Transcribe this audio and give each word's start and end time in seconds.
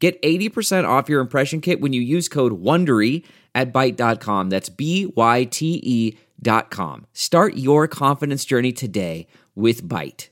Get 0.00 0.20
80% 0.22 0.88
off 0.88 1.08
your 1.08 1.20
impression 1.20 1.60
kit 1.60 1.80
when 1.80 1.92
you 1.92 2.00
use 2.00 2.28
code 2.28 2.62
WONDERY 2.62 3.22
at 3.54 3.72
Byte.com. 3.72 4.48
That's 4.48 4.70
B 4.70 5.12
Y 5.14 5.44
T 5.44 5.80
E 5.82 6.18
dot 6.42 6.70
com. 6.70 7.06
Start 7.12 7.56
your 7.58 7.86
confidence 7.86 8.44
journey 8.44 8.72
today 8.72 9.26
with 9.54 9.86
Byte. 9.86 10.28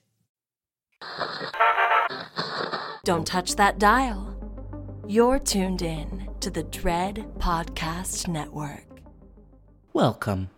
Don't 3.04 3.26
touch 3.26 3.56
that 3.56 3.78
dial. 3.78 4.34
You're 5.06 5.38
tuned 5.38 5.82
in 5.82 6.28
to 6.40 6.50
the 6.50 6.62
Dread 6.62 7.26
Podcast 7.38 8.28
Network. 8.28 8.84
Welcome 9.92 10.50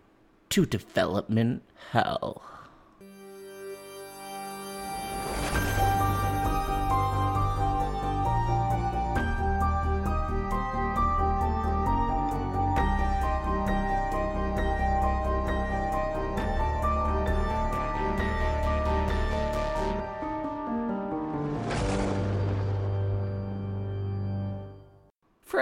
to 0.49 0.65
Development 0.65 1.63
Hell. 1.91 2.50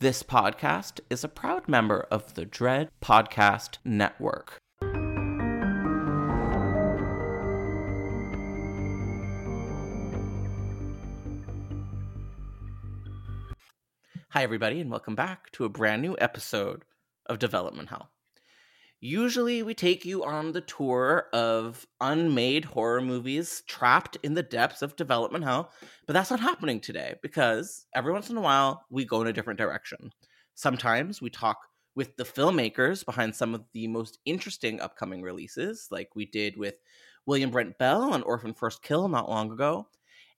This 0.00 0.22
podcast 0.22 1.00
is 1.10 1.24
a 1.24 1.28
proud 1.28 1.68
member 1.68 2.06
of 2.10 2.32
the 2.32 2.46
Dread 2.46 2.88
Podcast 3.02 3.76
Network. 3.84 4.56
Hi, 14.30 14.42
everybody, 14.42 14.80
and 14.80 14.90
welcome 14.90 15.14
back 15.14 15.50
to 15.52 15.66
a 15.66 15.68
brand 15.68 16.00
new 16.00 16.16
episode 16.18 16.86
of 17.26 17.38
Development 17.38 17.90
Hell. 17.90 18.08
Usually, 19.02 19.62
we 19.62 19.72
take 19.72 20.04
you 20.04 20.24
on 20.24 20.52
the 20.52 20.60
tour 20.60 21.28
of 21.32 21.86
unmade 22.02 22.66
horror 22.66 23.00
movies 23.00 23.62
trapped 23.66 24.18
in 24.22 24.34
the 24.34 24.42
depths 24.42 24.82
of 24.82 24.94
development 24.94 25.44
hell, 25.44 25.72
but 26.06 26.12
that's 26.12 26.30
not 26.30 26.40
happening 26.40 26.80
today 26.80 27.14
because 27.22 27.86
every 27.94 28.12
once 28.12 28.28
in 28.28 28.36
a 28.36 28.42
while 28.42 28.84
we 28.90 29.06
go 29.06 29.22
in 29.22 29.26
a 29.26 29.32
different 29.32 29.58
direction. 29.58 30.12
Sometimes 30.54 31.22
we 31.22 31.30
talk 31.30 31.56
with 31.94 32.14
the 32.16 32.24
filmmakers 32.24 33.02
behind 33.04 33.34
some 33.34 33.54
of 33.54 33.64
the 33.72 33.86
most 33.88 34.18
interesting 34.26 34.82
upcoming 34.82 35.22
releases, 35.22 35.88
like 35.90 36.14
we 36.14 36.26
did 36.26 36.58
with 36.58 36.74
William 37.24 37.50
Brent 37.50 37.78
Bell 37.78 38.12
on 38.12 38.22
Orphan 38.22 38.52
First 38.52 38.82
Kill 38.82 39.08
not 39.08 39.30
long 39.30 39.50
ago. 39.50 39.88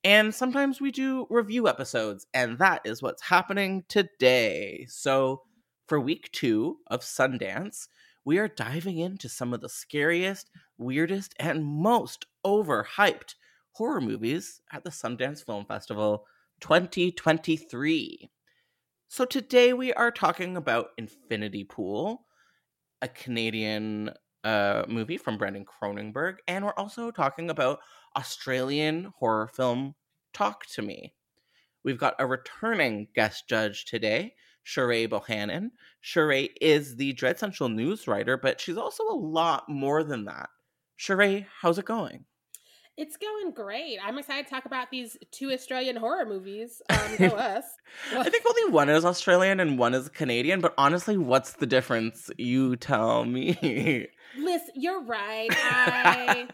And 0.05 0.33
sometimes 0.33 0.81
we 0.81 0.93
do 0.93 1.27
review 1.31 1.67
episodes, 1.67 2.27
and 2.33 2.59
that 2.59 2.83
is 2.84 3.03
what's 3.03 3.23
happening 3.23 3.84
today. 3.89 4.87
So, 4.89 5.43
for 5.87 5.99
week 5.99 6.31
two 6.33 6.79
of 6.87 7.00
Sundance, 7.00 7.89
we 8.25 8.38
are 8.38 8.49
diving 8.49 8.99
into 8.99 9.28
some 9.28 9.53
of 9.53 9.60
the 9.60 9.69
scariest, 9.69 10.50
weirdest, 10.78 11.34
and 11.38 11.65
most 11.65 12.27
overhyped 12.47 13.34
horror 13.72 14.00
movies 14.00 14.60
at 14.72 14.84
the 14.84 14.91
Sundance 14.91 15.44
Film 15.44 15.65
Festival 15.65 16.25
2023. 16.61 18.31
So 19.09 19.25
today 19.25 19.72
we 19.72 19.93
are 19.93 20.11
talking 20.11 20.56
about 20.56 20.88
Infinity 20.97 21.65
Pool, 21.65 22.27
a 23.00 23.09
Canadian 23.09 24.11
uh, 24.44 24.84
movie 24.88 25.16
from 25.16 25.37
Brandon 25.37 25.65
Cronenberg, 25.65 26.37
and 26.47 26.65
we're 26.65 26.75
also 26.75 27.11
talking 27.11 27.50
about 27.50 27.81
Australian 28.16 29.12
horror 29.19 29.49
film 29.49 29.94
Talk 30.32 30.65
to 30.75 30.82
Me. 30.82 31.15
We've 31.85 31.99
got 31.99 32.14
a 32.19 32.26
returning 32.26 33.08
guest 33.14 33.49
judge 33.49 33.85
today, 33.85 34.35
Sharai 34.67 35.09
Bohannon. 35.09 35.70
Sharai 36.03 36.50
is 36.61 36.97
the 36.97 37.12
Dread 37.12 37.38
Central 37.38 37.69
news 37.69 38.06
writer, 38.06 38.37
but 38.37 38.61
she's 38.61 38.76
also 38.76 39.05
a 39.05 39.17
lot 39.17 39.69
more 39.69 40.03
than 40.03 40.25
that. 40.26 40.50
Sharai, 40.99 41.47
how's 41.61 41.79
it 41.79 41.85
going? 41.85 42.25
It's 42.99 43.17
going 43.17 43.53
great. 43.53 43.99
I'm 44.05 44.19
excited 44.19 44.47
to 44.47 44.50
talk 44.50 44.67
about 44.67 44.91
these 44.91 45.17
two 45.31 45.50
Australian 45.50 45.97
horror 45.97 46.26
movies. 46.26 46.82
Um, 46.93 47.17
go 47.17 47.37
us. 47.37 47.64
I 48.14 48.29
think 48.29 48.44
only 48.47 48.73
one 48.73 48.88
is 48.88 49.05
Australian 49.05 49.61
and 49.61 49.79
one 49.79 49.93
is 49.94 50.09
Canadian, 50.09 50.61
but 50.61 50.73
honestly, 50.79 51.17
what's 51.17 51.55
the 51.55 51.67
difference? 51.67 52.31
You 52.38 52.76
tell 52.76 53.25
me. 53.25 54.08
Listen, 54.38 54.70
you're 54.75 55.03
right. 55.03 55.49
I 55.53 56.49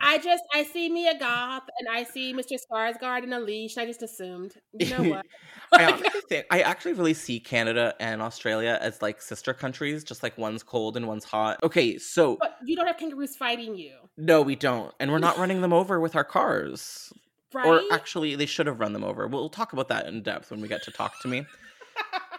I 0.00 0.18
just 0.22 0.42
I 0.52 0.64
see 0.64 0.88
Mia 0.88 1.18
Goth 1.18 1.64
and 1.78 1.88
I 1.88 2.04
see 2.04 2.32
Mr. 2.32 2.56
Skarsgård 2.58 3.24
in 3.24 3.32
a 3.32 3.40
leash 3.40 3.76
and 3.76 3.84
I 3.84 3.86
just 3.86 4.02
assumed. 4.02 4.54
You 4.78 4.90
know 4.90 5.02
what? 5.10 5.26
I, 5.72 5.84
honestly 5.92 6.20
think, 6.28 6.46
I 6.50 6.62
actually 6.62 6.94
really 6.94 7.14
see 7.14 7.40
Canada 7.40 7.94
and 8.00 8.22
Australia 8.22 8.78
as 8.80 9.02
like 9.02 9.22
sister 9.22 9.54
countries, 9.54 10.04
just 10.04 10.22
like 10.22 10.36
one's 10.38 10.62
cold 10.62 10.96
and 10.96 11.06
one's 11.06 11.24
hot. 11.24 11.58
Okay, 11.62 11.98
so 11.98 12.36
but 12.40 12.56
you 12.64 12.76
don't 12.76 12.86
have 12.86 12.98
kangaroos 12.98 13.36
fighting 13.36 13.76
you. 13.76 13.94
No, 14.16 14.42
we 14.42 14.56
don't, 14.56 14.94
and 15.00 15.10
we're 15.10 15.18
not 15.18 15.38
running 15.38 15.60
them 15.60 15.72
over 15.72 16.00
with 16.00 16.16
our 16.16 16.24
cars. 16.24 17.12
Right? 17.54 17.66
Or 17.66 17.82
actually, 17.92 18.34
they 18.34 18.46
should 18.46 18.66
have 18.66 18.80
run 18.80 18.94
them 18.94 19.04
over. 19.04 19.26
We'll 19.26 19.50
talk 19.50 19.74
about 19.74 19.88
that 19.88 20.06
in 20.06 20.22
depth 20.22 20.50
when 20.50 20.62
we 20.62 20.68
get 20.68 20.82
to 20.84 20.90
talk 20.90 21.20
to 21.20 21.28
me. 21.28 21.44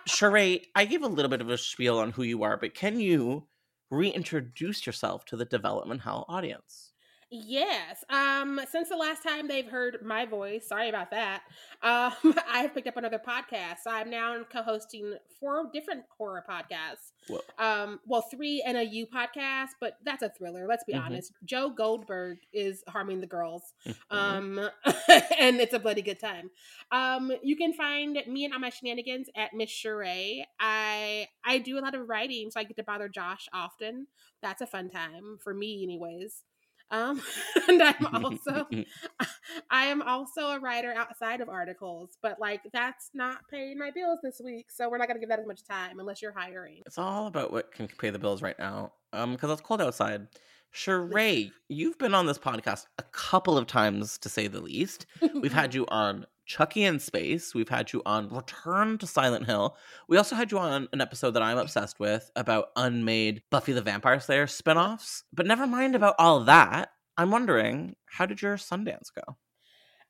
Sharai, 0.10 0.64
I 0.76 0.86
gave 0.86 1.04
a 1.04 1.08
little 1.08 1.30
bit 1.30 1.40
of 1.40 1.50
a 1.50 1.58
spiel 1.58 2.00
on 2.00 2.12
who 2.12 2.24
you 2.24 2.42
are, 2.44 2.58
but 2.58 2.74
can 2.74 3.00
you 3.00 3.48
reintroduce 3.92 4.86
yourself 4.86 5.24
to 5.26 5.38
the 5.38 5.46
Development 5.46 6.02
Hell 6.02 6.26
audience? 6.28 6.93
Yes. 7.36 8.04
Um, 8.12 8.60
since 8.72 8.90
the 8.90 8.96
last 8.96 9.24
time 9.24 9.48
they've 9.48 9.66
heard 9.66 9.98
my 10.06 10.24
voice, 10.24 10.68
sorry 10.68 10.88
about 10.88 11.10
that. 11.10 11.42
Um, 11.82 12.14
I 12.48 12.60
have 12.60 12.76
picked 12.76 12.88
up 12.88 12.96
another 12.96 13.18
podcast. 13.20 13.80
I'm 13.88 14.12
now 14.12 14.44
co-hosting 14.52 15.16
four 15.40 15.68
different 15.74 16.04
horror 16.16 16.44
podcasts. 16.48 17.12
Whoa. 17.28 17.40
Um, 17.58 18.00
well, 18.06 18.22
three 18.22 18.64
and 18.64 18.78
a 18.78 18.84
You 18.84 19.08
podcast, 19.08 19.70
but 19.82 19.98
that's 20.06 20.22
a 20.22 20.30
thriller. 20.30 20.68
Let's 20.68 20.84
be 20.84 20.94
Mhm. 20.94 21.06
honest. 21.06 21.32
Joe 21.44 21.72
Goldberg 21.72 22.38
is 22.54 22.84
harming 22.88 23.22
the 23.22 23.26
girls, 23.28 23.74
Mhm. 23.84 23.96
um, 24.12 24.70
and 25.40 25.60
it's 25.60 25.74
a 25.74 25.80
bloody 25.80 26.04
good 26.04 26.20
time. 26.20 26.52
Um, 26.92 27.32
you 27.42 27.56
can 27.56 27.74
find 27.74 28.22
me 28.28 28.46
and 28.46 28.54
all 28.54 28.60
my 28.60 28.70
shenanigans 28.70 29.30
at 29.36 29.56
Miss 29.56 29.72
Sharai. 29.72 30.44
I 30.60 31.28
I 31.44 31.58
do 31.58 31.80
a 31.80 31.82
lot 31.82 31.96
of 31.96 32.08
writing, 32.08 32.52
so 32.52 32.60
I 32.60 32.64
get 32.64 32.78
to 32.78 32.84
bother 32.84 33.10
Josh 33.10 33.48
often. 33.52 34.06
That's 34.44 34.62
a 34.62 34.68
fun 34.68 34.92
time 34.92 35.40
for 35.44 35.56
me, 35.56 35.82
anyways. 35.82 36.44
Um, 36.92 37.22
and 37.68 37.82
I'm 37.82 38.26
also 38.26 38.68
I 39.70 39.86
am 39.86 40.02
also 40.02 40.50
a 40.50 40.60
writer 40.60 40.94
outside 40.94 41.42
of 41.42 41.50
articles, 41.50 42.18
but 42.22 42.40
like 42.40 42.62
that's 42.72 43.10
not 43.14 43.40
paying 43.50 43.78
my 43.78 43.92
bills 43.92 44.20
this 44.24 44.42
week, 44.44 44.70
so 44.70 44.90
we're 44.90 44.98
not 44.98 45.08
gonna 45.08 45.20
give 45.20 45.30
that 45.30 45.40
as 45.40 45.48
much 45.48 45.64
time 45.64 46.00
unless 46.00 46.22
you're 46.22 46.34
hiring. 46.34 46.84
It's 46.86 46.98
all 46.98 47.28
about 47.28 47.52
what 47.52 47.72
can 47.72 47.88
pay 47.88 48.10
the 48.10 48.20
bills 48.20 48.42
right 48.42 48.58
now. 48.58 48.94
Um, 49.12 49.34
because 49.34 49.52
it's 49.52 49.62
cold 49.62 49.82
outside. 49.82 50.28
Sharai, 50.74 51.52
you've 51.70 52.00
been 52.00 52.16
on 52.16 52.26
this 52.26 52.40
podcast 52.40 52.88
a 52.98 53.04
couple 53.04 53.60
of 53.60 53.68
times 53.68 54.18
to 54.18 54.28
say 54.28 54.48
the 54.48 54.60
least. 54.60 55.06
We've 55.36 55.54
had 55.54 55.76
you 55.76 55.86
on 55.90 56.26
Chucky 56.46 56.84
in 56.84 57.00
Space. 57.00 57.54
We've 57.56 57.70
had 57.70 57.94
you 57.94 58.02
on 58.06 58.30
Return 58.30 58.98
to 59.00 59.08
Silent 59.08 59.46
Hill. 59.46 59.76
We 60.08 60.18
also 60.18 60.36
had 60.36 60.52
you 60.52 60.60
on 60.60 60.88
an 60.92 61.02
episode 61.02 61.32
that 61.32 61.44
I'm 61.44 61.58
obsessed 61.58 62.00
with 62.00 62.30
about 62.36 62.70
unmade 62.76 63.44
Buffy 63.50 63.72
the 63.74 63.82
Vampire 63.82 64.20
Slayer 64.20 64.48
spin-offs. 64.48 65.24
But 65.34 65.46
never 65.46 65.66
mind 65.68 65.96
about 65.96 66.16
all 66.20 66.42
that. 66.42 66.90
I'm 67.18 67.32
wondering, 67.32 67.96
how 68.06 68.26
did 68.26 68.42
your 68.42 68.58
Sundance 68.58 69.08
go? 69.16 69.38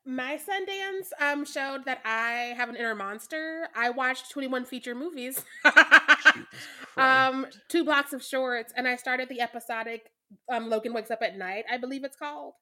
My 0.06 0.36
Sundance 0.36 1.08
um 1.18 1.46
showed 1.46 1.86
that 1.86 2.00
I 2.04 2.54
have 2.56 2.68
an 2.68 2.76
inner 2.76 2.94
monster. 2.94 3.68
I 3.74 3.90
watched 3.90 4.30
21 4.30 4.64
feature 4.66 4.94
movies. 4.94 5.42
Um 6.96 7.46
two 7.68 7.84
blocks 7.84 8.12
of 8.12 8.22
shorts 8.22 8.72
and 8.76 8.86
I 8.86 8.94
started 8.94 9.28
the 9.28 9.40
episodic 9.40 10.10
um 10.48 10.68
Logan 10.70 10.92
wakes 10.92 11.10
up 11.10 11.22
at 11.22 11.36
night, 11.36 11.64
I 11.68 11.76
believe 11.76 12.04
it's 12.04 12.16
called. 12.16 12.54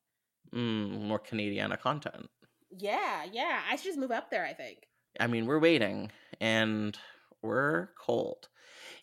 Mm, 0.54 1.02
more 1.02 1.18
Canadiana 1.18 1.78
content. 1.78 2.28
Yeah, 2.76 3.24
yeah. 3.30 3.60
I 3.68 3.76
should 3.76 3.84
just 3.84 3.98
move 3.98 4.10
up 4.10 4.30
there, 4.30 4.44
I 4.44 4.52
think. 4.52 4.88
I 5.20 5.26
mean, 5.26 5.46
we're 5.46 5.58
waiting 5.58 6.10
and 6.40 6.96
we're 7.42 7.88
cold. 7.98 8.48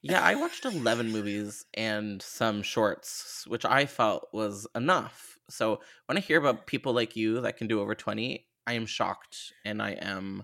Yeah, 0.01 0.21
I 0.21 0.35
watched 0.35 0.65
11 0.65 1.11
movies 1.11 1.65
and 1.73 2.21
some 2.21 2.61
shorts, 2.61 3.43
which 3.47 3.65
I 3.65 3.85
felt 3.85 4.29
was 4.33 4.65
enough. 4.75 5.37
So 5.49 5.81
when 6.05 6.17
I 6.17 6.21
hear 6.21 6.39
about 6.39 6.67
people 6.67 6.93
like 6.93 7.15
you 7.15 7.41
that 7.41 7.57
can 7.57 7.67
do 7.67 7.81
over 7.81 7.95
20, 7.95 8.45
I 8.65 8.73
am 8.73 8.85
shocked 8.85 9.53
and 9.65 9.81
I 9.81 9.91
am 9.91 10.43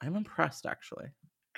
I'm 0.00 0.14
impressed 0.16 0.64
actually. 0.66 1.08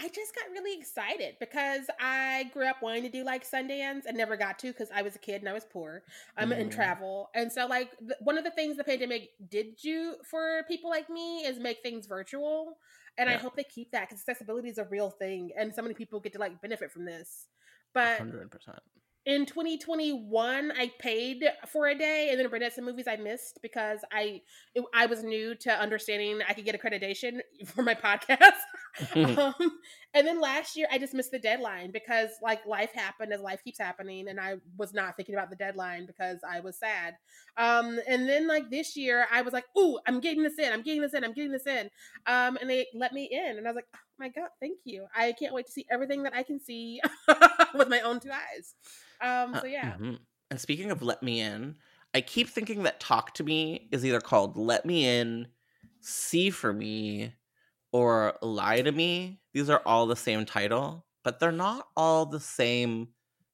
I 0.02 0.08
just 0.08 0.34
got 0.34 0.50
really 0.50 0.78
excited 0.78 1.36
because 1.40 1.82
I 2.00 2.50
grew 2.54 2.66
up 2.66 2.76
wanting 2.82 3.02
to 3.02 3.10
do 3.10 3.22
like 3.22 3.44
Sundance 3.48 4.06
and 4.06 4.16
never 4.16 4.36
got 4.36 4.58
to 4.60 4.68
because 4.68 4.88
I 4.94 5.02
was 5.02 5.14
a 5.14 5.18
kid 5.18 5.42
and 5.42 5.48
I 5.48 5.52
was 5.52 5.64
poor. 5.70 6.02
I'm 6.36 6.52
in 6.52 6.68
Mhm. 6.68 6.72
travel, 6.72 7.30
and 7.34 7.52
so 7.52 7.66
like 7.66 7.96
th- 7.98 8.12
one 8.20 8.38
of 8.38 8.44
the 8.44 8.50
things 8.50 8.76
the 8.78 8.84
pandemic 8.84 9.30
did 9.48 9.76
do 9.76 10.16
for 10.30 10.62
people 10.68 10.88
like 10.90 11.10
me 11.10 11.44
is 11.44 11.58
make 11.58 11.82
things 11.82 12.06
virtual, 12.06 12.78
and 13.18 13.28
I 13.28 13.36
hope 13.36 13.56
they 13.56 13.64
keep 13.64 13.90
that 13.92 14.08
because 14.08 14.20
accessibility 14.26 14.68
is 14.70 14.78
a 14.78 14.84
real 14.84 15.10
thing, 15.10 15.50
and 15.56 15.74
so 15.74 15.82
many 15.82 15.94
people 15.94 16.18
get 16.20 16.32
to 16.32 16.38
like 16.38 16.60
benefit 16.62 16.90
from 16.90 17.04
this. 17.04 17.48
But 17.92 18.20
100%. 18.20 18.78
in 19.26 19.44
2021 19.44 20.72
i 20.72 20.90
paid 20.98 21.44
for 21.68 21.88
a 21.88 21.94
day 21.94 22.28
and 22.30 22.40
then 22.40 22.48
rented 22.48 22.72
some 22.72 22.86
movies 22.86 23.06
i 23.06 23.16
missed 23.16 23.58
because 23.60 23.98
i 24.10 24.40
it, 24.74 24.82
i 24.94 25.04
was 25.04 25.22
new 25.22 25.54
to 25.54 25.70
understanding 25.70 26.40
i 26.48 26.54
could 26.54 26.64
get 26.64 26.80
accreditation 26.80 27.40
for 27.66 27.82
my 27.82 27.94
podcast 27.94 28.56
um, 29.14 29.54
and 30.14 30.26
then 30.26 30.40
last 30.40 30.76
year 30.76 30.86
i 30.90 30.98
just 30.98 31.14
missed 31.14 31.30
the 31.30 31.38
deadline 31.38 31.90
because 31.90 32.30
like 32.42 32.64
life 32.66 32.92
happened 32.92 33.32
as 33.32 33.40
life 33.40 33.62
keeps 33.62 33.78
happening 33.78 34.28
and 34.28 34.40
i 34.40 34.54
was 34.76 34.92
not 34.92 35.16
thinking 35.16 35.34
about 35.34 35.50
the 35.50 35.56
deadline 35.56 36.06
because 36.06 36.38
i 36.48 36.60
was 36.60 36.78
sad. 36.78 37.14
Um, 37.56 37.98
and 38.08 38.28
then 38.28 38.46
like 38.46 38.70
this 38.70 38.96
year 38.96 39.26
i 39.30 39.42
was 39.42 39.52
like 39.52 39.66
ooh 39.78 39.98
i'm 40.06 40.20
getting 40.20 40.42
this 40.42 40.58
in 40.58 40.72
i'm 40.72 40.82
getting 40.82 41.02
this 41.02 41.14
in 41.14 41.24
i'm 41.24 41.32
getting 41.32 41.52
this 41.52 41.66
in. 41.66 41.88
Um, 42.26 42.58
and 42.60 42.68
they 42.68 42.86
let 42.94 43.12
me 43.12 43.28
in 43.30 43.58
and 43.58 43.66
i 43.66 43.70
was 43.70 43.76
like 43.76 43.88
oh 43.94 43.98
my 44.18 44.28
god 44.28 44.48
thank 44.60 44.78
you. 44.84 45.06
I 45.14 45.32
can't 45.32 45.54
wait 45.54 45.66
to 45.66 45.72
see 45.72 45.86
everything 45.90 46.22
that 46.24 46.34
i 46.34 46.42
can 46.42 46.60
see 46.60 47.00
with 47.74 47.88
my 47.88 48.00
own 48.00 48.20
two 48.20 48.30
eyes. 48.30 48.74
Um, 49.20 49.56
so 49.60 49.66
yeah. 49.66 49.94
Mhm. 49.98 50.18
And 50.50 50.60
speaking 50.60 50.90
of 50.90 51.02
let 51.02 51.22
me 51.22 51.40
in, 51.40 51.76
I 52.12 52.20
keep 52.20 52.48
thinking 52.48 52.82
that 52.82 52.98
Talk 53.00 53.34
to 53.34 53.44
Me 53.44 53.88
is 53.92 54.04
either 54.04 54.20
called 54.20 54.56
Let 54.56 54.84
Me 54.84 55.06
In, 55.06 55.46
See 56.00 56.50
for 56.50 56.72
Me, 56.72 57.34
or 57.92 58.34
Lie 58.42 58.82
to 58.82 58.92
Me. 58.92 59.40
These 59.52 59.70
are 59.70 59.82
all 59.84 60.06
the 60.06 60.16
same 60.16 60.44
title, 60.44 61.06
but 61.24 61.40
they're 61.40 61.52
not 61.52 61.88
all 61.96 62.26
the 62.26 62.40
same 62.40 63.08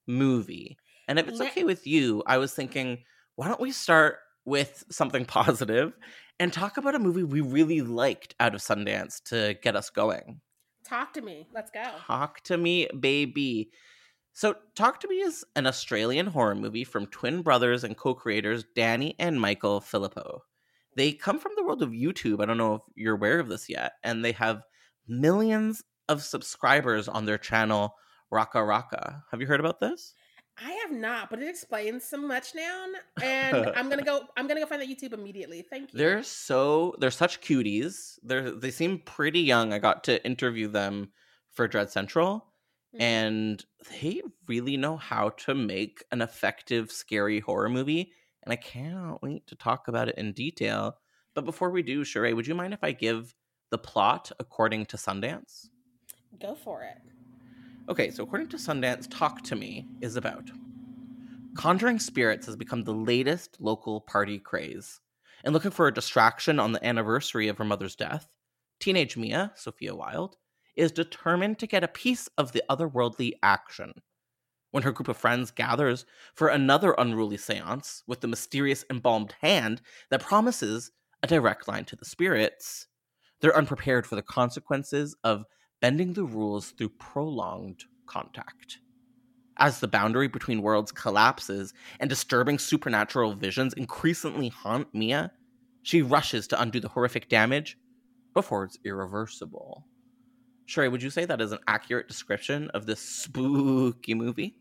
movie. 0.06 0.76
And 1.08 1.18
if 1.18 1.28
it's 1.28 1.40
okay 1.40 1.64
with 1.64 1.86
you, 1.86 2.22
I 2.26 2.38
was 2.38 2.52
thinking, 2.52 2.98
why 3.36 3.48
don't 3.48 3.60
we 3.60 3.72
start 3.72 4.18
with 4.44 4.84
something 4.90 5.24
positive 5.26 5.92
and 6.38 6.52
talk 6.52 6.76
about 6.76 6.94
a 6.94 6.98
movie 6.98 7.22
we 7.22 7.40
really 7.40 7.80
liked 7.80 8.34
out 8.40 8.54
of 8.54 8.60
Sundance 8.60 9.22
to 9.24 9.56
get 9.62 9.76
us 9.76 9.90
going? 9.90 10.40
talk 10.86 11.12
to 11.12 11.20
me 11.20 11.46
let's 11.52 11.70
go 11.70 11.82
Talk 12.06 12.40
to 12.42 12.56
Me, 12.56 12.88
baby. 12.98 13.70
So, 14.32 14.54
Talk 14.74 15.00
to 15.00 15.08
Me 15.08 15.16
is 15.16 15.44
an 15.56 15.66
Australian 15.66 16.26
horror 16.26 16.54
movie 16.54 16.84
from 16.84 17.06
twin 17.06 17.42
brothers 17.42 17.84
and 17.84 17.96
co 17.96 18.14
creators 18.14 18.64
Danny 18.74 19.14
and 19.18 19.40
Michael 19.40 19.80
Philippou. 19.80 20.40
They 20.96 21.12
come 21.12 21.38
from 21.38 21.52
the 21.56 21.62
world 21.62 21.82
of 21.82 21.90
YouTube. 21.90 22.42
I 22.42 22.46
don't 22.46 22.58
know 22.58 22.74
if 22.74 22.82
you're 22.96 23.14
aware 23.14 23.38
of 23.38 23.48
this 23.48 23.68
yet. 23.68 23.92
And 24.02 24.24
they 24.24 24.32
have 24.32 24.62
millions 25.06 25.82
of 26.08 26.22
subscribers 26.22 27.06
on 27.06 27.24
their 27.26 27.38
channel, 27.38 27.94
RackaRacka. 28.32 29.22
Have 29.30 29.40
you 29.40 29.46
heard 29.46 29.60
about 29.60 29.78
this? 29.80 30.14
i 30.58 30.70
have 30.70 30.90
not 30.90 31.28
but 31.28 31.38
it 31.42 31.48
explains 31.50 32.02
so 32.02 32.16
much 32.16 32.54
now 32.54 32.86
and 33.22 33.70
i'm 33.76 33.90
gonna 33.90 34.02
go 34.02 34.22
i'm 34.38 34.46
gonna 34.48 34.58
go 34.58 34.64
find 34.64 34.80
that 34.80 34.88
youtube 34.88 35.12
immediately 35.12 35.60
thank 35.60 35.92
you 35.92 35.98
They're 35.98 36.22
so 36.22 36.94
they're 36.98 37.10
such 37.10 37.42
cuties. 37.42 38.18
They're 38.22 38.50
they 38.50 38.70
seem 38.70 39.00
pretty 39.00 39.40
young. 39.40 39.74
I 39.74 39.78
got 39.78 40.02
to 40.04 40.24
interview 40.24 40.68
them 40.68 41.10
for 41.52 41.68
Dread 41.68 41.90
Central. 41.90 42.46
Mhm. 42.94 43.00
and 43.02 43.64
they 43.90 44.22
really 44.48 44.78
know 44.78 44.96
how 44.96 45.28
to 45.44 45.54
make 45.54 46.02
an 46.10 46.22
effective 46.22 46.90
scary 46.90 47.40
horror 47.40 47.68
movie 47.68 48.12
and 48.46 48.52
i 48.52 48.56
cannot 48.56 49.22
wait 49.22 49.46
to 49.46 49.54
talk 49.54 49.88
about 49.88 50.08
it 50.08 50.16
in 50.16 50.32
detail 50.32 50.96
but 51.34 51.44
before 51.44 51.68
we 51.68 51.82
do 51.82 52.02
Sharai, 52.02 52.34
would 52.34 52.46
you 52.46 52.54
mind 52.54 52.72
if 52.72 52.82
i 52.82 52.92
give 52.92 53.34
the 53.70 53.76
plot 53.78 54.32
according 54.40 54.86
to 54.86 54.96
sundance 54.96 55.68
go 56.40 56.54
for 56.54 56.82
it 56.82 57.02
okay 57.90 58.10
so 58.10 58.22
according 58.22 58.48
to 58.48 58.56
sundance 58.56 59.06
talk 59.10 59.42
to 59.42 59.56
me 59.56 59.86
is 60.00 60.16
about 60.16 60.50
conjuring 61.54 61.98
spirits 61.98 62.46
has 62.46 62.56
become 62.56 62.84
the 62.84 62.94
latest 62.94 63.58
local 63.60 64.00
party 64.00 64.38
craze 64.38 65.00
and 65.44 65.52
looking 65.52 65.70
for 65.70 65.86
a 65.86 65.94
distraction 65.94 66.58
on 66.58 66.72
the 66.72 66.86
anniversary 66.86 67.48
of 67.48 67.58
her 67.58 67.64
mother's 67.64 67.96
death 67.96 68.28
teenage 68.80 69.16
mia 69.16 69.52
sophia 69.54 69.94
wilde 69.94 70.36
is 70.76 70.92
determined 70.92 71.58
to 71.58 71.66
get 71.66 71.82
a 71.82 71.88
piece 71.88 72.28
of 72.38 72.52
the 72.52 72.62
otherworldly 72.70 73.32
action. 73.42 73.92
When 74.76 74.82
her 74.82 74.92
group 74.92 75.08
of 75.08 75.16
friends 75.16 75.50
gathers 75.50 76.04
for 76.34 76.48
another 76.48 76.94
unruly 76.98 77.38
seance 77.38 78.02
with 78.06 78.20
the 78.20 78.28
mysterious 78.28 78.84
embalmed 78.90 79.32
hand 79.40 79.80
that 80.10 80.20
promises 80.20 80.90
a 81.22 81.26
direct 81.26 81.66
line 81.66 81.86
to 81.86 81.96
the 81.96 82.04
spirits, 82.04 82.86
they're 83.40 83.56
unprepared 83.56 84.06
for 84.06 84.16
the 84.16 84.22
consequences 84.22 85.16
of 85.24 85.46
bending 85.80 86.12
the 86.12 86.24
rules 86.24 86.72
through 86.72 86.90
prolonged 86.90 87.84
contact. 88.04 88.80
As 89.56 89.80
the 89.80 89.88
boundary 89.88 90.28
between 90.28 90.60
worlds 90.60 90.92
collapses 90.92 91.72
and 91.98 92.10
disturbing 92.10 92.58
supernatural 92.58 93.32
visions 93.32 93.72
increasingly 93.72 94.48
haunt 94.50 94.88
Mia, 94.92 95.32
she 95.84 96.02
rushes 96.02 96.46
to 96.48 96.60
undo 96.60 96.80
the 96.80 96.88
horrific 96.90 97.30
damage 97.30 97.78
before 98.34 98.64
it's 98.64 98.76
irreversible. 98.84 99.86
Sharai, 100.68 100.90
would 100.90 101.02
you 101.02 101.08
say 101.08 101.24
that 101.24 101.40
is 101.40 101.52
an 101.52 101.60
accurate 101.66 102.08
description 102.08 102.68
of 102.74 102.84
this 102.84 103.00
spooky 103.00 104.12
movie? 104.12 104.58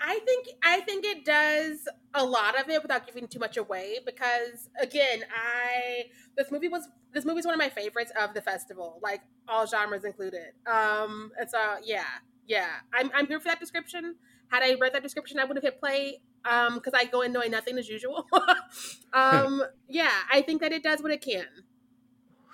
I 0.00 0.18
think 0.20 0.48
I 0.62 0.80
think 0.80 1.04
it 1.04 1.24
does 1.24 1.86
a 2.14 2.24
lot 2.24 2.58
of 2.58 2.68
it 2.68 2.82
without 2.82 3.06
giving 3.06 3.28
too 3.28 3.38
much 3.38 3.56
away 3.56 3.98
because 4.04 4.70
again, 4.80 5.24
I 5.34 6.04
this 6.36 6.50
movie 6.50 6.68
was 6.68 6.88
this 7.12 7.24
movie 7.24 7.40
is 7.40 7.46
one 7.46 7.54
of 7.54 7.58
my 7.58 7.68
favorites 7.68 8.10
of 8.18 8.32
the 8.32 8.40
festival, 8.40 8.98
like 9.02 9.20
all 9.46 9.66
genres 9.66 10.04
included. 10.04 10.52
Um 10.66 11.32
and 11.38 11.50
so 11.50 11.58
yeah, 11.84 12.04
yeah. 12.46 12.68
I'm 12.94 13.10
I'm 13.14 13.26
here 13.26 13.40
for 13.40 13.48
that 13.48 13.60
description. 13.60 14.16
Had 14.48 14.62
I 14.62 14.74
read 14.80 14.94
that 14.94 15.02
description, 15.02 15.38
I 15.38 15.44
would 15.44 15.56
have 15.56 15.64
hit 15.64 15.78
play 15.78 16.22
um 16.44 16.74
because 16.76 16.94
I 16.94 17.04
go 17.04 17.20
in 17.20 17.32
knowing 17.32 17.50
nothing 17.50 17.76
as 17.76 17.88
usual. 17.88 18.26
um 19.12 19.62
yeah, 19.88 20.12
I 20.32 20.40
think 20.40 20.62
that 20.62 20.72
it 20.72 20.82
does 20.82 21.02
what 21.02 21.12
it 21.12 21.20
can. 21.20 21.46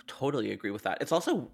Totally 0.09 0.53
agree 0.53 0.71
with 0.71 0.83
that. 0.83 0.99
It's 1.01 1.13
also 1.13 1.51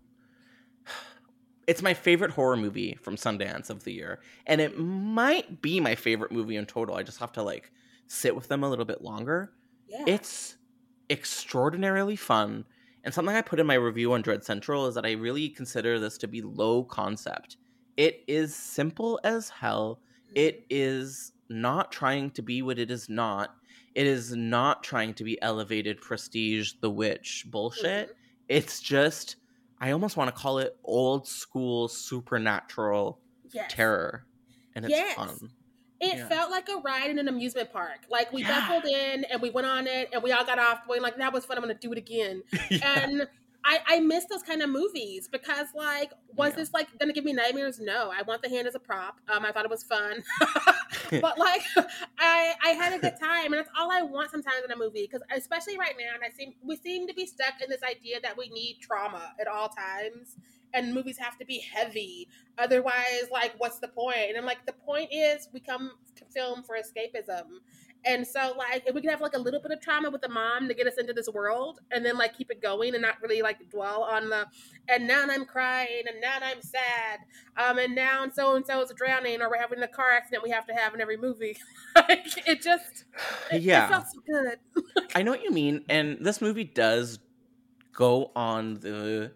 it's 1.72 1.80
my 1.80 1.94
favorite 1.94 2.30
horror 2.30 2.58
movie 2.58 2.98
from 3.00 3.16
Sundance 3.16 3.70
of 3.70 3.84
the 3.84 3.94
year, 3.94 4.20
and 4.46 4.60
it 4.60 4.78
might 4.78 5.62
be 5.62 5.80
my 5.80 5.94
favorite 5.94 6.30
movie 6.30 6.56
in 6.56 6.66
total. 6.66 6.96
I 6.96 7.02
just 7.02 7.18
have 7.18 7.32
to 7.32 7.42
like 7.42 7.72
sit 8.08 8.36
with 8.36 8.48
them 8.48 8.62
a 8.62 8.68
little 8.68 8.84
bit 8.84 9.00
longer. 9.00 9.54
Yeah. 9.88 10.04
It's 10.06 10.58
extraordinarily 11.08 12.14
fun. 12.14 12.66
And 13.04 13.14
something 13.14 13.34
I 13.34 13.40
put 13.40 13.58
in 13.58 13.66
my 13.66 13.76
review 13.76 14.12
on 14.12 14.20
Dread 14.20 14.44
Central 14.44 14.86
is 14.86 14.94
that 14.96 15.06
I 15.06 15.12
really 15.12 15.48
consider 15.48 15.98
this 15.98 16.18
to 16.18 16.28
be 16.28 16.42
low 16.42 16.84
concept. 16.84 17.56
It 17.96 18.22
is 18.28 18.54
simple 18.54 19.18
as 19.24 19.48
hell. 19.48 20.02
It 20.34 20.66
is 20.68 21.32
not 21.48 21.90
trying 21.90 22.32
to 22.32 22.42
be 22.42 22.60
what 22.60 22.78
it 22.78 22.90
is 22.90 23.08
not. 23.08 23.56
It 23.94 24.06
is 24.06 24.36
not 24.36 24.84
trying 24.84 25.14
to 25.14 25.24
be 25.24 25.40
elevated 25.40 26.02
prestige 26.02 26.74
the 26.82 26.90
witch 26.90 27.46
bullshit. 27.48 28.10
Mhm. 28.10 28.14
It's 28.50 28.78
just 28.80 29.36
I 29.82 29.90
almost 29.90 30.16
want 30.16 30.28
to 30.28 30.40
call 30.40 30.58
it 30.58 30.76
old 30.84 31.26
school 31.26 31.88
supernatural 31.88 33.18
yes. 33.50 33.66
terror. 33.68 34.24
And 34.76 34.84
it's 34.84 34.92
Yes. 34.94 35.16
fun. 35.16 35.50
It 36.00 36.16
Yeah. 36.18 36.28
felt 36.28 36.50
like 36.52 36.68
a 36.68 36.76
ride 36.76 37.10
in 37.10 37.18
an 37.18 37.26
amusement 37.26 37.72
park. 37.72 37.98
Like 38.08 38.32
we 38.32 38.42
Yeah. 38.42 38.60
buckled 38.60 38.84
in 38.86 39.24
and 39.24 39.42
we 39.42 39.50
went 39.50 39.66
on 39.66 39.88
it 39.88 40.08
and 40.12 40.22
we 40.22 40.30
all 40.30 40.44
got 40.44 40.60
off 40.60 40.86
going 40.86 41.02
like 41.02 41.16
that 41.16 41.32
was 41.32 41.44
fun. 41.44 41.56
I'm 41.56 41.62
gonna 41.64 41.74
do 41.74 41.90
it 41.92 41.98
again. 41.98 42.44
And 42.82 43.28
I, 43.64 43.78
I 43.86 44.00
miss 44.00 44.24
those 44.26 44.42
kind 44.42 44.62
of 44.62 44.70
movies 44.70 45.28
because 45.28 45.68
like 45.74 46.12
was 46.36 46.50
Yeah. 46.50 46.56
this 46.56 46.72
like 46.72 46.88
gonna 46.98 47.12
give 47.12 47.24
me 47.24 47.32
nightmares? 47.32 47.78
No. 47.80 48.10
I 48.16 48.22
want 48.22 48.42
the 48.42 48.48
hand 48.48 48.66
as 48.66 48.74
a 48.74 48.80
prop. 48.80 49.20
Um, 49.28 49.44
I 49.44 49.52
thought 49.52 49.64
it 49.64 49.70
was 49.70 49.82
fun, 49.84 50.22
but 51.20 51.38
like 51.38 51.62
I 52.18 52.54
I 52.64 52.70
had 52.70 52.92
a 52.92 52.98
good 52.98 53.14
time 53.20 53.46
and 53.46 53.54
that's 53.54 53.70
all 53.78 53.90
I 53.90 54.02
want 54.02 54.30
sometimes 54.30 54.64
in 54.64 54.70
a 54.72 54.76
movie 54.76 55.08
because 55.10 55.22
especially 55.36 55.78
right 55.78 55.94
now 55.98 56.14
and 56.14 56.22
I 56.24 56.36
seem 56.36 56.54
we 56.62 56.76
seem 56.76 57.06
to 57.08 57.14
be 57.14 57.26
stuck 57.26 57.54
in 57.62 57.70
this 57.70 57.82
idea 57.82 58.20
that 58.22 58.36
we 58.36 58.48
need 58.48 58.78
trauma 58.80 59.32
at 59.40 59.46
all 59.46 59.68
times 59.68 60.36
and 60.74 60.94
movies 60.94 61.18
have 61.18 61.38
to 61.38 61.44
be 61.44 61.58
heavy 61.58 62.28
otherwise 62.58 63.24
like 63.30 63.52
what's 63.58 63.78
the 63.78 63.88
point? 63.88 64.02
point 64.02 64.28
and 64.30 64.38
i'm 64.38 64.44
like 64.46 64.64
the 64.66 64.72
point 64.72 65.08
is 65.12 65.48
we 65.52 65.60
come 65.60 65.92
to 66.16 66.24
film 66.24 66.62
for 66.62 66.76
escapism 66.76 67.44
and 68.04 68.26
so 68.26 68.54
like 68.56 68.82
if 68.86 68.94
we 68.94 69.00
can 69.00 69.10
have 69.10 69.20
like 69.20 69.34
a 69.34 69.38
little 69.38 69.60
bit 69.60 69.70
of 69.70 69.80
trauma 69.80 70.10
with 70.10 70.20
the 70.20 70.28
mom 70.28 70.68
to 70.68 70.74
get 70.74 70.86
us 70.86 70.94
into 70.98 71.12
this 71.12 71.28
world 71.28 71.80
and 71.90 72.04
then 72.04 72.16
like 72.16 72.36
keep 72.36 72.50
it 72.50 72.60
going 72.60 72.94
and 72.94 73.02
not 73.02 73.20
really 73.22 73.42
like 73.42 73.58
dwell 73.70 74.02
on 74.02 74.28
the 74.28 74.46
and 74.88 75.06
now 75.06 75.24
i'm 75.30 75.44
crying 75.44 76.02
and 76.08 76.20
now 76.20 76.36
i'm 76.42 76.60
sad 76.62 77.20
um 77.56 77.78
and 77.78 77.94
now 77.94 78.26
so 78.32 78.56
and 78.56 78.66
so 78.66 78.80
is 78.80 78.92
drowning 78.96 79.40
or 79.40 79.48
we're 79.48 79.58
having 79.58 79.80
the 79.80 79.88
car 79.88 80.10
accident 80.12 80.42
we 80.42 80.50
have 80.50 80.66
to 80.66 80.74
have 80.74 80.94
in 80.94 81.00
every 81.00 81.16
movie 81.16 81.56
like 81.96 82.26
it 82.48 82.60
just 82.62 83.04
it, 83.50 83.62
Yeah. 83.62 83.86
it 83.86 83.90
felt 83.90 84.04
so 84.06 84.20
good 84.26 84.58
I 85.14 85.22
know 85.22 85.30
what 85.30 85.42
you 85.42 85.50
mean, 85.50 85.84
and 85.90 86.18
this 86.20 86.40
movie 86.40 86.64
does 86.64 87.18
go 87.92 88.30
on 88.34 88.74
the 88.74 89.32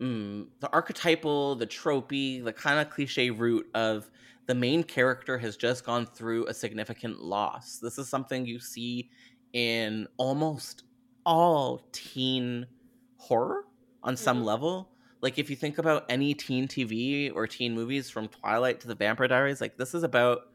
mm, 0.00 0.46
the 0.60 0.72
archetypal, 0.72 1.56
the 1.56 1.66
tropey, 1.66 2.42
the 2.44 2.52
kind 2.52 2.78
of 2.80 2.90
cliche 2.90 3.30
route 3.30 3.66
of 3.74 4.08
the 4.46 4.54
main 4.54 4.82
character 4.82 5.38
has 5.38 5.56
just 5.56 5.84
gone 5.84 6.06
through 6.06 6.46
a 6.46 6.54
significant 6.54 7.20
loss. 7.20 7.78
This 7.78 7.98
is 7.98 8.08
something 8.08 8.46
you 8.46 8.58
see 8.60 9.10
in 9.52 10.06
almost 10.16 10.84
all 11.24 11.88
teen 11.92 12.66
horror 13.16 13.64
on 14.02 14.16
some 14.16 14.42
Mhm. 14.42 14.44
level. 14.44 14.92
Like 15.20 15.38
if 15.38 15.50
you 15.50 15.56
think 15.56 15.78
about 15.78 16.04
any 16.08 16.34
teen 16.34 16.68
TV 16.68 17.30
or 17.30 17.46
teen 17.46 17.74
movies 17.74 18.10
from 18.10 18.28
Twilight 18.28 18.80
to 18.80 18.88
the 18.88 18.94
Vampire 18.94 19.26
Diaries, 19.26 19.60
like 19.60 19.76
this 19.76 19.94
is 19.94 20.02
about 20.04 20.52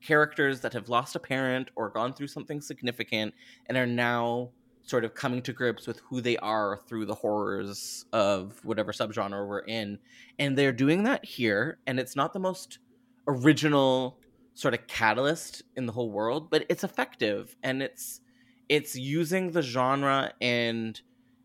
characters 0.00 0.60
that 0.62 0.72
have 0.72 0.88
lost 0.88 1.14
a 1.14 1.20
parent 1.20 1.70
or 1.76 1.88
gone 1.90 2.12
through 2.12 2.26
something 2.26 2.60
significant 2.60 3.34
and 3.66 3.78
are 3.78 3.86
now 3.86 4.50
sort 4.82 5.04
of 5.04 5.14
coming 5.14 5.40
to 5.42 5.52
grips 5.52 5.86
with 5.86 6.00
who 6.00 6.20
they 6.20 6.36
are 6.38 6.76
through 6.88 7.06
the 7.06 7.14
horrors 7.14 8.04
of 8.12 8.64
whatever 8.64 8.90
subgenre 8.90 9.46
we're 9.46 9.60
in. 9.60 9.96
And 10.40 10.58
they're 10.58 10.72
doing 10.72 11.04
that 11.04 11.24
here, 11.24 11.78
and 11.86 12.00
it's 12.00 12.16
not 12.16 12.32
the 12.32 12.40
most 12.40 12.78
original 13.26 14.18
sort 14.54 14.74
of 14.74 14.86
catalyst 14.86 15.62
in 15.76 15.86
the 15.86 15.92
whole 15.92 16.10
world, 16.10 16.50
but 16.50 16.64
it's 16.68 16.84
effective 16.84 17.56
and 17.62 17.82
it's 17.82 18.20
it's 18.68 18.96
using 18.96 19.50
the 19.50 19.62
genre 19.62 20.32
and 20.40 21.00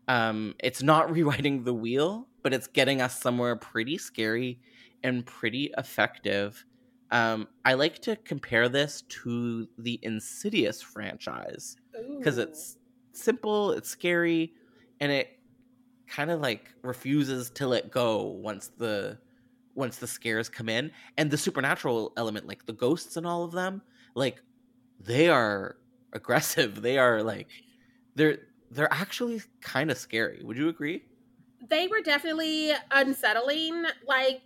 um 0.06 0.54
it's 0.60 0.82
not 0.82 1.10
rewriting 1.16 1.64
the 1.64 1.74
wheel, 1.74 2.28
but 2.42 2.52
it's 2.52 2.66
getting 2.66 3.00
us 3.00 3.20
somewhere 3.20 3.56
pretty 3.56 3.98
scary 3.98 4.60
and 5.02 5.24
pretty 5.24 5.70
effective. 5.78 6.64
Um, 7.10 7.48
I 7.64 7.74
like 7.74 8.00
to 8.00 8.16
compare 8.16 8.68
this 8.68 9.02
to 9.22 9.66
the 9.78 9.98
Insidious 10.02 10.82
franchise 10.82 11.76
because 12.18 12.36
it's 12.36 12.76
simple, 13.12 13.72
it's 13.72 13.88
scary, 13.88 14.52
and 15.00 15.10
it 15.10 15.38
kind 16.06 16.30
of 16.30 16.40
like 16.40 16.74
refuses 16.82 17.50
to 17.50 17.66
let 17.66 17.90
go 17.90 18.24
once 18.24 18.68
the 18.76 19.18
once 19.78 19.96
the 19.96 20.06
scares 20.06 20.48
come 20.48 20.68
in. 20.68 20.90
And 21.16 21.30
the 21.30 21.38
supernatural 21.38 22.12
element, 22.16 22.46
like 22.46 22.66
the 22.66 22.72
ghosts 22.72 23.16
and 23.16 23.26
all 23.26 23.44
of 23.44 23.52
them, 23.52 23.80
like 24.14 24.42
they 25.00 25.28
are 25.28 25.76
aggressive. 26.12 26.82
They 26.82 26.98
are 26.98 27.22
like 27.22 27.48
they're 28.14 28.38
they're 28.70 28.92
actually 28.92 29.40
kind 29.62 29.90
of 29.90 29.96
scary. 29.96 30.42
Would 30.42 30.58
you 30.58 30.68
agree? 30.68 31.04
they 31.68 31.86
were 31.88 32.00
definitely 32.00 32.72
unsettling. 32.90 33.84
Like 34.06 34.42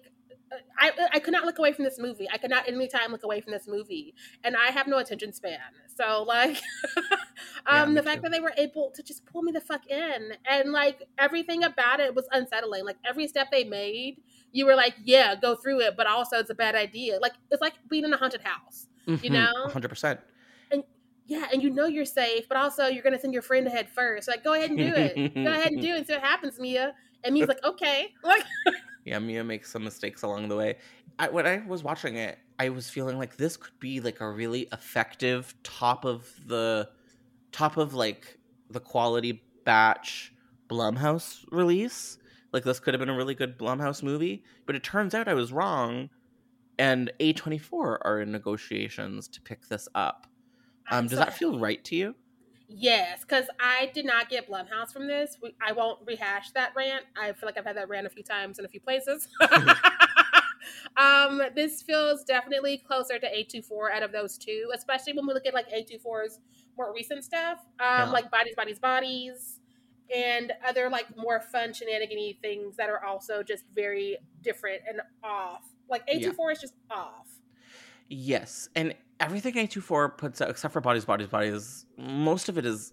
I, 0.78 0.90
I 1.12 1.18
could 1.18 1.32
not 1.32 1.44
look 1.44 1.58
away 1.58 1.72
from 1.72 1.84
this 1.84 1.98
movie. 1.98 2.28
I 2.30 2.38
could 2.38 2.50
not 2.50 2.68
any 2.68 2.88
time 2.88 3.12
look 3.12 3.22
away 3.22 3.40
from 3.40 3.52
this 3.52 3.66
movie, 3.66 4.14
and 4.44 4.56
I 4.56 4.70
have 4.70 4.86
no 4.86 4.98
attention 4.98 5.32
span. 5.32 5.58
So 5.96 6.24
like, 6.26 6.58
um, 7.66 7.90
me 7.90 8.00
the 8.00 8.02
fact 8.02 8.18
too. 8.18 8.22
that 8.22 8.32
they 8.32 8.40
were 8.40 8.54
able 8.56 8.90
to 8.94 9.02
just 9.02 9.24
pull 9.26 9.42
me 9.42 9.52
the 9.52 9.60
fuck 9.60 9.86
in, 9.88 10.32
and 10.48 10.72
like 10.72 11.08
everything 11.18 11.64
about 11.64 12.00
it 12.00 12.14
was 12.14 12.26
unsettling. 12.32 12.84
Like 12.84 12.96
every 13.04 13.28
step 13.28 13.48
they 13.50 13.64
made, 13.64 14.22
you 14.52 14.66
were 14.66 14.74
like, 14.74 14.94
yeah, 15.04 15.34
go 15.34 15.54
through 15.54 15.80
it, 15.80 15.96
but 15.96 16.06
also 16.06 16.38
it's 16.38 16.50
a 16.50 16.54
bad 16.54 16.74
idea. 16.74 17.18
Like 17.20 17.32
it's 17.50 17.62
like 17.62 17.74
being 17.88 18.04
in 18.04 18.12
a 18.12 18.16
haunted 18.16 18.42
house. 18.42 18.88
You 19.06 19.30
know? 19.30 19.52
hundred 19.68 19.88
percent. 19.88 20.20
And 20.70 20.84
yeah, 21.26 21.48
and 21.52 21.62
you 21.62 21.70
know 21.70 21.86
you're 21.86 22.04
safe, 22.04 22.48
but 22.48 22.56
also 22.56 22.86
you're 22.86 23.02
gonna 23.02 23.18
send 23.18 23.32
your 23.32 23.42
friend 23.42 23.66
ahead 23.66 23.88
first. 23.88 24.28
Like, 24.28 24.44
go 24.44 24.54
ahead 24.54 24.70
and 24.70 24.78
do 24.78 24.92
it. 24.94 25.34
go 25.34 25.50
ahead 25.50 25.72
and 25.72 25.80
do 25.80 25.88
it 25.88 25.98
and 25.98 26.06
see 26.06 26.12
what 26.12 26.22
happens, 26.22 26.58
Mia. 26.58 26.94
And 27.24 27.34
Mia's 27.34 27.48
like, 27.48 27.62
okay. 27.64 28.12
Like 28.22 28.44
Yeah, 29.04 29.18
Mia 29.18 29.42
makes 29.42 29.70
some 29.70 29.84
mistakes 29.84 30.22
along 30.22 30.48
the 30.48 30.56
way. 30.56 30.76
I, 31.18 31.28
when 31.28 31.46
I 31.46 31.62
was 31.66 31.82
watching 31.82 32.16
it, 32.16 32.38
I 32.58 32.68
was 32.68 32.88
feeling 32.88 33.18
like 33.18 33.36
this 33.36 33.56
could 33.56 33.78
be 33.80 34.00
like 34.00 34.20
a 34.20 34.30
really 34.30 34.68
effective 34.72 35.54
top 35.62 36.04
of 36.04 36.32
the 36.46 36.88
top 37.50 37.76
of 37.76 37.94
like 37.94 38.38
the 38.70 38.80
quality 38.80 39.42
batch 39.64 40.32
Blumhouse 40.68 41.44
release. 41.50 42.18
Like 42.52 42.64
this 42.64 42.80
could 42.80 42.94
have 42.94 43.00
been 43.00 43.08
a 43.08 43.16
really 43.16 43.34
good 43.34 43.58
Blumhouse 43.58 44.02
movie, 44.02 44.44
but 44.66 44.76
it 44.76 44.82
turns 44.82 45.14
out 45.14 45.26
I 45.26 45.34
was 45.34 45.52
wrong, 45.52 46.10
and 46.78 47.10
A24 47.18 47.98
are 48.02 48.20
in 48.20 48.30
negotiations 48.30 49.26
to 49.28 49.40
pick 49.40 49.68
this 49.68 49.88
up. 49.94 50.26
Um, 50.90 51.06
does 51.06 51.18
that 51.18 51.32
feel 51.34 51.58
right 51.58 51.82
to 51.84 51.96
you? 51.96 52.14
Yes, 52.74 53.20
because 53.20 53.46
I 53.60 53.90
did 53.92 54.06
not 54.06 54.30
get 54.30 54.48
Blumhouse 54.48 54.92
from 54.92 55.06
this. 55.06 55.36
We, 55.42 55.54
I 55.60 55.72
won't 55.72 56.00
rehash 56.06 56.52
that 56.52 56.72
rant. 56.74 57.04
I 57.20 57.32
feel 57.32 57.46
like 57.46 57.58
I've 57.58 57.66
had 57.66 57.76
that 57.76 57.88
rant 57.88 58.06
a 58.06 58.10
few 58.10 58.22
times 58.22 58.58
in 58.58 58.64
a 58.64 58.68
few 58.68 58.80
places. 58.80 59.28
um, 60.96 61.42
this 61.54 61.82
feels 61.82 62.24
definitely 62.24 62.78
closer 62.78 63.18
to 63.18 63.26
A24 63.26 63.92
out 63.92 64.02
of 64.02 64.12
those 64.12 64.38
two, 64.38 64.70
especially 64.74 65.12
when 65.12 65.26
we 65.26 65.34
look 65.34 65.46
at 65.46 65.52
like 65.54 65.68
A24's 65.70 66.40
more 66.76 66.92
recent 66.94 67.24
stuff, 67.24 67.58
um, 67.80 68.08
Yeah. 68.08 68.10
like 68.10 68.30
Bodies, 68.30 68.54
Bodies, 68.56 68.78
Bodies, 68.78 69.60
and 70.14 70.52
other 70.66 70.88
like 70.88 71.14
more 71.16 71.40
fun 71.40 71.72
shenanigan 71.74 72.34
things 72.40 72.76
that 72.76 72.88
are 72.88 73.04
also 73.04 73.42
just 73.42 73.64
very 73.74 74.16
different 74.42 74.80
and 74.88 75.00
off. 75.22 75.62
Like 75.88 76.06
A24 76.06 76.52
is 76.52 76.60
just 76.60 76.74
off. 76.90 77.28
Yes, 78.08 78.68
and 78.74 78.94
everything 79.22 79.54
A24 79.54 80.18
puts 80.18 80.40
out, 80.40 80.50
except 80.50 80.72
for 80.72 80.80
Bodies, 80.80 81.04
Bodies, 81.04 81.28
Bodies, 81.28 81.86
most 81.96 82.48
of 82.48 82.58
it 82.58 82.66
is 82.66 82.92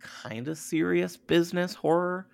kind 0.00 0.48
of 0.48 0.58
serious 0.58 1.16
business 1.16 1.74
horror. 1.74 2.28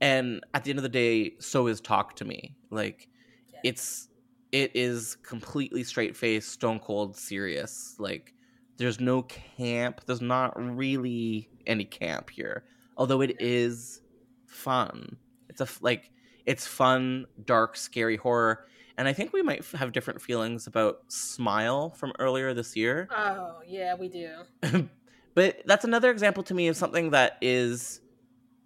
And 0.00 0.44
at 0.54 0.64
the 0.64 0.70
end 0.70 0.78
of 0.78 0.82
the 0.82 0.88
day, 0.88 1.34
so 1.38 1.68
is 1.68 1.80
Talk 1.80 2.16
to 2.16 2.24
Me. 2.24 2.56
Like, 2.70 3.08
Yeah. 3.52 3.60
it's 3.64 4.08
it 4.50 4.72
is 4.74 5.14
completely 5.16 5.82
straight 5.82 6.14
faced, 6.14 6.50
stone 6.50 6.78
cold 6.78 7.16
serious. 7.16 7.94
Like, 7.98 8.34
there's 8.76 9.00
no 9.00 9.22
camp. 9.22 10.02
There's 10.04 10.20
not 10.20 10.52
really 10.60 11.48
any 11.66 11.84
camp 11.86 12.28
here, 12.28 12.64
although 12.98 13.22
it 13.22 13.36
is 13.40 14.02
fun. 14.46 15.16
It's 15.48 15.60
a 15.62 15.68
like 15.80 16.10
it's 16.44 16.66
fun, 16.66 17.26
dark, 17.44 17.76
scary 17.76 18.16
horror. 18.16 18.66
And 18.96 19.08
I 19.08 19.12
think 19.12 19.32
we 19.32 19.42
might 19.42 19.60
f- 19.60 19.72
have 19.72 19.92
different 19.92 20.20
feelings 20.20 20.66
about 20.66 21.00
Smile 21.08 21.90
from 21.90 22.12
earlier 22.18 22.54
this 22.54 22.76
year. 22.76 23.08
Oh, 23.10 23.60
yeah, 23.66 23.94
we 23.94 24.08
do. 24.08 24.88
but 25.34 25.62
that's 25.64 25.84
another 25.84 26.10
example 26.10 26.42
to 26.44 26.54
me 26.54 26.68
of 26.68 26.76
something 26.76 27.10
that 27.10 27.38
is 27.40 28.00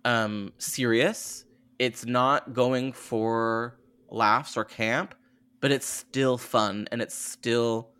um, 0.05 0.53
serious. 0.59 1.45
It's 1.79 2.05
not 2.05 2.53
going 2.53 2.93
for 2.93 3.79
laughs 4.09 4.57
or 4.57 4.65
camp, 4.65 5.15
but 5.61 5.73
it's 5.73 5.87
still 5.87 6.39
fun 6.39 6.89
and 6.91 7.03
it's 7.03 7.15
still 7.15 7.91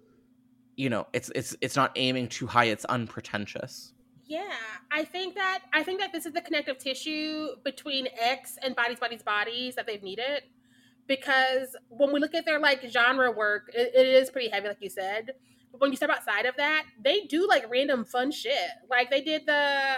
you 0.77 0.91
know, 0.91 1.07
it's 1.13 1.31
it's 1.35 1.57
it's 1.61 1.75
not 1.75 1.93
aiming 1.97 2.29
too 2.29 2.47
high. 2.47 2.67
It's 2.67 2.85
unpretentious. 2.85 3.93
Yeah, 4.25 4.53
I 4.91 5.05
think 5.05 5.35
that 5.35 5.61
I 5.73 5.83
think 5.83 6.01
that 6.01 6.13
this 6.13 6.27
is 6.27 6.33
the 6.33 6.41
connective 6.41 6.79
tissue 6.79 7.49
between 7.65 8.09
X 8.21 8.59
and 8.63 8.77
Bodies, 8.77 9.01
Bodies, 9.01 9.23
Bodies 9.23 9.75
that 9.77 9.87
they've 9.87 10.03
needed. 10.03 10.43
Because 11.07 11.77
when 11.89 12.13
we 12.13 12.21
look 12.21 12.35
at 12.35 12.45
their 12.45 12.59
like 12.59 12.83
genre 12.91 13.31
work, 13.31 13.71
it, 13.75 13.93
it 13.95 14.07
is 14.07 14.31
pretty 14.31 14.49
heavy, 14.51 14.69
like 14.69 14.79
you 14.81 14.91
said. 14.91 15.33
But 15.73 15.81
when 15.81 15.91
you 15.91 15.97
step 15.97 16.11
outside 16.11 16.47
of 16.47 16.57
that, 16.57 16.85
they 17.03 17.23
do 17.23 17.47
like 17.49 17.71
random 17.71 18.05
fun 18.05 18.31
shit. 18.33 18.71
Like 18.91 19.11
they 19.11 19.21
did 19.21 19.47
the 19.47 19.97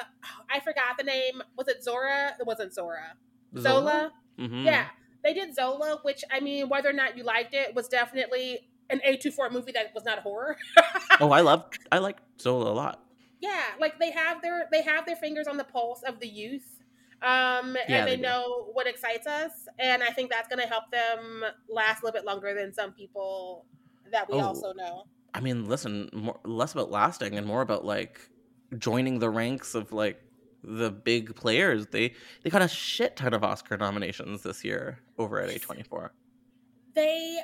I 0.51 0.61
forgot 0.61 0.97
the 0.99 1.05
name. 1.05 1.43
Was 1.57 1.69
it 1.69 1.83
Zora? 1.83 2.35
It 2.39 2.47
wasn't 2.47 2.75
Zora. 2.75 3.15
Zola. 3.57 4.13
Mhm. 4.39 4.65
Yeah, 4.65 4.87
they 5.25 5.33
did 5.35 5.55
Zola, 5.55 5.99
which 6.03 6.23
I 6.31 6.41
mean, 6.41 6.69
whether 6.69 6.91
or 6.91 6.93
not 6.93 7.17
you 7.17 7.23
liked 7.25 7.55
it, 7.55 7.75
was 7.75 7.89
definitely 7.89 8.69
an 8.91 9.01
A24 9.07 9.51
movie 9.53 9.73
that 9.73 9.93
was 9.95 10.05
not 10.05 10.21
horror. 10.21 10.57
Oh, 11.21 11.31
I 11.33 11.41
love 11.41 11.65
I 11.91 11.99
like 11.99 12.19
Zola 12.41 12.71
a 12.71 12.75
lot. 12.75 13.03
yeah 13.41 13.63
like 13.81 13.99
they 13.99 14.11
have 14.13 14.41
their 14.41 14.69
they 14.71 14.83
have 14.83 15.05
their 15.05 15.17
fingers 15.17 15.49
on 15.49 15.57
the 15.57 15.65
pulse 15.65 16.03
of 16.05 16.21
the 16.21 16.29
youth 16.29 16.78
um 17.23 17.77
and 17.89 18.07
they, 18.07 18.17
they 18.17 18.23
know 18.23 18.69
what 18.73 18.87
excites 18.87 19.27
us 19.27 19.51
and 19.79 20.03
i 20.03 20.11
think 20.11 20.31
that's 20.31 20.47
going 20.49 20.61
to 20.61 20.67
help 20.69 20.85
them 20.93 21.43
last 21.69 22.03
a 22.03 22.05
little 22.07 22.17
bit 22.19 22.25
longer 22.25 22.55
than 22.55 22.73
some 22.73 22.93
people 22.93 23.65
that 24.13 24.29
we 24.31 24.37
Oh. 24.39 24.41
also 24.41 24.73
know 24.73 25.05
I 25.35 25.41
mean, 25.41 25.67
listen, 25.69 26.09
more, 26.15 26.41
less 26.45 26.73
about 26.73 26.91
lasting 26.91 27.37
and 27.37 27.47
more 27.47 27.61
about 27.61 27.85
like 27.85 28.19
joining 28.79 29.19
the 29.19 29.29
ranks 29.29 29.75
of 29.75 29.93
like 29.93 30.21
the 30.65 30.91
big 30.91 31.37
players. 31.37 31.87
They 31.89 32.15
they 32.43 32.49
got 32.51 32.63
a 32.63 32.67
shit 32.69 33.15
ton 33.15 33.35
of 33.35 33.45
Oscar 33.45 33.77
nominations 33.77 34.43
this 34.43 34.65
year 34.65 34.99
over 35.19 35.39
at 35.41 35.51
A24. 35.51 36.09
they 36.95 37.39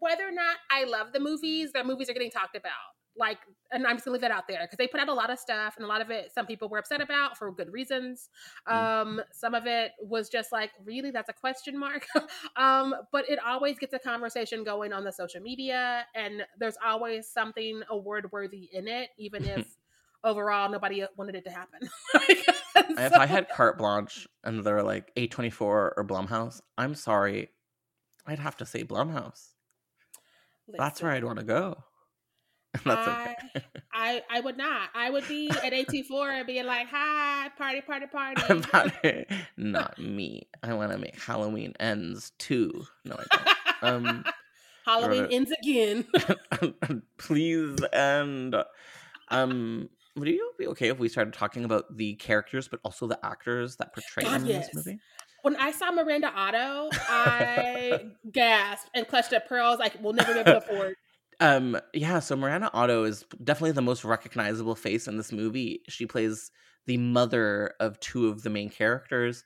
whether 0.00 0.26
or 0.26 0.32
not 0.32 0.56
i 0.70 0.82
love 0.84 1.12
the 1.12 1.20
movies 1.20 1.70
their 1.72 1.84
movies 1.84 2.10
are 2.10 2.12
getting 2.12 2.30
talked 2.30 2.56
about 2.56 2.72
like 3.18 3.38
and 3.72 3.86
i'm 3.86 3.96
just 3.96 4.04
gonna 4.04 4.12
leave 4.14 4.22
that 4.22 4.30
out 4.30 4.46
there 4.48 4.60
because 4.62 4.78
they 4.78 4.86
put 4.86 5.00
out 5.00 5.08
a 5.08 5.12
lot 5.12 5.30
of 5.30 5.38
stuff 5.38 5.74
and 5.76 5.84
a 5.84 5.88
lot 5.88 6.00
of 6.00 6.10
it 6.10 6.32
some 6.32 6.46
people 6.46 6.68
were 6.68 6.78
upset 6.78 7.00
about 7.00 7.36
for 7.36 7.50
good 7.52 7.72
reasons. 7.72 8.30
Um 8.66 9.20
some 9.32 9.54
of 9.54 9.66
it 9.66 9.92
was 10.00 10.28
just 10.28 10.52
like 10.52 10.70
really? 10.84 11.10
That's 11.10 11.28
a 11.28 11.32
question 11.32 11.78
mark? 11.78 12.06
Um 12.56 12.94
but 13.12 13.28
it 13.28 13.38
always 13.44 13.78
gets 13.78 13.94
a 13.94 13.98
conversation 13.98 14.64
going 14.64 14.92
on 14.92 15.04
the 15.04 15.12
social 15.12 15.40
media 15.40 16.06
and 16.14 16.42
there's 16.58 16.76
always 16.84 17.28
something 17.28 17.82
award 17.90 18.30
worthy 18.32 18.68
in 18.72 18.88
it 18.88 19.10
even 19.18 19.44
if 19.44 19.76
overall 20.24 20.70
nobody 20.70 21.04
wanted 21.16 21.34
it 21.36 21.44
to 21.44 21.50
happen. 21.50 21.88
If 23.00 23.12
I 23.12 23.26
had 23.26 23.48
carte 23.48 23.76
blanche 23.76 24.26
and 24.44 24.64
they're 24.64 24.82
like 24.82 25.12
A24 25.16 25.60
or 25.60 26.04
Blumhouse, 26.08 26.60
I'm 26.76 26.94
sorry, 26.94 27.50
I'd 28.26 28.38
have 28.38 28.56
to 28.58 28.66
say 28.66 28.84
Blumhouse. 28.84 29.48
That's 30.68 31.02
where 31.02 31.12
I'd 31.12 31.24
want 31.24 31.38
to 31.38 31.44
go. 31.44 31.84
That's 32.84 33.08
okay. 33.08 33.34
I, 33.92 34.22
I 34.30 34.38
I 34.38 34.40
would 34.40 34.56
not. 34.56 34.90
I 34.94 35.10
would 35.10 35.26
be 35.26 35.48
at 35.48 35.72
A24 35.72 36.38
and 36.38 36.46
being 36.46 36.66
like, 36.66 36.86
"Hi, 36.90 37.50
party, 37.56 37.80
party, 37.80 38.06
party." 38.06 39.24
Not 39.56 39.98
me. 39.98 40.48
I 40.62 40.74
want 40.74 40.92
to 40.92 40.98
make 40.98 41.20
Halloween 41.20 41.74
ends 41.80 42.32
too. 42.38 42.84
No, 43.04 43.16
I 43.18 43.36
don't. 43.80 44.06
Um, 44.06 44.24
Halloween 44.84 45.28
ends 45.30 45.52
again. 45.62 46.06
please 47.18 47.78
end. 47.92 48.56
um 49.28 49.88
would 50.16 50.26
you 50.26 50.52
be 50.58 50.66
okay 50.66 50.88
if 50.88 50.98
we 50.98 51.08
started 51.08 51.32
talking 51.32 51.64
about 51.64 51.96
the 51.96 52.14
characters 52.14 52.66
but 52.66 52.80
also 52.84 53.06
the 53.06 53.24
actors 53.24 53.76
that 53.76 53.94
portray 53.94 54.24
them 54.24 54.42
in 54.42 54.46
yes. 54.48 54.66
this 54.66 54.74
movie 54.74 54.98
when 55.42 55.56
I 55.56 55.70
saw 55.70 55.90
Miranda 55.92 56.32
Otto, 56.34 56.90
I 57.08 58.06
gasped 58.30 58.90
and 58.94 59.06
clutched 59.06 59.32
at 59.32 59.48
pearls. 59.48 59.78
Like, 59.78 59.96
we'll 60.02 60.12
never 60.12 60.34
be 60.34 60.40
able 60.40 60.52
to 60.52 60.58
afford. 60.58 60.96
Um 61.40 61.78
yeah 61.94 62.18
so 62.18 62.34
miranda 62.36 62.70
otto 62.72 63.04
is 63.04 63.24
definitely 63.44 63.72
the 63.72 63.82
most 63.82 64.04
recognizable 64.04 64.74
face 64.74 65.06
in 65.08 65.16
this 65.16 65.32
movie. 65.32 65.82
She 65.88 66.06
plays 66.06 66.50
the 66.86 66.96
mother 66.96 67.74
of 67.80 68.00
two 68.00 68.28
of 68.28 68.42
the 68.42 68.50
main 68.50 68.70
characters 68.70 69.44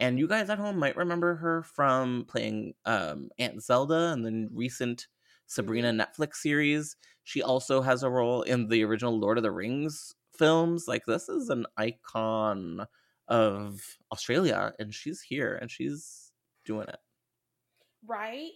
and 0.00 0.18
you 0.18 0.26
guys 0.28 0.48
at 0.50 0.58
home 0.58 0.78
might 0.78 0.96
remember 0.96 1.34
her 1.36 1.62
from 1.62 2.24
playing 2.28 2.74
um 2.86 3.28
aunt 3.38 3.62
zelda 3.62 4.12
in 4.12 4.22
the 4.22 4.48
recent 4.52 5.06
sabrina 5.46 5.92
netflix 5.92 6.36
series. 6.36 6.96
She 7.24 7.42
also 7.42 7.80
has 7.82 8.02
a 8.02 8.10
role 8.10 8.42
in 8.42 8.68
the 8.68 8.82
original 8.84 9.18
lord 9.18 9.38
of 9.38 9.42
the 9.44 9.50
rings 9.52 10.14
films. 10.36 10.86
Like 10.88 11.04
this 11.06 11.28
is 11.28 11.48
an 11.50 11.66
icon 11.76 12.86
of 13.28 13.80
australia 14.12 14.72
and 14.78 14.92
she's 14.94 15.20
here 15.22 15.56
and 15.60 15.70
she's 15.70 16.32
doing 16.64 16.88
it. 16.88 16.98
Right? 18.06 18.52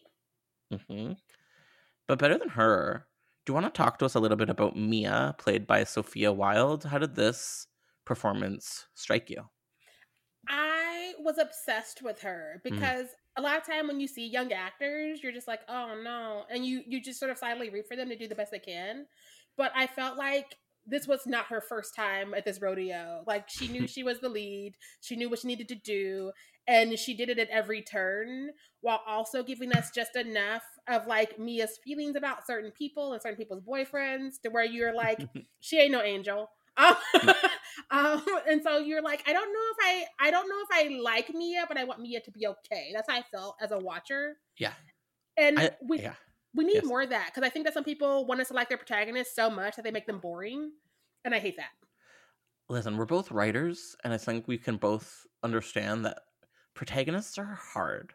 hmm 0.71 1.13
But 2.09 2.19
better 2.19 2.39
than 2.39 2.49
her, 2.51 3.07
do 3.45 3.51
you 3.51 3.55
want 3.55 3.73
to 3.73 3.77
talk 3.77 3.99
to 3.99 4.07
us 4.07 4.15
a 4.15 4.21
little 4.21 4.37
bit 4.37 4.51
about 4.51 4.77
Mia, 4.77 5.35
played 5.39 5.67
by 5.67 5.85
Sophia 5.85 6.33
Wilde? 6.33 6.85
How 6.85 6.99
did 6.99 7.15
this 7.15 7.67
performance 8.05 8.87
strike 8.95 9.31
you? 9.31 9.45
I 10.49 11.13
was 11.21 11.39
obsessed 11.39 12.03
with 12.03 12.21
her 12.23 12.61
mm. 12.61 12.63
because 12.63 13.09
a 13.37 13.43
lot 13.43 13.59
of 13.59 13.67
time 13.67 13.87
when 13.87 14.01
you 14.01 14.09
see 14.09 14.27
young 14.27 14.53
actors, 14.53 15.23
you're 15.23 15.33
just 15.33 15.47
like, 15.47 15.61
oh 15.69 15.95
no. 16.03 16.45
And 16.51 16.65
you 16.65 16.83
you 16.87 17.01
just 17.03 17.21
sort 17.21 17.31
of 17.31 17.39
silently 17.39 17.71
root 17.71 17.87
for 17.87 17.97
them 17.97 18.09
to 18.09 18.17
do 18.17 18.27
the 18.27 18.35
best 18.35 18.51
they 18.51 18.59
can. 18.59 19.07
But 19.57 19.73
I 19.77 19.87
felt 19.87 20.17
like 20.17 20.57
this 20.87 21.07
was 21.07 21.27
not 21.27 21.47
her 21.47 21.61
first 21.61 21.95
time 21.95 22.33
at 22.33 22.45
this 22.47 22.63
rodeo. 22.63 23.23
Like 23.27 23.49
she 23.49 23.69
knew 23.69 23.87
she 23.87 24.03
was 24.03 24.21
the 24.21 24.29
lead, 24.29 24.75
she 25.03 25.17
knew 25.17 25.29
what 25.29 25.41
she 25.41 25.49
needed 25.49 25.69
to 25.69 25.75
do, 25.75 26.33
and 26.69 26.99
she 26.99 27.15
did 27.15 27.31
it 27.31 27.39
at 27.39 27.49
every 27.49 27.83
turn 27.83 28.51
while 28.83 29.01
also 29.07 29.43
giving 29.43 29.73
us 29.73 29.91
just 29.91 30.15
enough 30.15 30.63
of 30.87 31.07
like 31.07 31.39
Mia's 31.39 31.79
feelings 31.83 32.15
about 32.15 32.47
certain 32.47 32.71
people 32.71 33.15
and 33.15 33.23
certain 33.23 33.39
people's 33.39 33.63
boyfriends 33.63 34.41
to 34.45 34.51
where 34.51 34.65
you're 34.65 34.95
like, 34.95 35.27
she 35.61 35.81
ain't 35.81 35.93
no 35.93 36.03
angel. 36.03 36.51
Um, 36.81 36.95
um, 37.91 38.25
and 38.49 38.63
so 38.63 38.79
you're 38.79 39.03
like, 39.03 39.25
I 39.27 39.33
don't 39.33 39.53
know 39.53 39.61
if 39.73 39.77
I, 39.83 40.29
I 40.29 40.31
don't 40.31 40.49
know 40.49 40.61
if 40.61 40.69
I 40.71 41.01
like 41.03 41.35
Mia, 41.35 41.65
but 41.67 41.77
I 41.77 41.83
want 41.83 41.99
Mia 42.01 42.21
to 42.21 42.31
be 42.31 42.47
okay. 42.47 42.93
That's 42.95 43.11
how 43.11 43.19
I 43.19 43.25
felt 43.33 43.57
as 43.61 43.73
a 43.73 43.79
watcher. 43.79 44.37
Yeah. 44.59 44.75
And 45.37 45.59
I, 45.59 45.71
we 45.83 45.99
yeah. 45.99 46.15
we 46.55 46.65
need 46.65 46.77
yes. 46.77 46.85
more 46.85 47.03
of 47.03 47.11
that 47.11 47.33
because 47.35 47.43
I 47.45 47.51
think 47.51 47.65
that 47.65 47.75
some 47.75 47.83
people 47.83 48.27
want 48.27 48.41
us 48.41 48.47
to 48.47 48.53
select 48.53 48.69
their 48.69 48.79
protagonists 48.79 49.35
so 49.35 49.51
much 49.51 49.75
that 49.75 49.83
they 49.85 49.91
make 49.91 50.07
them 50.07 50.21
boring, 50.21 50.71
and 51.25 51.35
I 51.35 51.41
hate 51.41 51.57
that. 51.57 51.71
Listen, 52.69 52.97
we're 52.97 53.07
both 53.07 53.33
writers, 53.33 53.97
and 54.05 54.13
I 54.13 54.19
think 54.19 54.47
we 54.47 54.59
can 54.59 54.77
both 54.77 55.27
understand 55.43 56.05
that 56.05 56.19
protagonists 56.79 57.39
are 57.39 57.55
hard. 57.57 58.15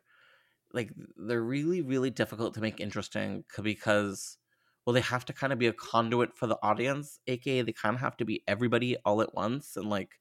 Like, 0.73 0.91
they're 1.17 1.43
really, 1.43 1.82
really 1.82 2.10
difficult 2.10 2.54
to 2.56 2.62
make 2.62 2.80
interesting 2.80 3.45
because, 3.62 4.38
well, 4.86 4.93
they 4.93 5.02
have 5.02 5.26
to 5.26 5.34
kind 5.34 5.54
of 5.54 5.60
be 5.60 5.67
a 5.67 5.73
conduit 5.73 6.36
for 6.38 6.47
the 6.47 6.58
audience, 6.63 7.19
aka 7.28 7.62
they 7.63 7.73
kind 7.73 7.95
of 7.95 8.02
have 8.02 8.17
to 8.17 8.26
be 8.26 8.43
everybody 8.47 8.97
all 9.06 9.21
at 9.21 9.34
once. 9.36 9.78
And, 9.78 9.89
like, 9.89 10.19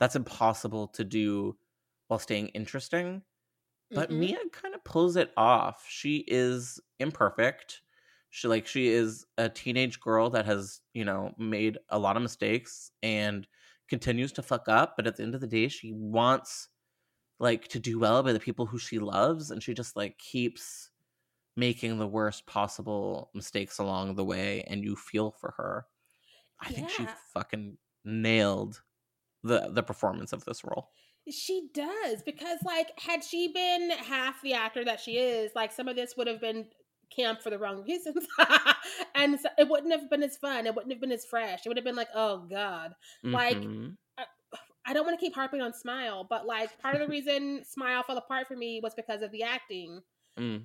that's 0.00 0.16
impossible 0.16 0.88
to 0.88 1.04
do 1.04 1.58
while 2.08 2.18
staying 2.20 2.48
interesting. 2.48 3.24
But 3.94 4.10
Mhm. 4.10 4.12
Mia 4.12 4.38
kind 4.52 4.74
of 4.74 4.84
pulls 4.84 5.16
it 5.16 5.32
off. 5.36 5.86
She 5.88 6.24
is 6.28 6.80
imperfect. 6.98 7.82
She 8.30 8.48
like 8.48 8.66
she 8.66 8.88
is 8.88 9.24
a 9.38 9.48
teenage 9.48 10.00
girl 10.00 10.30
that 10.30 10.44
has, 10.46 10.80
you 10.92 11.04
know, 11.04 11.34
made 11.38 11.78
a 11.88 11.98
lot 11.98 12.16
of 12.16 12.22
mistakes 12.22 12.90
and 13.02 13.46
continues 13.88 14.32
to 14.32 14.42
fuck 14.42 14.68
up, 14.68 14.94
but 14.96 15.06
at 15.06 15.16
the 15.16 15.22
end 15.22 15.34
of 15.34 15.40
the 15.40 15.46
day 15.46 15.68
she 15.68 15.92
wants 15.92 16.68
like 17.38 17.68
to 17.68 17.80
do 17.80 17.98
well 17.98 18.22
by 18.22 18.32
the 18.32 18.40
people 18.40 18.66
who 18.66 18.78
she 18.78 18.98
loves 18.98 19.50
and 19.50 19.62
she 19.62 19.74
just 19.74 19.96
like 19.96 20.18
keeps 20.18 20.90
making 21.56 21.98
the 21.98 22.08
worst 22.08 22.46
possible 22.46 23.30
mistakes 23.34 23.78
along 23.78 24.14
the 24.16 24.24
way 24.24 24.62
and 24.64 24.84
you 24.84 24.96
feel 24.96 25.32
for 25.32 25.52
her. 25.52 25.86
I 26.60 26.70
think 26.70 26.90
she 26.90 27.06
fucking 27.06 27.78
nailed 28.04 28.82
the 29.42 29.70
the 29.72 29.82
performance 29.84 30.32
of 30.32 30.44
this 30.46 30.64
role. 30.64 30.92
She 31.28 31.70
does 31.74 32.22
because, 32.22 32.60
like, 32.64 32.98
had 33.00 33.24
she 33.24 33.48
been 33.48 33.90
half 33.90 34.40
the 34.42 34.54
actor 34.54 34.84
that 34.84 35.00
she 35.00 35.18
is, 35.18 35.52
like, 35.56 35.72
some 35.72 35.88
of 35.88 35.96
this 35.96 36.16
would 36.16 36.28
have 36.28 36.40
been 36.40 36.70
camp 37.10 37.42
for 37.42 37.50
the 37.50 37.58
wrong 37.58 37.82
reasons, 37.88 38.26
and 39.14 39.40
so 39.40 39.48
it 39.58 39.68
wouldn't 39.68 39.92
have 39.92 40.08
been 40.08 40.22
as 40.22 40.36
fun. 40.36 40.66
It 40.66 40.74
wouldn't 40.76 40.92
have 40.92 41.00
been 41.00 41.10
as 41.12 41.24
fresh. 41.26 41.66
It 41.66 41.68
would 41.68 41.76
have 41.78 41.84
been 41.84 41.96
like, 41.96 42.08
oh 42.14 42.46
god, 42.46 42.94
Like, 43.32 43.58
Mhm. 43.62 43.96
I 44.86 44.92
don't 44.92 45.04
want 45.04 45.18
to 45.18 45.24
keep 45.24 45.34
harping 45.34 45.60
on 45.60 45.72
Smile, 45.72 46.26
but 46.28 46.46
like, 46.46 46.80
part 46.80 46.94
of 46.94 47.00
the 47.00 47.08
reason 47.08 47.62
Smile 47.64 48.02
fell 48.02 48.18
apart 48.18 48.46
for 48.46 48.56
me 48.56 48.80
was 48.82 48.94
because 48.94 49.22
of 49.22 49.32
the 49.32 49.42
acting. 49.42 50.00
Mm. 50.38 50.62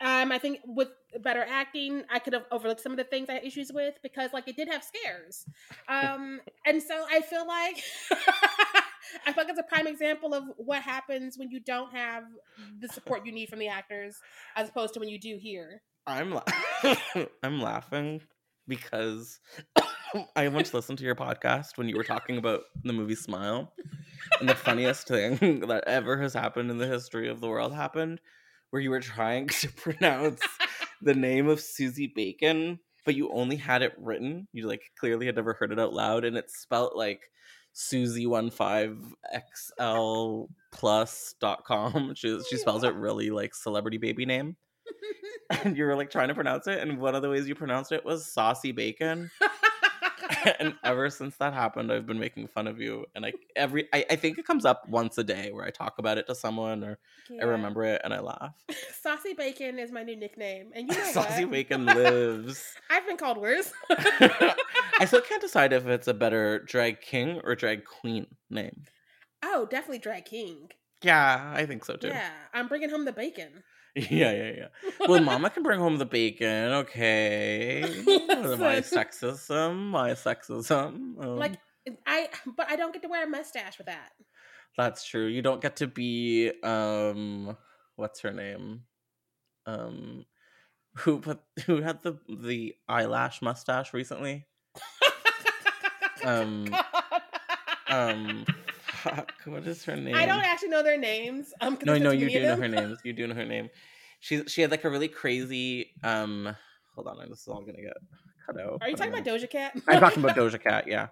Um, 0.00 0.30
I 0.30 0.38
think 0.38 0.60
with 0.64 0.88
better 1.20 1.44
acting, 1.48 2.04
I 2.10 2.20
could 2.20 2.32
have 2.32 2.44
overlooked 2.52 2.80
some 2.80 2.92
of 2.92 2.98
the 2.98 3.04
things 3.04 3.28
I 3.28 3.34
had 3.34 3.44
issues 3.44 3.72
with 3.72 3.94
because, 4.02 4.32
like, 4.32 4.46
it 4.46 4.56
did 4.56 4.68
have 4.68 4.84
scares. 4.84 5.44
Um, 5.88 6.40
and 6.66 6.80
so 6.80 7.04
I 7.10 7.20
feel 7.20 7.46
like 7.46 7.82
I 9.26 9.32
feel 9.32 9.44
like 9.44 9.48
it's 9.48 9.58
a 9.58 9.64
prime 9.64 9.88
example 9.88 10.34
of 10.34 10.44
what 10.56 10.82
happens 10.82 11.36
when 11.36 11.50
you 11.50 11.58
don't 11.58 11.92
have 11.92 12.24
the 12.80 12.88
support 12.88 13.26
you 13.26 13.32
need 13.32 13.48
from 13.48 13.58
the 13.58 13.68
actors, 13.68 14.16
as 14.54 14.68
opposed 14.68 14.94
to 14.94 15.00
when 15.00 15.08
you 15.08 15.18
do 15.18 15.36
here. 15.36 15.82
I'm 16.06 16.30
la- 16.30 16.44
I'm 17.42 17.60
laughing 17.60 18.22
because 18.68 19.40
I 20.36 20.48
once 20.48 20.74
listened 20.74 20.98
to 20.98 21.04
your 21.04 21.14
podcast 21.14 21.76
when 21.76 21.88
you 21.88 21.96
were 21.96 22.04
talking 22.04 22.38
about 22.38 22.62
the 22.84 22.92
movie 22.92 23.14
Smile, 23.14 23.72
and 24.40 24.48
the 24.48 24.54
funniest 24.54 25.08
thing 25.08 25.60
that 25.68 25.84
ever 25.86 26.20
has 26.20 26.34
happened 26.34 26.70
in 26.70 26.78
the 26.78 26.86
history 26.86 27.28
of 27.28 27.40
the 27.40 27.48
world 27.48 27.74
happened, 27.74 28.20
where 28.70 28.82
you 28.82 28.90
were 28.90 29.00
trying 29.00 29.46
to 29.60 29.68
pronounce 29.72 30.42
the 31.02 31.14
name 31.14 31.48
of 31.48 31.60
Sosie 31.60 32.12
Bacon, 32.14 32.78
but 33.04 33.14
you 33.14 33.30
only 33.32 33.56
had 33.56 33.82
it 33.82 33.94
written. 33.98 34.48
You 34.52 34.66
like 34.66 34.82
clearly 34.98 35.26
had 35.26 35.36
never 35.36 35.54
heard 35.54 35.72
it 35.72 35.80
out 35.80 35.92
loud, 35.92 36.24
and 36.24 36.36
it's 36.36 36.58
spelt 36.58 36.96
like 36.96 37.22
Susie 37.72 38.26
one 38.26 38.50
five 38.50 38.96
XL 39.32 40.44
plus 40.72 41.34
dot 41.40 41.64
com. 41.64 42.14
She 42.14 42.28
she 42.28 42.56
oh, 42.56 42.58
spells 42.58 42.84
it 42.84 42.94
really 42.94 43.30
like 43.30 43.54
celebrity 43.54 43.98
baby 43.98 44.26
name. 44.26 44.56
And 45.64 45.78
you 45.78 45.84
were 45.84 45.96
like 45.96 46.10
trying 46.10 46.28
to 46.28 46.34
pronounce 46.34 46.66
it, 46.66 46.78
and 46.78 46.98
one 46.98 47.14
of 47.14 47.22
the 47.22 47.30
ways 47.30 47.48
you 47.48 47.54
pronounced 47.54 47.90
it 47.90 48.04
was 48.04 48.30
saucy 48.30 48.70
bacon. 48.70 49.30
and 50.60 50.74
ever 50.84 51.10
since 51.10 51.36
that 51.36 51.52
happened, 51.54 51.92
I've 51.92 52.06
been 52.06 52.18
making 52.18 52.48
fun 52.48 52.66
of 52.66 52.80
you. 52.80 53.06
And 53.14 53.24
I 53.26 53.32
every 53.56 53.88
I, 53.92 54.04
I 54.10 54.16
think 54.16 54.38
it 54.38 54.46
comes 54.46 54.64
up 54.64 54.88
once 54.88 55.16
a 55.18 55.24
day 55.24 55.50
where 55.52 55.64
I 55.64 55.70
talk 55.70 55.98
about 55.98 56.18
it 56.18 56.26
to 56.26 56.34
someone 56.34 56.82
or 56.84 56.98
Yeah. 57.30 57.42
I 57.42 57.44
remember 57.46 57.84
it 57.84 58.00
and 58.04 58.12
I 58.12 58.20
laugh. 58.20 58.54
Saucy 59.02 59.34
Bacon 59.34 59.78
is 59.78 59.90
my 59.92 60.02
new 60.02 60.16
nickname, 60.16 60.70
and 60.74 60.88
you 60.88 60.96
know 60.96 61.04
Saucy 61.12 61.44
what? 61.44 61.52
bacon 61.52 61.86
lives. 61.86 62.64
I've 62.90 63.06
been 63.06 63.16
called 63.16 63.38
worse. 63.38 63.72
I 63.90 65.04
still 65.06 65.20
can't 65.20 65.40
decide 65.42 65.72
if 65.72 65.86
it's 65.86 66.08
a 66.08 66.14
better 66.14 66.60
drag 66.60 67.00
king 67.00 67.40
or 67.44 67.54
drag 67.54 67.84
queen 67.84 68.26
name. 68.50 68.84
oh, 69.42 69.66
definitely 69.70 69.98
Drag 69.98 70.24
King. 70.24 70.70
Yeah, 71.02 71.52
I 71.54 71.64
think 71.64 71.84
so 71.84 71.94
too. 71.94 72.08
Yeah, 72.08 72.30
I'm 72.52 72.66
bringing 72.68 72.90
home 72.90 73.04
the 73.04 73.12
bacon. 73.12 73.62
Yeah, 74.10 74.32
yeah, 74.32 74.52
yeah. 74.56 74.68
Well, 75.08 75.20
Mama 75.20 75.50
can 75.50 75.64
bring 75.64 75.80
home 75.80 75.98
the 75.98 76.06
bacon. 76.06 76.72
Okay, 76.84 77.82
my 78.06 78.80
sexism, 78.80 79.90
my 79.90 80.10
sexism. 80.10 81.24
Um, 81.24 81.36
like 81.36 81.54
I, 82.06 82.28
but 82.56 82.70
I 82.70 82.76
don't 82.76 82.92
get 82.92 83.02
to 83.02 83.08
wear 83.08 83.24
a 83.24 83.28
mustache 83.28 83.76
with 83.78 83.86
that. 83.86 84.10
that's 84.76 85.04
true. 85.04 85.26
You 85.26 85.42
don't 85.42 85.60
get 85.60 85.76
to 85.76 85.88
be 85.88 86.52
um, 86.62 87.56
what's 87.96 88.20
her 88.20 88.32
name? 88.32 88.82
Um, 89.66 90.24
who 90.98 91.20
put 91.20 91.40
who 91.66 91.80
had 91.80 92.02
the 92.02 92.18
the 92.28 92.74
eyelash 92.88 93.42
mustache 93.42 93.92
recently? 93.92 94.46
Um, 96.24 96.74
um, 97.88 98.44
fuck, 99.02 99.32
what 99.44 99.66
is 99.66 99.84
her 99.84 99.96
name? 99.96 100.14
I 100.14 100.26
don't 100.26 100.44
actually 100.44 100.68
know 100.68 100.82
their 100.82 100.98
names. 100.98 101.52
Um, 101.60 101.78
No, 101.84 101.96
no, 101.98 102.10
you 102.10 102.28
do 102.30 102.40
know 102.42 102.56
her 102.56 102.68
names. 102.78 102.98
You 103.04 103.12
do 103.12 103.26
know 103.26 103.34
her 103.34 103.44
name. 103.44 103.70
She 104.20 104.44
she 104.46 104.62
had 104.62 104.70
like 104.70 104.84
a 104.84 104.90
really 104.90 105.08
crazy 105.08 105.92
um. 106.02 106.54
Hold 106.94 107.06
on, 107.08 107.28
this 107.30 107.42
is 107.42 107.48
all 107.48 107.60
gonna 107.60 107.80
get 107.80 107.96
cut 108.44 108.60
out. 108.60 108.78
Are 108.82 108.88
you 108.88 108.96
talking 108.96 109.14
I'm 109.14 109.20
about 109.20 109.32
Doja 109.40 109.48
Cat? 109.48 109.72
I'm 109.86 110.00
talking 110.00 110.24
about 110.24 110.36
Doja 110.40 110.60
Cat. 110.60 110.88
Yeah, 110.88 111.06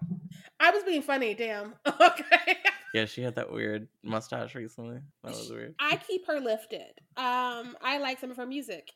I 0.59 0.71
was 0.71 0.83
being 0.83 1.01
funny. 1.01 1.33
Damn. 1.33 1.73
Okay. 2.01 2.57
yeah. 2.93 3.05
She 3.05 3.21
had 3.21 3.35
that 3.35 3.51
weird 3.51 3.87
mustache 4.03 4.55
recently. 4.55 4.99
That 5.23 5.31
was 5.31 5.49
weird. 5.49 5.75
I 5.79 5.95
keep 5.97 6.27
her 6.27 6.39
lifted. 6.39 6.91
Um, 7.15 7.77
I 7.81 7.99
like 8.01 8.19
some 8.19 8.31
of 8.31 8.37
her 8.37 8.45
music. 8.45 8.91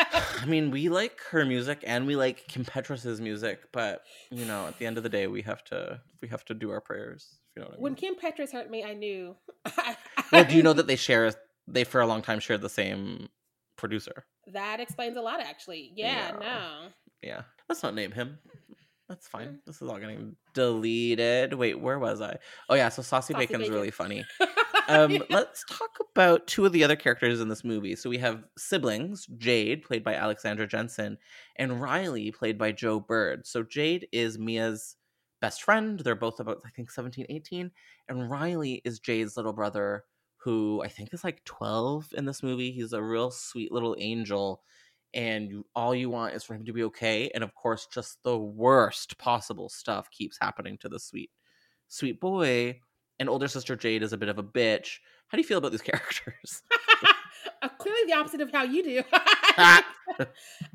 Something 0.00 0.18
about 0.18 0.34
that. 0.34 0.42
I 0.42 0.46
mean, 0.46 0.70
we 0.70 0.88
like 0.88 1.20
her 1.30 1.44
music 1.44 1.84
and 1.86 2.06
we 2.06 2.16
like 2.16 2.46
Kim 2.48 2.64
Petras's 2.64 3.20
music, 3.20 3.60
but 3.72 4.02
you 4.30 4.44
know, 4.44 4.66
at 4.66 4.78
the 4.78 4.86
end 4.86 4.96
of 4.96 5.02
the 5.02 5.08
day, 5.08 5.26
we 5.26 5.42
have 5.42 5.64
to 5.64 6.00
we 6.22 6.28
have 6.28 6.44
to 6.46 6.54
do 6.54 6.70
our 6.70 6.80
prayers. 6.80 7.38
You 7.56 7.62
know 7.62 7.68
I 7.68 7.72
mean. 7.72 7.80
When 7.80 7.94
Kim 7.94 8.14
Petras 8.14 8.52
hurt 8.52 8.70
me, 8.70 8.84
I 8.84 8.94
knew. 8.94 9.36
well, 10.32 10.44
do 10.44 10.56
you 10.56 10.62
know 10.62 10.72
that 10.72 10.86
they 10.86 10.96
share? 10.96 11.32
They 11.66 11.84
for 11.84 12.00
a 12.00 12.06
long 12.06 12.22
time 12.22 12.40
shared 12.40 12.62
the 12.62 12.68
same 12.68 13.28
producer. 13.76 14.24
that 14.52 14.80
explains 14.80 15.16
a 15.16 15.20
lot? 15.20 15.40
Actually, 15.40 15.92
yeah. 15.94 16.32
Yeah. 16.32 16.38
No. 16.38 16.88
Yeah, 17.22 17.42
let's 17.68 17.82
not 17.82 17.94
name 17.94 18.12
him. 18.12 18.38
That's 19.08 19.26
fine. 19.26 19.48
Mm. 19.48 19.58
This 19.66 19.82
is 19.82 19.88
all 19.88 19.98
getting 19.98 20.36
deleted. 20.54 21.52
Wait, 21.54 21.80
where 21.80 21.98
was 21.98 22.20
I? 22.20 22.38
Oh 22.68 22.76
yeah, 22.76 22.88
so 22.88 23.02
Saucy, 23.02 23.34
Saucy 23.34 23.46
Bacon's 23.46 23.62
Bacon. 23.62 23.74
really 23.74 23.90
funny. 23.90 24.24
Um, 24.90 25.22
Yeah. 25.30 25.38
Let's 25.38 25.64
talk 25.64 25.98
about 26.12 26.46
two 26.46 26.66
of 26.66 26.72
the 26.72 26.84
other 26.84 26.96
characters 26.96 27.40
in 27.40 27.48
this 27.48 27.64
movie. 27.64 27.96
So 27.96 28.10
we 28.10 28.18
have 28.18 28.44
siblings, 28.58 29.26
Jade, 29.38 29.82
played 29.84 30.04
by 30.04 30.14
Alexandra 30.14 30.66
Jensen, 30.66 31.18
and 31.56 31.80
Riley, 31.80 32.30
played 32.32 32.58
by 32.58 32.72
Joe 32.72 33.00
Bird. 33.00 33.46
So 33.46 33.62
Jade 33.62 34.08
is 34.12 34.38
Mia's 34.38 34.96
best 35.40 35.62
friend. 35.62 36.00
They're 36.00 36.14
both 36.16 36.40
about, 36.40 36.60
I 36.66 36.70
think, 36.70 36.90
17, 36.90 37.26
18. 37.28 37.70
And 38.08 38.30
Riley 38.30 38.82
is 38.84 39.00
Jade's 39.00 39.36
little 39.36 39.52
brother, 39.52 40.04
who 40.38 40.82
I 40.82 40.88
think 40.88 41.14
is 41.14 41.24
like 41.24 41.44
12 41.44 42.12
in 42.16 42.24
this 42.26 42.42
movie. 42.42 42.72
He's 42.72 42.92
a 42.92 43.02
real 43.02 43.30
sweet 43.30 43.72
little 43.72 43.96
angel. 43.98 44.62
And 45.14 45.50
you, 45.50 45.66
all 45.74 45.94
you 45.94 46.10
want 46.10 46.34
is 46.34 46.44
for 46.44 46.54
him 46.54 46.64
to 46.66 46.72
be 46.72 46.84
okay. 46.84 47.30
And 47.34 47.42
of 47.44 47.54
course, 47.54 47.86
just 47.92 48.22
the 48.24 48.38
worst 48.38 49.18
possible 49.18 49.68
stuff 49.68 50.10
keeps 50.10 50.38
happening 50.40 50.78
to 50.78 50.88
the 50.88 51.00
sweet, 51.00 51.30
sweet 51.88 52.20
boy 52.20 52.80
and 53.20 53.28
older 53.28 53.46
sister 53.46 53.76
Jade 53.76 54.02
is 54.02 54.12
a 54.12 54.16
bit 54.16 54.28
of 54.28 54.38
a 54.38 54.42
bitch. 54.42 54.98
How 55.28 55.36
do 55.36 55.42
you 55.42 55.46
feel 55.46 55.58
about 55.58 55.70
these 55.70 55.82
characters? 55.92 56.62
Uh, 57.62 57.68
clearly 57.68 58.00
the 58.06 58.14
opposite 58.14 58.40
of 58.40 58.50
how 58.50 58.62
you 58.62 58.82
do. 58.82 59.02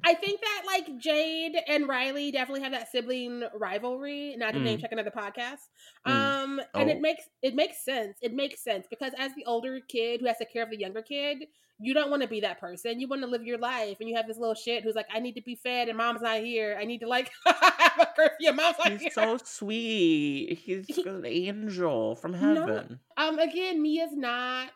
I 0.03 0.13
think 0.13 0.39
that 0.41 0.63
like 0.65 0.97
Jade 0.97 1.55
and 1.67 1.87
Riley 1.87 2.31
definitely 2.31 2.61
have 2.63 2.71
that 2.71 2.91
sibling 2.91 3.43
rivalry. 3.53 4.35
Not 4.37 4.53
to 4.53 4.59
name 4.59 4.77
Mm. 4.77 4.81
check 4.81 4.91
another 4.91 5.11
podcast. 5.11 5.59
Mm. 6.07 6.11
Um, 6.11 6.61
and 6.73 6.89
Oh. 6.89 6.93
it 6.93 7.01
makes 7.01 7.23
it 7.41 7.55
makes 7.55 7.83
sense. 7.83 8.17
It 8.21 8.33
makes 8.33 8.63
sense 8.63 8.87
because 8.89 9.13
as 9.17 9.33
the 9.35 9.45
older 9.45 9.79
kid 9.87 10.21
who 10.21 10.27
has 10.27 10.37
to 10.37 10.45
care 10.45 10.63
of 10.63 10.69
the 10.69 10.77
younger 10.79 11.01
kid, 11.01 11.45
you 11.77 11.93
don't 11.93 12.09
want 12.09 12.21
to 12.21 12.27
be 12.29 12.39
that 12.39 12.59
person. 12.61 13.01
You 13.01 13.07
want 13.09 13.21
to 13.23 13.27
live 13.27 13.43
your 13.43 13.57
life, 13.57 13.97
and 13.99 14.07
you 14.07 14.15
have 14.15 14.27
this 14.27 14.37
little 14.37 14.55
shit 14.55 14.83
who's 14.83 14.95
like, 14.95 15.07
"I 15.13 15.19
need 15.19 15.33
to 15.33 15.41
be 15.41 15.55
fed, 15.55 15.89
and 15.89 15.97
mom's 15.97 16.21
not 16.21 16.39
here. 16.39 16.77
I 16.79 16.85
need 16.85 16.99
to 16.99 17.07
like 17.07 17.29
have 17.45 17.99
a 17.99 18.07
curfew. 18.15 18.53
Mom's 18.53 18.77
not 18.79 18.87
here." 18.89 18.97
He's 18.99 19.13
so 19.13 19.37
sweet. 19.43 20.57
He's 20.63 20.85
He- 20.87 21.03
an 21.03 21.25
angel 21.25 22.15
from 22.15 22.31
No. 22.31 22.37
heaven. 22.65 22.99
um 23.17 23.39
again 23.39 23.81
mia's 23.81 24.15
not 24.15 24.69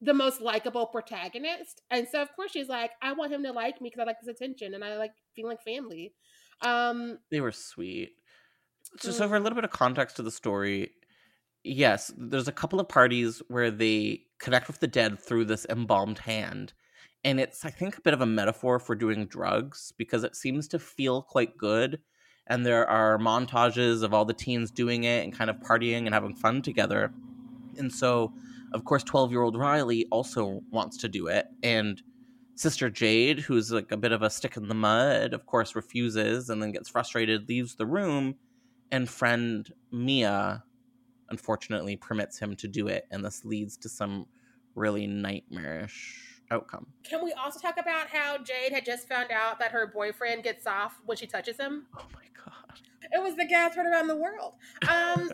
the 0.00 0.14
most 0.14 0.40
likable 0.40 0.86
protagonist 0.86 1.82
and 1.90 2.08
so 2.08 2.22
of 2.22 2.34
course 2.34 2.50
she's 2.52 2.68
like 2.68 2.92
i 3.02 3.12
want 3.12 3.32
him 3.32 3.42
to 3.42 3.52
like 3.52 3.80
me 3.80 3.90
because 3.90 4.00
i 4.02 4.06
like 4.06 4.18
his 4.20 4.28
attention 4.28 4.74
and 4.74 4.84
i 4.84 4.96
like 4.96 5.12
feeling 5.36 5.58
family 5.64 6.14
um 6.62 7.18
They 7.30 7.40
were 7.40 7.52
sweet. 7.52 8.12
So, 8.98 9.10
Mm. 9.10 9.14
so 9.14 9.28
for 9.28 9.36
a 9.36 9.40
little 9.40 9.56
bit 9.56 9.64
of 9.64 9.70
context 9.70 10.16
to 10.16 10.22
the 10.22 10.30
story, 10.30 10.92
yes, 11.64 12.12
there's 12.16 12.48
a 12.48 12.52
couple 12.52 12.80
of 12.80 12.88
parties 12.88 13.42
where 13.48 13.70
they 13.70 14.22
connect 14.38 14.68
with 14.68 14.80
the 14.80 14.86
dead 14.86 15.18
through 15.18 15.46
this 15.46 15.66
embalmed 15.68 16.18
hand. 16.20 16.72
And 17.24 17.40
it's, 17.40 17.64
I 17.64 17.70
think, 17.70 17.96
a 17.96 18.02
bit 18.02 18.14
of 18.14 18.20
a 18.20 18.26
metaphor 18.26 18.78
for 18.78 18.94
doing 18.94 19.26
drugs 19.26 19.92
because 19.96 20.24
it 20.24 20.36
seems 20.36 20.68
to 20.68 20.78
feel 20.78 21.22
quite 21.22 21.56
good. 21.56 22.00
And 22.46 22.66
there 22.66 22.86
are 22.88 23.18
montages 23.18 24.02
of 24.02 24.12
all 24.12 24.26
the 24.26 24.34
teens 24.34 24.70
doing 24.70 25.04
it 25.04 25.24
and 25.24 25.32
kind 25.32 25.48
of 25.50 25.56
partying 25.56 26.04
and 26.04 26.14
having 26.14 26.34
fun 26.34 26.60
together. 26.62 27.14
And 27.78 27.92
so, 27.92 28.34
of 28.74 28.84
course, 28.84 29.02
12 29.04 29.30
year 29.30 29.42
old 29.42 29.56
Riley 29.56 30.06
also 30.10 30.60
wants 30.70 30.98
to 30.98 31.08
do 31.08 31.28
it. 31.28 31.46
And 31.62 32.02
Sister 32.56 32.90
Jade, 32.90 33.38
who's 33.40 33.70
like 33.72 33.90
a 33.92 33.96
bit 33.96 34.12
of 34.12 34.22
a 34.22 34.28
stick 34.28 34.56
in 34.56 34.68
the 34.68 34.74
mud, 34.74 35.32
of 35.32 35.46
course, 35.46 35.74
refuses 35.74 36.50
and 36.50 36.60
then 36.62 36.72
gets 36.72 36.88
frustrated, 36.88 37.48
leaves 37.48 37.74
the 37.76 37.86
room. 37.86 38.34
And 38.92 39.08
friend 39.08 39.72
Mia, 39.90 40.62
unfortunately, 41.30 41.96
permits 41.96 42.38
him 42.38 42.54
to 42.56 42.68
do 42.68 42.88
it. 42.88 43.06
And 43.10 43.24
this 43.24 43.44
leads 43.44 43.76
to 43.78 43.88
some 43.88 44.26
really 44.74 45.06
nightmarish 45.06 46.20
outcome. 46.50 46.86
can 47.04 47.24
we 47.24 47.32
also 47.32 47.58
talk 47.58 47.78
about 47.78 48.06
how 48.08 48.36
jade 48.36 48.70
had 48.70 48.84
just 48.84 49.08
found 49.08 49.30
out 49.32 49.58
that 49.58 49.72
her 49.72 49.86
boyfriend 49.92 50.42
gets 50.44 50.66
off 50.66 51.00
when 51.06 51.16
she 51.16 51.26
touches 51.26 51.56
him 51.56 51.86
Oh 51.98 52.04
my 52.12 52.26
God. 52.44 52.78
it 53.12 53.22
was 53.22 53.34
the 53.34 53.46
gas 53.46 53.76
right 53.78 53.86
around 53.86 54.08
the 54.08 54.16
world 54.16 54.52
um 54.88 55.30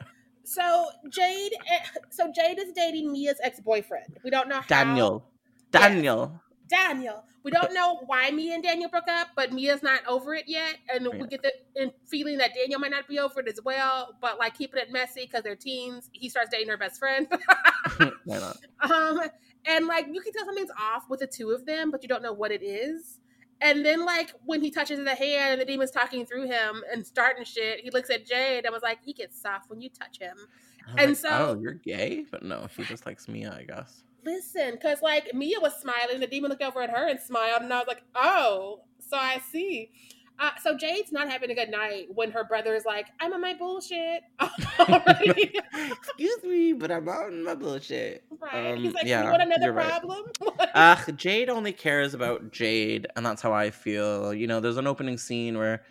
so 0.50 0.86
jade 1.10 1.52
eh, 1.70 1.78
so 2.10 2.32
jade 2.34 2.58
is 2.58 2.72
dating 2.72 3.12
mia's 3.12 3.38
ex-boyfriend 3.42 4.18
we 4.24 4.30
don't 4.30 4.48
know 4.48 4.60
how 4.60 4.66
Daniel. 4.66 5.24
Yes. 5.24 5.82
Daniel. 5.82 6.40
Daniel. 6.68 7.24
We 7.42 7.50
don't 7.50 7.72
know 7.72 8.00
why 8.06 8.30
Mia 8.30 8.54
and 8.54 8.62
Daniel 8.62 8.90
broke 8.90 9.08
up, 9.08 9.28
but 9.34 9.52
Mia's 9.52 9.82
not 9.82 10.06
over 10.06 10.34
it 10.34 10.44
yet, 10.46 10.76
and 10.92 11.08
we 11.18 11.26
get 11.26 11.42
the 11.42 11.92
feeling 12.06 12.38
that 12.38 12.54
Daniel 12.54 12.78
might 12.78 12.90
not 12.90 13.08
be 13.08 13.18
over 13.18 13.40
it 13.40 13.48
as 13.48 13.60
well. 13.64 14.14
But 14.20 14.38
like 14.38 14.56
keeping 14.56 14.80
it 14.80 14.92
messy 14.92 15.22
because 15.22 15.42
they're 15.42 15.56
teens. 15.56 16.10
He 16.12 16.28
starts 16.28 16.50
dating 16.50 16.68
her 16.68 16.76
best 16.76 16.98
friend, 16.98 17.26
Why 18.24 18.38
not? 18.38 18.58
um, 18.82 19.20
and 19.66 19.86
like 19.86 20.06
you 20.12 20.20
can 20.20 20.32
tell 20.32 20.44
something's 20.44 20.70
off 20.78 21.08
with 21.08 21.20
the 21.20 21.26
two 21.26 21.50
of 21.50 21.64
them, 21.64 21.90
but 21.90 22.02
you 22.02 22.08
don't 22.08 22.22
know 22.22 22.32
what 22.32 22.52
it 22.52 22.62
is. 22.62 23.19
And 23.61 23.85
then 23.85 24.05
like 24.07 24.33
when 24.44 24.61
he 24.62 24.70
touches 24.70 24.99
the 25.05 25.14
hand 25.14 25.53
and 25.53 25.61
the 25.61 25.64
demon's 25.64 25.90
talking 25.90 26.25
through 26.25 26.46
him 26.46 26.83
and 26.92 27.07
starting 27.07 27.44
shit, 27.44 27.81
he 27.81 27.90
looks 27.90 28.09
at 28.11 28.27
Jade 28.27 28.64
and 28.64 28.73
was 28.73 28.83
like, 28.83 28.99
"He 29.05 29.12
gets 29.12 29.40
soft 29.40 29.68
when 29.68 29.81
you 29.81 29.90
touch 29.90 30.18
him." 30.18 30.37
I 30.88 30.92
was 30.94 31.03
And 31.03 31.11
like, 31.11 31.16
so- 31.18 31.29
oh, 31.57 31.61
you're 31.61 31.75
gay? 31.75 32.25
But 32.31 32.42
no, 32.42 32.66
he 32.77 32.85
just 32.85 33.05
likes 33.07 33.29
Mia, 33.29 33.53
I 33.57 33.64
guess. 33.64 34.03
listen, 34.25 34.73
because 34.73 35.03
like 35.03 35.33
Mia 35.35 35.61
was 35.61 35.75
smiling, 35.81 36.20
the 36.20 36.27
demon 36.27 36.51
looked 36.51 36.62
over 36.62 36.81
at 36.83 36.90
her 36.90 37.07
and 37.09 37.20
smiled, 37.20 37.62
and 37.62 37.73
I 37.73 37.79
was 37.79 37.87
like, 37.88 38.03
oh, 38.14 38.81
so 38.99 39.16
I 39.16 39.40
see. 39.53 39.90
Uh, 40.40 40.50
so 40.62 40.74
Jade's 40.74 41.12
not 41.12 41.29
having 41.29 41.50
a 41.50 41.55
good 41.55 41.68
night 41.68 42.07
when 42.14 42.31
her 42.31 42.44
brother 42.44 42.74
is 42.74 42.87
like, 42.87 43.09
I'm 43.20 43.35
on 43.35 43.42
my 43.42 43.53
bullshit. 43.53 44.22
Excuse 44.40 45.53
me, 46.44 46.72
but 46.72 46.90
I'm 46.90 47.07
on 47.11 47.44
my 47.44 47.55
bullshit. 47.55 48.24
right? 48.40 48.72
Um, 48.72 48.83
He's 48.83 48.94
like, 48.94 49.05
yeah, 49.05 49.24
you 49.24 49.31
want 49.31 49.42
another 49.42 49.72
right. 49.72 49.87
problem? 49.87 50.24
Ugh, 50.74 51.16
Jade 51.18 51.50
only 51.50 51.72
cares 51.72 52.14
about 52.14 52.53
Jade, 52.53 53.07
and 53.16 53.26
that's 53.26 53.42
how 53.42 53.53
I 53.53 53.70
feel. 53.70 54.33
You 54.33 54.46
know, 54.46 54.61
there's 54.61 54.79
an 54.79 54.87
opening 54.87 55.18
scene 55.18 55.59
where 55.59 55.83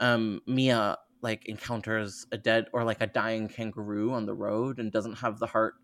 um 0.00 0.40
Mia 0.46 0.96
like 1.20 1.46
encounters 1.46 2.26
a 2.32 2.38
dead 2.38 2.68
or 2.72 2.84
like 2.84 3.02
a 3.02 3.06
dying 3.06 3.48
kangaroo 3.48 4.12
on 4.12 4.24
the 4.24 4.32
road 4.32 4.78
and 4.78 4.90
doesn't 4.90 5.18
have 5.18 5.38
the 5.38 5.46
heart 5.46 5.74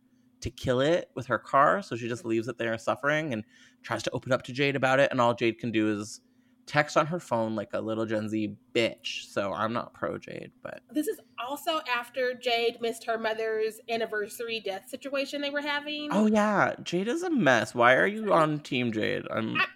to 0.40 0.48
kill 0.48 0.80
it 0.80 1.10
with 1.14 1.26
her 1.26 1.38
car, 1.38 1.82
so 1.82 1.96
she 1.96 2.08
just 2.08 2.24
leaves 2.24 2.48
it 2.48 2.56
there 2.56 2.78
suffering 2.78 3.34
and 3.34 3.44
tries 3.82 4.02
to 4.04 4.10
open 4.12 4.32
up 4.32 4.40
to 4.44 4.54
Jade 4.54 4.74
about 4.74 5.00
it, 5.00 5.10
and 5.10 5.20
all 5.20 5.34
Jade 5.34 5.58
can 5.58 5.70
do 5.70 6.00
is 6.00 6.22
text 6.66 6.96
on 6.96 7.06
her 7.06 7.20
phone 7.20 7.54
like 7.54 7.70
a 7.72 7.80
little 7.80 8.04
Gen 8.06 8.28
Z 8.28 8.56
bitch. 8.74 9.24
So 9.32 9.52
I'm 9.52 9.72
not 9.72 9.94
pro 9.94 10.18
Jade, 10.18 10.50
but 10.62 10.80
This 10.92 11.06
is 11.06 11.18
also 11.38 11.80
after 11.88 12.34
Jade 12.34 12.80
missed 12.80 13.04
her 13.04 13.16
mother's 13.18 13.80
anniversary 13.88 14.60
death 14.60 14.88
situation 14.88 15.40
they 15.40 15.50
were 15.50 15.60
having. 15.60 16.08
oh 16.12 16.26
yeah, 16.26 16.74
Jade 16.82 17.08
is 17.08 17.22
a 17.22 17.30
mess. 17.30 17.74
Why 17.74 17.94
are 17.94 18.06
you 18.06 18.32
on 18.32 18.58
Team 18.60 18.92
Jade? 18.92 19.22
I'm 19.30 19.56
I- 19.56 19.66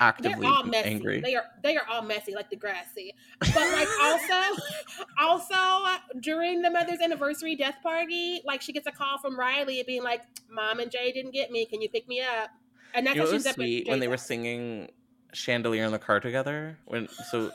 actively 0.00 0.40
they're 0.40 0.50
all 0.50 0.64
messy. 0.64 0.88
angry. 0.88 1.20
They 1.20 1.36
are 1.36 1.44
they 1.62 1.76
are 1.76 1.86
all 1.88 2.02
messy 2.02 2.34
like 2.34 2.50
the 2.50 2.56
grassy. 2.56 3.12
But 3.40 3.54
like 3.54 3.88
also 4.02 4.60
also 5.20 5.54
uh, 5.54 5.98
during 6.20 6.62
the 6.62 6.70
mother's 6.70 7.00
anniversary 7.00 7.54
death 7.54 7.76
party, 7.82 8.40
like 8.44 8.60
she 8.62 8.72
gets 8.72 8.86
a 8.86 8.92
call 8.92 9.18
from 9.18 9.38
Riley 9.38 9.82
being 9.86 10.02
like, 10.02 10.22
"Mom 10.50 10.80
and 10.80 10.90
Jay 10.90 11.12
didn't 11.12 11.32
get 11.32 11.50
me. 11.50 11.66
Can 11.66 11.80
you 11.80 11.88
pick 11.88 12.08
me 12.08 12.20
up?" 12.22 12.50
And 12.94 13.06
that's 13.06 13.16
you 13.16 13.22
how 13.26 13.30
she's 13.30 13.48
sweet 13.52 13.88
when 13.88 14.00
they 14.00 14.08
were 14.08 14.16
singing 14.16 14.88
Chandelier 15.34 15.84
in 15.84 15.92
the 15.92 15.98
car 15.98 16.20
together? 16.20 16.78
When 16.86 17.08
so 17.30 17.50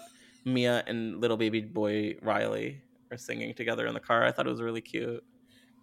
Mia 0.45 0.83
and 0.87 1.19
little 1.19 1.37
baby 1.37 1.61
boy 1.61 2.15
Riley 2.21 2.81
are 3.11 3.17
singing 3.17 3.53
together 3.53 3.87
in 3.87 3.93
the 3.93 3.99
car. 3.99 4.25
I 4.25 4.31
thought 4.31 4.47
it 4.47 4.51
was 4.51 4.61
really 4.61 4.81
cute. 4.81 5.23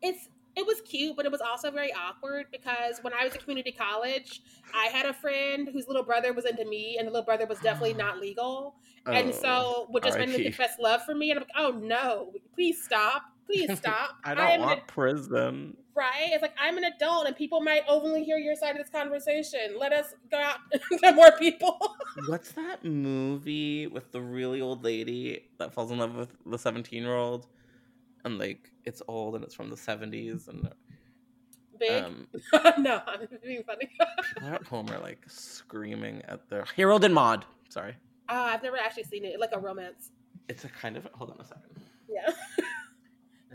It's 0.02 0.28
it 0.56 0.66
was 0.66 0.80
cute, 0.82 1.16
but 1.16 1.26
it 1.26 1.32
was 1.32 1.42
also 1.42 1.70
very 1.70 1.92
awkward 1.92 2.46
because 2.50 2.98
when 3.02 3.12
I 3.12 3.24
was 3.24 3.34
at 3.34 3.42
community 3.42 3.72
college, 3.72 4.40
I 4.74 4.86
had 4.86 5.04
a 5.04 5.12
friend 5.12 5.68
whose 5.70 5.86
little 5.86 6.02
brother 6.02 6.32
was 6.32 6.46
into 6.46 6.64
me, 6.64 6.96
and 6.98 7.06
the 7.06 7.12
little 7.12 7.26
brother 7.26 7.46
was 7.46 7.60
definitely 7.60 7.92
not 8.04 8.20
legal, 8.20 8.76
and 9.06 9.28
Oh, 9.28 9.32
so 9.32 9.86
would 9.90 10.02
just 10.02 10.16
randomly 10.16 10.44
confess 10.44 10.78
love 10.80 11.02
for 11.04 11.14
me, 11.14 11.30
and 11.30 11.38
I'm 11.38 11.42
like, 11.44 11.52
"Oh 11.56 11.78
no, 11.78 12.32
please 12.54 12.82
stop, 12.82 13.35
please 13.46 13.76
stop." 13.78 14.10
I 14.24 14.34
don't 14.34 14.46
an 14.46 14.60
want 14.60 14.86
prison. 14.86 15.76
right? 15.94 16.28
It's 16.32 16.42
like 16.42 16.54
I'm 16.60 16.76
an 16.78 16.84
adult 16.84 17.26
and 17.26 17.34
people 17.36 17.60
might 17.60 17.82
only 17.88 18.22
hear 18.24 18.36
your 18.36 18.54
side 18.56 18.72
of 18.72 18.78
this 18.78 18.90
conversation. 18.90 19.76
Let 19.78 19.92
us 19.92 20.14
go 20.30 20.38
out 20.38 20.58
to 21.02 21.12
more 21.12 21.32
people. 21.38 21.78
What's 22.26 22.52
that 22.52 22.84
movie 22.84 23.86
with 23.86 24.12
the 24.12 24.20
really 24.20 24.60
old 24.60 24.84
lady 24.84 25.48
that 25.58 25.72
falls 25.72 25.90
in 25.90 25.98
love 25.98 26.14
with 26.14 26.30
the 26.44 26.58
17 26.58 27.02
year 27.02 27.14
old? 27.14 27.46
And 28.24 28.38
like 28.38 28.70
it's 28.84 29.02
old 29.08 29.34
and 29.36 29.44
it's 29.44 29.54
from 29.54 29.70
the 29.70 29.76
70s 29.76 30.48
and 30.48 30.68
Big? 31.78 32.02
um 32.04 32.26
no, 32.78 33.02
I'm 33.06 33.20
being 33.44 33.62
funny. 33.64 33.86
people 33.86 34.48
at 34.48 34.64
home 34.66 34.88
are 34.90 34.98
like 34.98 35.22
screaming 35.28 36.22
at 36.26 36.48
their 36.48 36.64
Harold 36.76 37.04
and 37.04 37.14
Maude. 37.14 37.44
Sorry. 37.68 37.94
Uh, 38.28 38.48
I've 38.52 38.62
never 38.62 38.78
actually 38.78 39.04
seen 39.04 39.24
it. 39.24 39.38
Like 39.38 39.50
a 39.52 39.58
romance. 39.58 40.10
It's 40.48 40.64
a 40.64 40.68
kind 40.68 40.96
of 40.96 41.06
hold 41.14 41.30
on 41.30 41.38
a 41.40 41.44
second. 41.44 41.82
Yeah. 42.08 42.32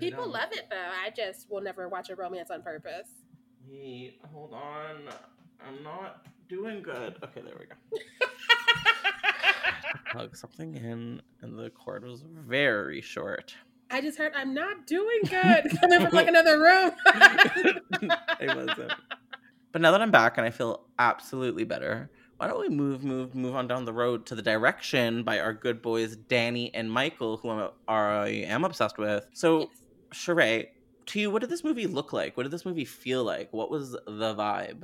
People 0.01 0.27
love 0.27 0.49
it 0.51 0.67
though. 0.69 0.75
I 0.77 1.11
just 1.11 1.49
will 1.49 1.61
never 1.61 1.87
watch 1.87 2.09
a 2.09 2.15
romance 2.15 2.49
on 2.49 2.61
purpose. 2.61 3.09
Wait, 3.67 4.19
hold 4.33 4.53
on. 4.53 5.09
I'm 5.65 5.83
not 5.83 6.25
doing 6.49 6.81
good. 6.81 7.17
Okay, 7.23 7.41
there 7.41 7.55
we 7.59 7.65
go. 7.65 7.75
Plug 10.11 10.35
something 10.35 10.75
in, 10.75 11.21
and 11.41 11.57
the 11.57 11.69
cord 11.69 12.03
was 12.03 12.23
very 12.27 12.99
short. 13.01 13.55
I 13.91 14.01
just 14.01 14.17
heard 14.17 14.33
I'm 14.35 14.53
not 14.53 14.87
doing 14.87 15.19
good. 15.29 15.71
Coming 15.81 16.01
from 16.01 16.13
like 16.13 16.27
another 16.27 16.59
room. 16.59 16.91
it 18.39 18.55
wasn't. 18.55 18.93
But 19.71 19.81
now 19.81 19.91
that 19.91 20.01
I'm 20.01 20.11
back 20.11 20.37
and 20.37 20.45
I 20.45 20.49
feel 20.49 20.85
absolutely 20.97 21.63
better, 21.63 22.09
why 22.37 22.47
don't 22.47 22.59
we 22.59 22.69
move, 22.69 23.03
move, 23.03 23.35
move 23.35 23.55
on 23.55 23.67
down 23.67 23.85
the 23.85 23.93
road 23.93 24.25
to 24.25 24.35
the 24.35 24.41
direction 24.41 25.23
by 25.23 25.39
our 25.39 25.53
good 25.53 25.81
boys 25.81 26.15
Danny 26.15 26.73
and 26.73 26.91
Michael, 26.91 27.37
who 27.37 27.49
I'm, 27.49 27.69
are, 27.87 28.21
I 28.23 28.29
am 28.29 28.63
obsessed 28.63 28.97
with. 28.97 29.27
So, 29.33 29.69
Sharai, 30.13 30.67
to 31.07 31.19
you, 31.19 31.31
what 31.31 31.41
did 31.41 31.49
this 31.49 31.63
movie 31.63 31.87
look 31.87 32.13
like? 32.13 32.37
What 32.37 32.43
did 32.43 32.51
this 32.51 32.65
movie 32.65 32.85
feel 32.85 33.23
like? 33.23 33.51
What 33.51 33.69
was 33.71 33.91
the 33.91 34.35
vibe? 34.35 34.83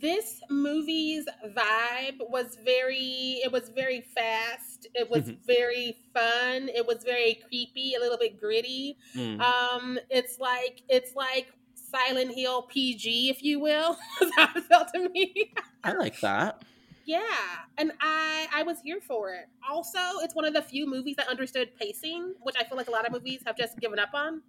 this 0.00 0.40
movie's 0.50 1.24
vibe 1.54 2.18
was 2.28 2.56
very 2.64 3.40
it 3.44 3.52
was 3.52 3.68
very 3.68 4.00
fast 4.00 4.88
it 4.94 5.08
was 5.08 5.30
very 5.46 5.96
fun 6.12 6.68
it 6.68 6.84
was 6.84 7.04
very 7.04 7.34
creepy 7.46 7.94
a 7.96 8.00
little 8.00 8.18
bit 8.18 8.40
gritty 8.40 8.96
Mm. 9.14 9.40
um 9.40 9.98
it's 10.10 10.38
like 10.40 10.82
it's 10.88 11.14
like 11.14 11.52
silent 11.74 12.34
hill 12.34 12.62
pg 12.62 13.30
if 13.30 13.42
you 13.44 13.60
will 13.60 13.96
That's 14.20 14.36
how 14.36 14.48
it 14.56 14.64
felt 14.64 14.88
to 14.94 15.08
me 15.10 15.52
I 15.84 15.92
like 15.92 16.18
that. 16.20 16.62
Yeah 17.04 17.18
and 17.78 17.92
i 18.00 18.46
i 18.54 18.62
was 18.62 18.78
here 18.82 19.00
for 19.06 19.30
it 19.30 19.46
also 19.68 19.98
it's 20.22 20.34
one 20.34 20.44
of 20.44 20.54
the 20.54 20.62
few 20.62 20.86
movies 20.86 21.16
that 21.16 21.28
understood 21.28 21.68
pacing 21.78 22.34
which 22.42 22.54
i 22.58 22.64
feel 22.64 22.76
like 22.78 22.88
a 22.88 22.90
lot 22.90 23.04
of 23.06 23.12
movies 23.12 23.40
have 23.46 23.56
just 23.56 23.78
given 23.78 23.98
up 23.98 24.10
on 24.14 24.42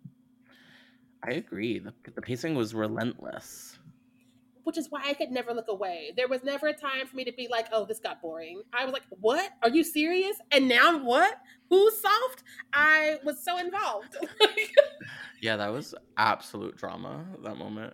I 1.24 1.32
agree. 1.32 1.80
The, 1.80 1.92
the 2.14 2.22
pacing 2.22 2.54
was 2.54 2.76
relentless. 2.76 3.80
which 4.64 4.78
is 4.78 4.88
why 4.92 5.02
I 5.06 5.14
could 5.14 5.32
never 5.32 5.54
look 5.54 5.68
away. 5.70 6.12
There 6.16 6.28
was 6.28 6.44
never 6.44 6.68
a 6.68 6.74
time 6.74 7.08
for 7.08 7.16
me 7.16 7.24
to 7.26 7.32
be 7.34 7.48
like, 7.50 7.68
"Oh, 7.72 7.84
this 7.86 8.00
got 8.00 8.22
boring." 8.22 8.62
I 8.74 8.86
was 8.86 8.94
like, 8.94 9.04
"What? 9.10 9.50
Are 9.64 9.70
you 9.70 9.84
serious?" 9.84 10.38
And 10.52 10.68
now 10.68 11.00
what? 11.04 11.36
Who's 11.70 12.00
soft? 12.00 12.44
I 12.74 13.18
was 13.24 13.44
so 13.44 13.58
involved. 13.58 14.16
Yeah, 15.42 15.58
that 15.58 15.72
was 15.72 15.94
absolute 16.18 16.78
drama, 16.78 17.26
that 17.44 17.58
moment. 17.58 17.94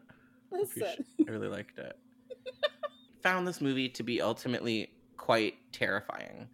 Listen, 0.52 1.06
I 1.28 1.32
really 1.32 1.48
liked 1.48 1.78
it. 1.80 1.98
Found 3.24 3.48
this 3.48 3.62
movie 3.62 3.90
to 3.90 4.04
be 4.04 4.22
ultimately 4.22 4.90
quite 5.18 5.56
terrifying. 5.72 6.48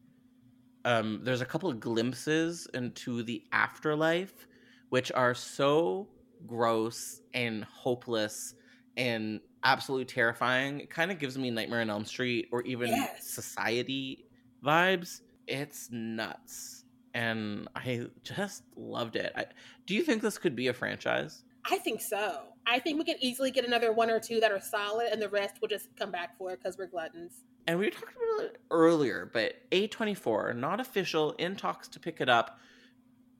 Um, 0.86 1.22
there's 1.24 1.42
a 1.42 1.46
couple 1.46 1.70
of 1.70 1.80
glimpses 1.80 2.68
into 2.74 3.24
the 3.24 3.44
afterlife, 3.52 4.48
which 4.90 5.12
are 5.12 5.34
so 5.34 6.08
gross 6.46 7.22
and 7.34 7.64
hopeless 7.66 8.54
and 8.96 9.40
absolutely 9.64 10.06
terrifying. 10.06 10.80
It 10.82 10.90
kind 10.90 11.12
of 11.12 11.20
gives 11.20 11.38
me 11.38 11.52
Nightmare 11.52 11.82
on 11.82 11.90
Elm 11.90 12.06
Street 12.06 12.48
or 12.52 12.62
even 12.64 12.90
Yes. 12.90 13.30
Society 13.30 14.26
vibes. 14.64 15.22
It's 15.48 15.90
nuts. 15.92 16.84
And 17.14 17.68
I 17.76 18.08
just 18.24 18.64
loved 18.76 19.16
it. 19.16 19.34
I, 19.36 19.46
do 19.86 19.96
you 19.96 20.04
think 20.04 20.22
this 20.22 20.38
could 20.38 20.56
be 20.56 20.68
a 20.68 20.74
franchise? 20.74 21.44
I 21.70 21.78
think 21.80 22.02
so. 22.02 22.44
I 22.70 22.80
think 22.80 23.00
we 23.00 23.06
can 23.06 23.16
easily 23.22 23.50
get 23.50 23.66
another 23.66 23.94
one 23.94 24.10
or 24.10 24.20
two 24.20 24.42
that 24.42 24.52
are 24.52 24.60
solid, 24.60 25.08
and 25.12 25.22
the 25.22 25.30
rest 25.30 25.62
will 25.62 25.70
just 25.70 25.88
come 25.96 26.12
back 26.12 26.38
for 26.38 26.52
it 26.52 26.60
because 26.62 26.78
we're 26.78 26.88
gluttons. 26.88 27.46
and 27.66 27.80
we 27.80 27.90
talked 27.90 28.14
about 28.14 28.46
it 28.46 28.62
earlier, 28.72 29.30
but 29.32 29.56
A24, 29.72 30.56
not 30.56 30.80
official, 30.82 31.32
in 31.34 31.56
talks 31.56 31.88
to 31.90 32.00
pick 32.00 32.20
it 32.20 32.30
up. 32.30 32.60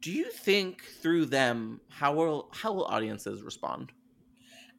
Do 0.02 0.12
you 0.12 0.32
think 0.32 0.84
through 0.84 1.26
them 1.26 1.82
how 1.90 2.14
will 2.14 2.50
how 2.54 2.72
will 2.72 2.86
audiences 2.86 3.42
respond? 3.42 3.92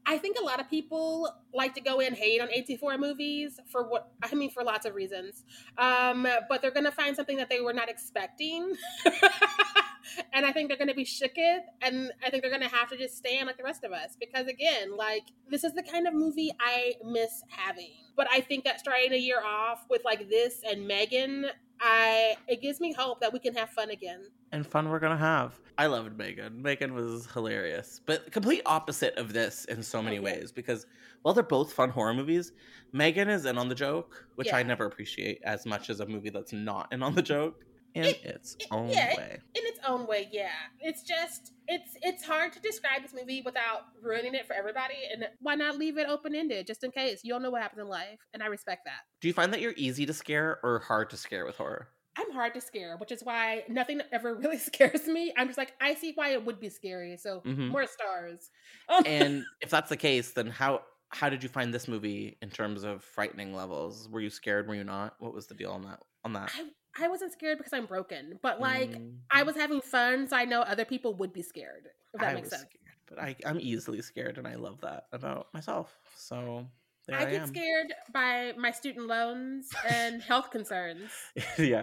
I 0.07 0.17
think 0.17 0.39
a 0.41 0.45
lot 0.45 0.59
of 0.59 0.71
people 0.71 1.31
like 1.53 1.75
to 1.75 1.83
go 1.83 2.01
in 2.01 2.15
hate 2.15 2.41
on 2.41 2.49
A24 2.49 2.99
movies 2.99 3.61
for 3.71 3.87
what 3.87 4.13
I 4.23 4.35
mean 4.35 4.51
for 4.51 4.65
lots 4.65 4.87
of 4.87 4.95
reasons. 4.95 5.45
Um, 5.77 6.27
but 6.49 6.63
they're 6.63 6.71
gonna 6.71 6.93
find 6.93 7.15
something 7.15 7.37
that 7.37 7.51
they 7.51 7.61
were 7.61 7.75
not 7.75 7.91
expecting. 7.91 8.75
and 10.33 10.47
I 10.47 10.53
think 10.53 10.69
they're 10.69 10.79
gonna 10.79 10.95
be 10.95 11.05
shooketh 11.05 11.63
and 11.83 12.11
I 12.25 12.31
think 12.31 12.43
they're 12.43 12.51
gonna 12.53 12.69
have 12.69 12.91
to 12.91 12.97
just 12.97 13.17
stand 13.17 13.47
like 13.47 13.57
the 13.57 13.65
rest 13.65 13.85
of 13.85 13.93
us. 13.93 14.17
Because 14.19 14.47
again, 14.47 14.97
like 14.97 15.25
this 15.51 15.65
is 15.65 15.75
the 15.75 15.83
kind 15.83 16.07
of 16.07 16.15
movie 16.15 16.53
I 16.61 16.95
miss 17.05 17.43
having. 17.49 17.93
But 18.17 18.29
I 18.33 18.41
think 18.41 18.65
that 18.65 18.81
starting 18.81 19.13
a 19.13 19.17
year 19.17 19.43
off 19.45 19.85
with 19.89 20.05
like 20.05 20.29
this 20.29 20.61
and 20.69 20.87
Megan, 20.87 21.47
I 21.81 22.37
it 22.47 22.61
gives 22.61 22.81
me 22.81 22.93
hope 22.93 23.21
that 23.21 23.33
we 23.33 23.39
can 23.39 23.55
have 23.55 23.71
fun 23.71 23.91
again. 23.91 24.27
And 24.53 24.67
fun 24.67 24.89
we're 24.89 24.99
gonna 24.99 25.17
have. 25.17 25.59
I 25.77 25.87
loved 25.87 26.17
Megan. 26.19 26.61
Megan 26.61 26.95
was 26.95 27.27
hilarious, 27.33 28.01
but 28.05 28.33
complete 28.33 28.63
opposite 28.67 29.17
of 29.17 29.33
this 29.33 29.65
in 29.67 29.83
so 29.83 30.03
many 30.03 30.19
Oh, 30.19 30.23
ways. 30.23 30.51
Because 30.51 30.87
while 31.23 31.35
they're 31.35 31.45
both 31.45 31.73
fun 31.73 31.91
horror 31.91 32.15
movies, 32.15 32.53
Megan 32.93 33.29
is 33.29 33.45
in 33.45 33.59
on 33.59 33.69
the 33.69 33.75
joke, 33.75 34.27
which 34.35 34.53
I 34.53 34.63
never 34.63 34.87
appreciate 34.87 35.41
as 35.45 35.67
much 35.67 35.91
as 35.91 36.01
a 36.01 36.07
movie 36.07 36.31
that's 36.31 36.53
not 36.53 36.93
in 36.93 37.03
on 37.03 37.15
the 37.15 37.23
joke 37.23 37.65
in 37.95 38.05
It- 38.05 38.23
its 38.25 38.55
it- 38.61 38.67
own 38.71 38.89
yeah, 38.91 39.17
way. 39.17 39.39
in 39.55 39.63
its 39.67 39.79
own 39.87 40.07
way 40.07 40.29
yeah 40.31 40.51
it's 40.81 41.03
just 41.03 41.53
it's 41.67 41.93
it's 42.03 42.25
hard 42.25 42.53
to 42.53 42.61
describe 42.61 43.03
this 43.03 43.15
movie 43.15 43.43
without 43.45 43.83
ruining 44.03 44.35
it 44.35 44.47
for 44.47 44.55
everybody 44.55 44.95
and 45.13 45.25
why 45.41 45.55
not 45.55 45.77
leave 45.79 45.97
it 45.99 46.07
open-ended 46.09 46.67
just 46.67 46.85
in 46.85 46.91
case 46.91 47.21
you 47.25 47.33
don't 47.33 47.43
know 47.43 47.51
what 47.51 47.63
happens 47.63 47.81
in 47.81 47.89
life 47.89 48.19
and 48.35 48.43
i 48.43 48.47
respect 48.47 48.83
that 48.85 49.01
Do 49.21 49.29
you 49.29 49.35
find 49.35 49.53
that 49.53 49.61
you're 49.61 49.75
easy 49.77 50.05
to 50.07 50.13
scare 50.13 50.59
or 50.63 50.81
hard 50.81 51.11
to 51.11 51.17
scare 51.17 51.45
with 51.47 51.57
horror? 51.57 51.89
i'm 52.19 52.31
hard 52.33 52.53
to 52.55 52.61
scare 52.61 52.97
which 52.99 53.13
is 53.13 53.23
why 53.25 53.65
nothing 53.69 54.01
ever 54.13 54.35
really 54.43 54.59
scares 54.59 55.07
me 55.07 55.33
i'm 55.37 55.47
just 55.47 55.59
like 55.59 55.73
i 55.81 55.95
see 55.95 56.13
why 56.15 56.31
it 56.31 56.45
would 56.45 56.61
be 56.61 56.69
scary 56.69 57.17
so 57.17 57.41
Mhm. 57.47 57.69
more 57.69 57.87
stars 57.87 58.51
Um, 58.89 59.03
and 59.07 59.45
if 59.61 59.71
that's 59.71 59.89
the 59.89 59.97
case, 59.97 60.33
then 60.33 60.49
how 60.49 60.83
how 61.11 61.31
did 61.31 61.43
you 61.43 61.49
find 61.49 61.73
this 61.73 61.89
movie 61.89 62.37
in 62.43 62.51
terms 62.51 62.85
of 62.85 63.03
frightening 63.03 63.55
levels? 63.55 64.11
Were 64.11 64.21
you 64.21 64.29
scared? 64.29 64.69
Were 64.69 64.75
you 64.75 64.85
not? 64.85 65.15
What 65.21 65.33
was 65.33 65.47
the 65.47 65.55
deal 65.55 65.71
on 65.71 65.81
that? 65.85 66.01
On 66.25 66.35
that? 66.35 66.53
I, 66.55 66.65
I 67.01 67.09
wasn't 67.09 67.33
scared 67.33 67.59
because 67.59 67.73
i'm 67.73 67.87
broken 67.87 68.39
but 68.43 68.61
like 68.61 68.91
Mm, 68.91 69.17
i 69.31 69.43
was 69.43 69.57
having 69.57 69.81
fun 69.81 70.29
so 70.29 70.37
i 70.37 70.45
know 70.45 70.63
other 70.63 70.85
people 70.85 71.15
would 71.15 71.33
be 71.33 71.43
scared 71.43 71.89
if 72.15 72.21
that 72.21 72.31
I 72.31 72.35
makes 72.35 72.51
sense 72.51 72.63
scared, 72.63 72.97
but 73.09 73.19
I 73.19 73.37
I'm 73.45 73.61
easily 73.61 74.01
scared, 74.03 74.39
and 74.39 74.47
I 74.47 74.55
love 74.55 74.81
that 74.83 75.05
about 75.13 75.53
myself. 75.55 75.97
So 76.17 76.67
there 77.07 77.19
I, 77.19 77.23
I 77.23 77.31
get 77.31 77.43
am. 77.43 77.49
scared 77.49 77.93
by 78.13 78.53
my 78.57 78.71
student 78.71 79.07
loans 79.07 79.69
and 79.89 80.23
health 80.23 80.51
concerns. 80.51 81.11
yeah, 81.59 81.83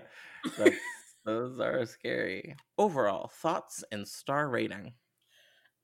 those 1.26 1.60
are 1.60 1.86
scary. 1.86 2.56
Overall 2.78 3.28
thoughts 3.28 3.84
and 3.92 4.08
star 4.08 4.50
rating. 4.50 4.94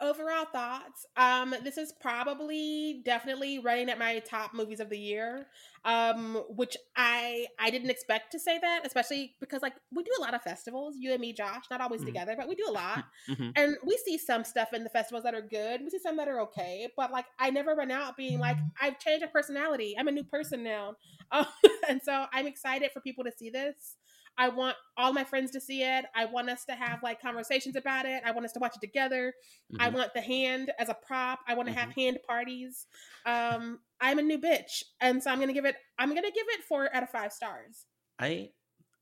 Overall 0.01 0.45
thoughts 0.45 1.05
um 1.17 1.53
this 1.63 1.77
is 1.77 1.93
probably 2.01 3.01
definitely 3.05 3.59
running 3.59 3.89
at 3.89 3.99
my 3.99 4.19
top 4.19 4.53
movies 4.53 4.79
of 4.79 4.89
the 4.89 4.97
year 4.97 5.47
um 5.85 6.35
which 6.49 6.75
i 6.95 7.45
i 7.59 7.69
didn't 7.69 7.89
expect 7.89 8.31
to 8.31 8.39
say 8.39 8.57
that 8.59 8.85
especially 8.85 9.35
because 9.39 9.61
like 9.61 9.73
we 9.93 10.03
do 10.03 10.11
a 10.19 10.21
lot 10.21 10.33
of 10.33 10.41
festivals 10.41 10.95
you 10.99 11.11
and 11.11 11.21
me 11.21 11.33
josh 11.33 11.65
not 11.69 11.81
always 11.81 12.01
Mhm. 12.01 12.05
together 12.05 12.35
but 12.37 12.47
we 12.47 12.55
do 12.55 12.65
a 12.67 12.71
lot 12.71 13.03
Mhm. 13.29 13.53
and 13.55 13.77
we 13.85 13.97
see 13.97 14.17
some 14.17 14.43
stuff 14.43 14.73
in 14.73 14.83
the 14.83 14.89
festivals 14.89 15.23
that 15.23 15.33
are 15.33 15.41
good 15.41 15.81
we 15.81 15.89
see 15.89 15.99
some 15.99 16.17
that 16.17 16.27
are 16.27 16.41
okay 16.41 16.87
but 16.97 17.11
like 17.11 17.25
i 17.39 17.49
never 17.49 17.75
run 17.75 17.91
out 17.91 18.17
being 18.17 18.39
like 18.39 18.57
i've 18.81 18.99
changed 18.99 19.23
my 19.23 19.31
personality 19.31 19.95
i'm 19.99 20.07
a 20.07 20.11
new 20.11 20.23
person 20.23 20.63
now 20.63 20.95
um, 21.31 21.45
and 21.89 22.01
so 22.03 22.25
i'm 22.33 22.47
excited 22.47 22.91
for 22.91 23.01
people 23.01 23.23
to 23.23 23.31
see 23.31 23.49
this 23.49 23.95
I 24.37 24.49
want 24.49 24.75
all 24.97 25.13
my 25.13 25.23
friends 25.23 25.51
to 25.51 25.61
see 25.61 25.83
it. 25.83 26.05
I 26.15 26.25
want 26.25 26.49
us 26.49 26.65
to 26.65 26.73
have 26.73 27.03
like 27.03 27.21
conversations 27.21 27.75
about 27.75 28.05
it. 28.05 28.23
I 28.25 28.31
want 28.31 28.45
us 28.45 28.51
to 28.53 28.59
watch 28.59 28.75
it 28.75 28.81
together. 28.81 29.33
I 29.79 29.89
Mhm. 29.89 29.93
want 29.93 30.13
the 30.13 30.21
hand 30.21 30.71
as 30.79 30.89
a 30.89 30.93
prop. 30.93 31.41
I 31.47 31.53
want 31.53 31.67
to 31.67 31.73
have 31.73 31.91
hand 31.91 32.19
parties. 32.27 32.87
Um, 33.25 33.81
I'm 33.99 34.19
a 34.19 34.21
new 34.23 34.39
bitch, 34.39 34.83
and 34.99 35.21
so 35.21 35.29
I'm 35.31 35.39
gonna 35.39 35.53
give 35.53 35.65
it. 35.65 35.75
I'm 35.99 36.09
gonna 36.09 36.31
give 36.31 36.47
it 36.49 36.63
four 36.63 36.93
out 36.95 37.03
of 37.03 37.09
five 37.09 37.31
stars. 37.33 37.85
I 38.19 38.53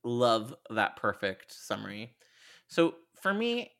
love 0.04 0.54
that 0.70 0.96
perfect 0.96 1.52
summary. 1.52 2.16
So 2.68 2.96
for 3.20 3.32
me, 3.32 3.76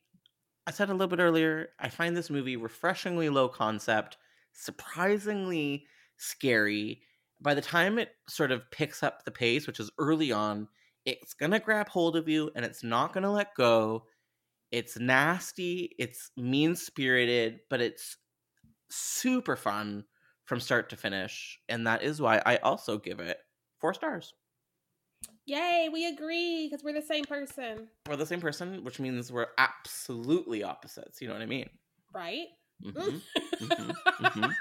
I 0.67 0.71
said 0.71 0.89
a 0.89 0.93
little 0.93 1.07
bit 1.15 1.19
earlier, 1.21 1.73
I 1.79 1.89
find 1.89 2.15
this 2.15 2.29
movie 2.29 2.55
refreshingly 2.55 3.29
low 3.29 3.49
concept, 3.49 4.17
surprisingly 4.53 5.85
scary. 6.17 7.01
By 7.39 7.53
the 7.53 7.61
time 7.61 7.97
it 7.97 8.15
sort 8.27 8.51
of 8.51 8.69
picks 8.71 9.01
up 9.03 9.25
the 9.25 9.31
pace, 9.31 9.65
which 9.67 9.79
is 9.79 9.89
early 9.97 10.31
on, 10.31 10.67
it's 11.05 11.33
gonna 11.33 11.59
grab 11.59 11.89
hold 11.89 12.15
of 12.15 12.27
you 12.27 12.51
and 12.55 12.65
it's 12.65 12.83
not 12.83 13.13
gonna 13.13 13.31
let 13.31 13.55
go. 13.55 14.05
It's 14.71 14.97
nasty, 14.97 15.95
it's 15.99 16.31
mean 16.37 16.75
spirited, 16.75 17.59
but 17.69 17.81
it's 17.81 18.17
super 18.89 19.55
fun 19.55 20.05
from 20.45 20.59
start 20.59 20.89
to 20.89 20.97
finish. 20.97 21.59
And 21.69 21.87
that 21.87 22.03
is 22.03 22.21
why 22.21 22.41
I 22.45 22.57
also 22.57 22.97
give 22.97 23.19
it 23.19 23.37
four 23.79 23.93
stars. 23.93 24.33
Yay, 25.45 25.89
we 25.91 26.07
agree 26.07 26.67
because 26.69 26.83
we're 26.83 26.93
the 26.93 27.01
same 27.05 27.25
person, 27.25 27.87
we're 28.07 28.15
the 28.15 28.25
same 28.25 28.41
person, 28.41 28.83
which 28.83 28.99
means 28.99 29.31
we're 29.31 29.47
absolutely 29.57 30.63
opposites. 30.63 31.21
You 31.21 31.27
know 31.27 31.33
what 31.33 31.43
I 31.43 31.47
mean? 31.47 31.69
right? 32.13 32.47
Mhm, 32.83 33.21
mhm, 33.61 33.95
mhm. 34.19 34.55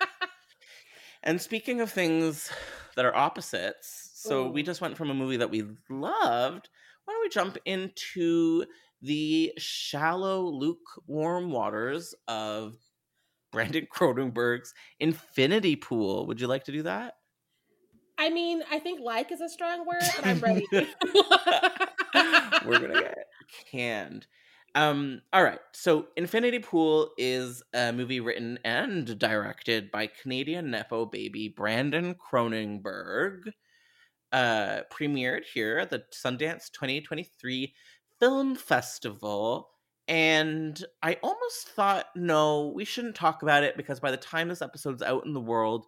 And 1.23 1.41
speaking 1.41 1.81
of 1.81 1.91
things 1.91 2.51
that 2.97 3.05
are 3.05 3.15
opposites, 3.15 4.10
so 4.21 4.51
we 4.51 4.63
just 4.63 4.81
went 4.81 4.97
from 4.97 5.11
a 5.11 5.15
movie 5.15 5.39
that 5.39 5.51
we 5.51 5.63
loved. 5.89 6.69
Why 7.05 7.15
don't 7.15 7.23
we 7.23 7.29
jump 7.29 7.57
into 7.65 8.65
the 9.01 9.53
shallow, 9.57 10.43
lukewarm 10.43 11.51
waters 11.51 12.15
of 12.29 12.77
Brandon 13.51 13.87
Cronenberg's 13.95 14.75
Infinity 14.99 15.77
Pool? 15.77 16.27
Would 16.27 16.41
you 16.41 16.47
like 16.47 16.65
to 16.65 16.73
do 16.73 16.83
that? 16.83 17.15
I 18.19 18.29
mean, 18.29 18.63
I 18.71 18.79
think 18.79 19.01
like 19.01 19.33
is 19.33 19.41
a 19.41 19.49
strong 19.49 19.87
word, 19.87 20.03
but 20.17 20.27
I'm 20.27 20.41
ready. 20.41 20.67
We're 22.67 22.79
gonna 22.79 23.01
get 23.01 23.17
canned. 23.71 24.27
Um, 24.75 25.23
all 25.33 25.43
right. 25.43 25.59
So 25.73 26.09
Infinity 26.17 26.59
Pool 26.59 27.11
is 27.17 27.63
a 27.73 27.93
movie 27.93 28.21
written 28.21 28.59
and 28.65 29.19
directed 29.19 29.91
by 29.91 30.09
Canadian 30.09 30.71
Nepo 30.71 31.07
baby 31.07 31.49
Brandon 31.49 32.15
Cronenberg. 32.15 33.53
Uh, 34.33 34.83
premiered 34.93 35.43
here 35.45 35.79
at 35.79 35.91
the 35.91 36.05
Sundance 36.13 36.71
2023 36.71 37.75
Film 38.21 38.55
Festival. 38.55 39.71
And 40.07 40.85
I 41.03 41.19
almost 41.23 41.69
thought, 41.69 42.07
no, 42.15 42.73
we 42.75 42.85
shouldn't 42.85 43.15
talk 43.15 43.43
about 43.43 43.63
it 43.63 43.77
because 43.77 44.01
by 44.01 44.11
the 44.11 44.17
time 44.17 44.49
this 44.49 44.63
episode's 44.63 45.03
out 45.03 45.25
in 45.25 45.33
the 45.33 45.41
world, 45.41 45.87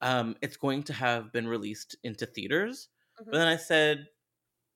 um, 0.00 0.36
it's 0.42 0.56
going 0.56 0.82
to 0.84 0.92
have 0.92 1.32
been 1.32 1.46
released 1.46 1.96
into 2.02 2.26
theaters. 2.26 2.88
But 3.16 3.32
then 3.32 3.46
I 3.46 3.56
said, 3.56 4.06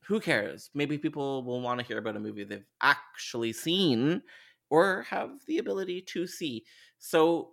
who 0.05 0.21
cares? 0.21 0.71
Maybe 0.75 0.99
people 0.99 1.45
will 1.45 1.61
want 1.61 1.81
to 1.81 1.87
hear 1.87 1.99
about 1.99 2.17
a 2.17 2.21
movie 2.21 2.45
they've 2.45 2.67
actually 2.81 3.53
seen 3.53 4.23
or 4.69 5.03
have 5.09 5.31
the 5.47 5.59
ability 5.59 6.03
to 6.03 6.27
see. 6.27 6.65
So, 6.99 7.53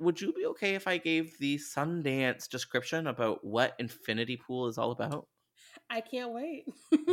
would 0.00 0.20
you 0.20 0.32
be 0.32 0.46
okay 0.46 0.74
if 0.74 0.86
I 0.86 0.98
gave 0.98 1.38
the 1.38 1.58
Sundance 1.58 2.48
description 2.48 3.06
about 3.06 3.44
what 3.44 3.74
Infinity 3.78 4.36
Pool 4.36 4.66
is 4.66 4.78
all 4.78 4.90
about? 4.90 5.28
I 5.90 6.00
can't 6.00 6.32
wait. 6.32 6.66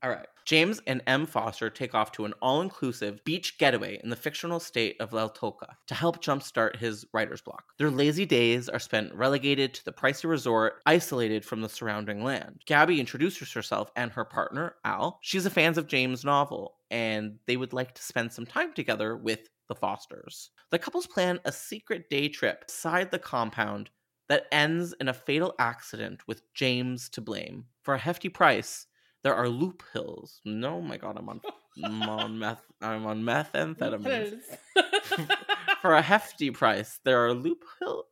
All 0.00 0.10
right. 0.10 0.28
James 0.44 0.80
and 0.86 1.02
Em 1.08 1.26
Foster 1.26 1.68
take 1.68 1.92
off 1.92 2.12
to 2.12 2.24
an 2.24 2.32
all 2.40 2.60
inclusive 2.60 3.22
beach 3.24 3.58
getaway 3.58 4.00
in 4.02 4.10
the 4.10 4.16
fictional 4.16 4.60
state 4.60 4.96
of 5.00 5.12
Li 5.12 5.22
Tolqa 5.22 5.74
to 5.88 5.94
help 5.94 6.22
jumpstart 6.22 6.76
his 6.76 7.04
writer's 7.12 7.42
block. 7.42 7.64
Their 7.78 7.90
lazy 7.90 8.24
days 8.24 8.68
are 8.68 8.78
spent 8.78 9.12
relegated 9.12 9.74
to 9.74 9.84
the 9.84 9.92
pricey 9.92 10.28
resort, 10.28 10.80
isolated 10.86 11.44
from 11.44 11.62
the 11.62 11.68
surrounding 11.68 12.22
land. 12.22 12.62
Gabby 12.64 13.00
introduces 13.00 13.52
herself 13.52 13.90
and 13.96 14.12
her 14.12 14.24
partner, 14.24 14.76
Al. 14.84 15.18
She's 15.20 15.46
a 15.46 15.50
fan 15.50 15.76
of 15.76 15.88
James' 15.88 16.24
novel, 16.24 16.76
and 16.92 17.38
they 17.46 17.56
would 17.56 17.72
like 17.72 17.94
to 17.96 18.02
spend 18.02 18.32
some 18.32 18.46
time 18.46 18.72
together 18.72 19.16
with 19.16 19.48
the 19.68 19.74
Fosters. 19.74 20.50
The 20.70 20.78
couples 20.78 21.06
plan 21.06 21.40
a 21.44 21.52
secret 21.52 22.10
day 22.10 22.28
trip 22.28 22.64
inside 22.68 23.10
the 23.10 23.18
compound 23.18 23.90
that 24.28 24.46
ends 24.52 24.94
in 25.00 25.08
a 25.08 25.14
fatal 25.14 25.54
accident 25.58 26.26
with 26.26 26.42
James 26.54 27.08
to 27.10 27.20
blame. 27.20 27.64
For 27.82 27.94
a 27.94 27.98
hefty 27.98 28.28
price, 28.28 28.86
there 29.22 29.34
are 29.34 29.48
loop 29.48 29.82
hills. 29.92 30.40
No, 30.44 30.80
my 30.80 30.96
god, 30.96 31.16
I'm 31.18 31.28
on, 31.28 31.40
meth 31.42 31.54
I'm 31.84 32.02
on 32.08 32.38
meth. 32.38 32.62
I'm 32.80 33.06
on 33.06 33.22
methamphetamine. 33.22 34.40
For 35.82 35.94
a 35.94 36.02
hefty 36.02 36.50
price, 36.50 37.00
there 37.04 37.24
are 37.26 37.34
loop 37.34 37.64
hill. 37.80 38.04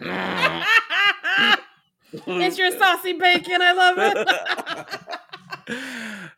it's 2.12 2.58
your 2.58 2.70
Sosie 2.70 3.12
Bacon. 3.14 3.60
I 3.60 3.72
love 3.72 3.96
it. 3.98 4.28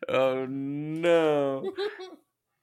oh 0.09 0.47
no. 0.47 1.73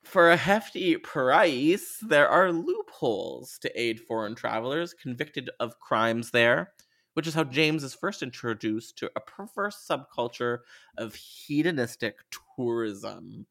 For 0.08 0.32
a 0.32 0.38
hefty 0.38 0.96
price, 0.96 1.98
there 2.02 2.30
are 2.30 2.54
loopholes 2.54 3.58
to 3.60 3.80
aid 3.80 4.00
foreign 4.00 4.36
travelers 4.36 4.94
convicted 4.94 5.50
of 5.60 5.82
crimes 5.82 6.32
there, 6.32 6.72
which 7.14 7.28
is 7.28 7.34
how 7.34 7.44
James 7.44 7.84
is 7.84 7.94
first 7.94 8.24
introduced 8.24 8.98
to 9.00 9.12
a 9.18 9.20
perverse 9.20 9.86
subculture 9.86 10.60
of 10.98 11.14
hedonistic 11.14 12.20
tourism. 12.56 13.48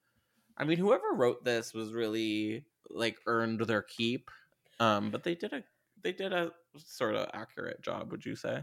I 0.57 0.65
mean, 0.65 0.79
whoever 0.79 1.13
wrote 1.13 1.45
this 1.45 1.75
was 1.75 1.93
really 1.93 2.65
like 2.89 3.19
earned 3.27 3.61
their 3.61 3.83
keep. 3.83 4.31
Um, 4.81 5.11
but 5.11 5.25
they 5.25 5.35
did 5.35 5.53
a 5.53 5.63
they 6.03 6.13
did 6.13 6.33
a 6.33 6.53
sort 6.79 7.17
of 7.17 7.29
accurate 7.35 7.83
job, 7.83 8.11
would 8.11 8.25
you 8.25 8.35
say? 8.35 8.63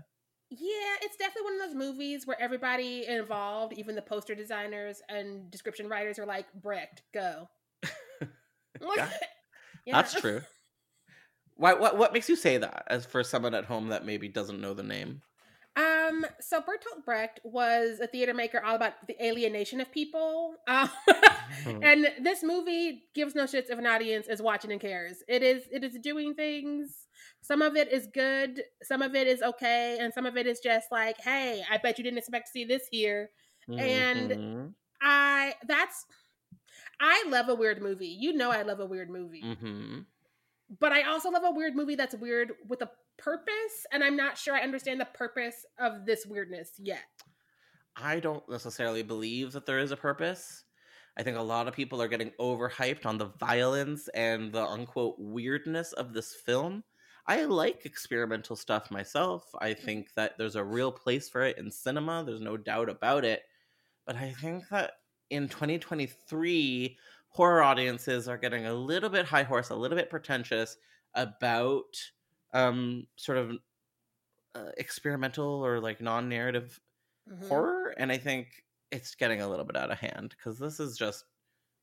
Yeah, 0.49 0.95
it's 1.03 1.15
definitely 1.17 1.51
one 1.51 1.61
of 1.61 1.67
those 1.67 1.75
movies 1.75 2.25
where 2.25 2.41
everybody 2.41 3.05
involved, 3.07 3.73
even 3.77 3.93
the 3.95 4.01
poster 4.01 4.33
designers 4.33 5.01
and 5.09 5.51
description 5.51 5.87
writers, 5.87 6.17
are 6.17 6.25
like, 6.25 6.51
Brecht, 6.53 7.03
go. 7.13 7.49
Yeah. 9.85 9.95
That's 9.95 10.13
true. 10.21 10.41
Why 11.55 11.73
what 11.73 11.97
what 11.97 12.13
makes 12.13 12.29
you 12.29 12.35
say 12.35 12.57
that 12.57 12.83
as 12.87 13.05
for 13.05 13.23
someone 13.23 13.53
at 13.53 13.65
home 13.65 13.89
that 13.89 14.05
maybe 14.05 14.27
doesn't 14.27 14.59
know 14.61 14.73
the 14.73 14.83
name? 14.83 15.21
Um, 15.75 16.25
so 16.39 16.61
Bertolt 16.61 17.03
Brecht 17.03 17.39
was 17.43 17.99
a 17.99 18.05
theater 18.07 18.33
maker 18.33 18.61
all 18.63 18.75
about 18.75 18.93
the 19.07 19.15
alienation 19.25 19.81
of 19.81 19.91
people. 19.91 20.55
Um, 20.67 20.89
and 21.65 22.07
this 22.21 22.43
movie 22.43 23.03
gives 23.15 23.33
no 23.35 23.43
shits 23.45 23.69
if 23.71 23.77
an 23.79 23.87
audience 23.87 24.27
is 24.27 24.41
watching 24.41 24.71
and 24.71 24.79
cares. 24.79 25.23
It 25.27 25.41
is 25.43 25.63
it 25.71 25.83
is 25.83 25.97
doing 26.01 26.33
things. 26.35 27.07
Some 27.41 27.61
of 27.61 27.75
it 27.75 27.91
is 27.91 28.07
good, 28.13 28.63
some 28.83 29.01
of 29.01 29.15
it 29.15 29.27
is 29.27 29.41
okay, 29.41 29.97
and 29.99 30.13
some 30.13 30.25
of 30.25 30.37
it 30.37 30.47
is 30.47 30.59
just 30.59 30.91
like, 30.91 31.19
hey, 31.19 31.63
I 31.69 31.77
bet 31.77 31.97
you 31.97 32.03
didn't 32.03 32.19
expect 32.19 32.47
to 32.47 32.51
see 32.51 32.65
this 32.65 32.83
here. 32.89 33.29
and- 33.67 34.31
Mhm, 34.31 34.73
I 35.01 35.55
that's 35.67 36.05
I 36.99 37.25
love 37.27 37.49
a 37.49 37.55
weird 37.55 37.81
movie. 37.81 38.07
You 38.07 38.33
know 38.33 38.51
I 38.51 38.61
love 38.61 38.79
a 38.79 38.85
weird 38.85 39.09
movie. 39.09 39.41
mhm. 39.43 40.05
But 40.79 40.91
I 40.91 41.03
also 41.03 41.29
love 41.29 41.43
a 41.43 41.51
weird 41.51 41.75
movie 41.75 41.95
that's 41.95 42.15
weird 42.15 42.53
with 42.67 42.81
a 42.81 42.89
purpose, 43.17 43.85
and 43.91 44.03
I'm 44.03 44.15
not 44.15 44.37
sure 44.37 44.55
I 44.55 44.61
understand 44.61 44.99
the 44.99 45.05
purpose 45.05 45.65
of 45.77 46.05
this 46.05 46.25
weirdness 46.25 46.71
yet. 46.79 47.03
I 47.95 48.19
don't 48.19 48.47
necessarily 48.49 49.03
believe 49.03 49.51
that 49.51 49.65
there 49.65 49.77
is 49.79 49.91
a 49.91 49.97
purpose. 49.97 50.63
I 51.15 51.21
think 51.21 51.37
a 51.37 51.41
lot 51.41 51.67
of 51.67 51.75
people 51.75 52.01
are 52.01 52.07
getting 52.07 52.31
overhyped 52.39 53.05
on 53.05 53.19
the 53.19 53.31
violence 53.39 54.07
and 54.15 54.51
the 54.51 54.65
unquote 54.65 55.15
weirdness 55.19 55.93
of 55.93 56.13
this 56.13 56.33
film. 56.33 56.83
I 57.27 57.43
like 57.45 57.85
experimental 57.85 58.55
stuff 58.55 58.89
myself. 58.89 59.43
I 59.61 59.75
think 59.75 60.13
that 60.15 60.37
there's 60.37 60.55
a 60.55 60.63
real 60.63 60.91
place 60.91 61.29
for 61.29 61.41
it 61.43 61.57
in 61.59 61.69
cinema. 61.69 62.23
There's 62.25 62.41
no 62.41 62.57
doubt 62.57 62.89
about 62.89 63.25
it. 63.25 63.43
But 64.07 64.15
I 64.15 64.31
think 64.31 64.67
that 64.69 64.93
in 65.33 65.47
2023, 65.49 66.97
horror 67.29 67.63
audiences 67.63 68.27
are 68.27 68.37
getting 68.37 68.65
a 68.65 68.73
little 68.73 69.09
bit 69.09 69.25
high 69.25 69.43
horse, 69.43 69.69
a 69.69 69.75
little 69.75 69.97
bit 69.97 70.09
pretentious 70.09 70.77
about 71.15 71.95
um, 72.53 73.07
sort 73.17 73.37
of 73.39 73.51
uh, 74.55 74.69
experimental 74.77 75.65
or 75.65 75.79
like 75.79 76.01
non 76.01 76.29
narrative 76.29 76.79
Mhm. 77.31 77.47
horror 77.47 77.93
and 77.97 78.11
i 78.11 78.17
think 78.17 78.65
it's 78.91 79.15
getting 79.15 79.39
a 79.39 79.47
little 79.47 79.63
bit 79.63 79.77
out 79.77 79.89
of 79.89 79.97
hand 79.97 80.35
because 80.37 80.59
this 80.59 80.77
is 80.77 80.97
just 80.97 81.23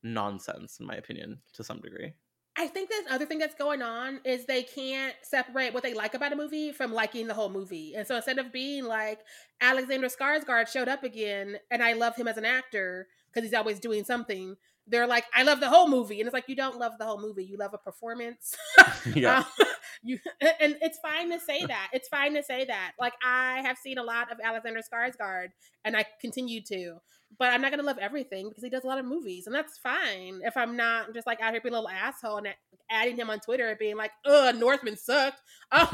nonsense 0.03 0.79
in 0.79 0.85
my 0.85 0.93
opinion 0.95 1.41
to 1.53 1.63
some 1.63 1.79
degree 1.81 2.13
I 2.57 2.67
think 2.67 2.89
the 2.89 3.13
other 3.13 3.25
thing 3.25 3.39
that's 3.39 3.55
going 3.55 3.81
on 3.81 4.19
is 4.25 4.45
they 4.45 4.61
can't 4.63 5.15
separate 5.23 5.73
what 5.73 5.83
they 5.83 5.93
like 5.93 6.13
about 6.13 6.33
a 6.33 6.35
movie 6.35 6.73
from 6.73 6.91
liking 6.93 7.27
the 7.27 7.33
whole 7.33 7.49
movie. 7.49 7.95
And 7.95 8.05
so 8.05 8.17
instead 8.17 8.39
of 8.39 8.51
being 8.51 8.83
like 8.83 9.21
Alexander 9.61 10.07
Skarsgård 10.09 10.67
showed 10.67 10.89
up 10.89 11.01
again 11.03 11.59
and 11.71 11.81
I 11.81 11.93
love 11.93 12.17
him 12.17 12.27
as 12.27 12.35
an 12.35 12.43
actor 12.43 13.07
because 13.33 13.47
he's 13.49 13.57
always 13.57 13.79
doing 13.79 14.03
something, 14.03 14.55
they're 14.87 15.07
like, 15.07 15.25
I 15.33 15.43
love 15.43 15.59
the 15.59 15.69
whole 15.69 15.87
movie. 15.87 16.19
And 16.19 16.27
it's 16.27 16.33
like, 16.33 16.49
you 16.49 16.55
don't 16.55 16.77
love 16.79 16.93
the 16.99 17.05
whole 17.05 17.21
movie. 17.21 17.45
You 17.45 17.57
love 17.57 17.73
a 17.73 17.77
performance. 17.77 18.55
Yeah. 19.15 19.39
Um, 19.39 19.45
you 20.03 20.19
and 20.41 20.77
it's 20.81 20.99
fine 20.99 21.31
to 21.31 21.39
say 21.39 21.65
that. 21.65 21.89
It's 21.93 22.07
fine 22.07 22.33
to 22.35 22.43
say 22.43 22.65
that. 22.65 22.91
Like 22.99 23.13
I 23.23 23.61
have 23.65 23.77
seen 23.77 23.97
a 23.97 24.03
lot 24.03 24.31
of 24.31 24.39
Alexander 24.43 24.81
Skarsgård 24.81 25.49
and 25.85 25.95
I 25.97 26.05
continue 26.19 26.61
to. 26.67 26.97
But 27.39 27.53
I'm 27.53 27.61
not 27.61 27.71
gonna 27.71 27.83
love 27.83 27.97
everything 27.97 28.49
because 28.49 28.63
he 28.63 28.69
does 28.69 28.83
a 28.83 28.87
lot 28.87 28.99
of 28.99 29.05
movies, 29.05 29.47
and 29.47 29.55
that's 29.55 29.77
fine. 29.77 30.41
If 30.43 30.57
I'm 30.57 30.75
not 30.75 31.13
just 31.13 31.25
like 31.25 31.39
out 31.41 31.53
here 31.53 31.61
being 31.61 31.73
a 31.73 31.77
little 31.79 31.89
asshole 31.89 32.37
and 32.37 32.47
adding 32.91 33.15
him 33.15 33.29
on 33.29 33.39
Twitter 33.39 33.69
and 33.69 33.79
being 33.79 33.95
like, 33.95 34.11
"Ugh, 34.25 34.53
Northman 34.55 34.97
sucked," 34.97 35.41
um, 35.71 35.87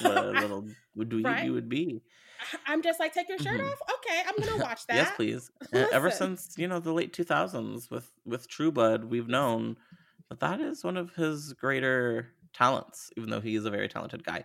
what 0.00 0.16
a 0.16 0.30
little 0.32 0.66
dweeby 0.98 1.24
Right? 1.24 1.44
you 1.44 1.52
would 1.52 1.68
be. 1.68 2.02
I'm 2.66 2.82
just 2.82 2.98
like, 3.00 3.12
"Take 3.14 3.28
your 3.28 3.38
shirt 3.38 3.60
Mhm. 3.60 3.70
off." 3.72 3.78
Okay, 3.98 4.22
I'm 4.26 4.36
gonna 4.36 4.64
watch 4.64 4.86
that. 4.86 4.96
yes, 4.96 5.12
please. 5.16 5.50
Ever 5.92 6.10
since 6.10 6.54
you 6.56 6.68
know 6.68 6.80
the 6.80 6.92
late 6.92 7.12
2000s 7.12 7.90
with 7.90 8.12
with 8.24 8.48
True 8.48 8.70
Blood, 8.72 9.04
we've 9.04 9.28
known 9.28 9.76
that 10.28 10.40
that 10.40 10.60
is 10.60 10.84
one 10.84 10.96
of 10.96 11.14
his 11.14 11.52
greater 11.54 12.32
talents. 12.52 13.10
Even 13.16 13.30
though 13.30 13.40
he 13.40 13.54
is 13.56 13.64
a 13.64 13.70
very 13.70 13.88
talented 13.88 14.24
guy, 14.24 14.44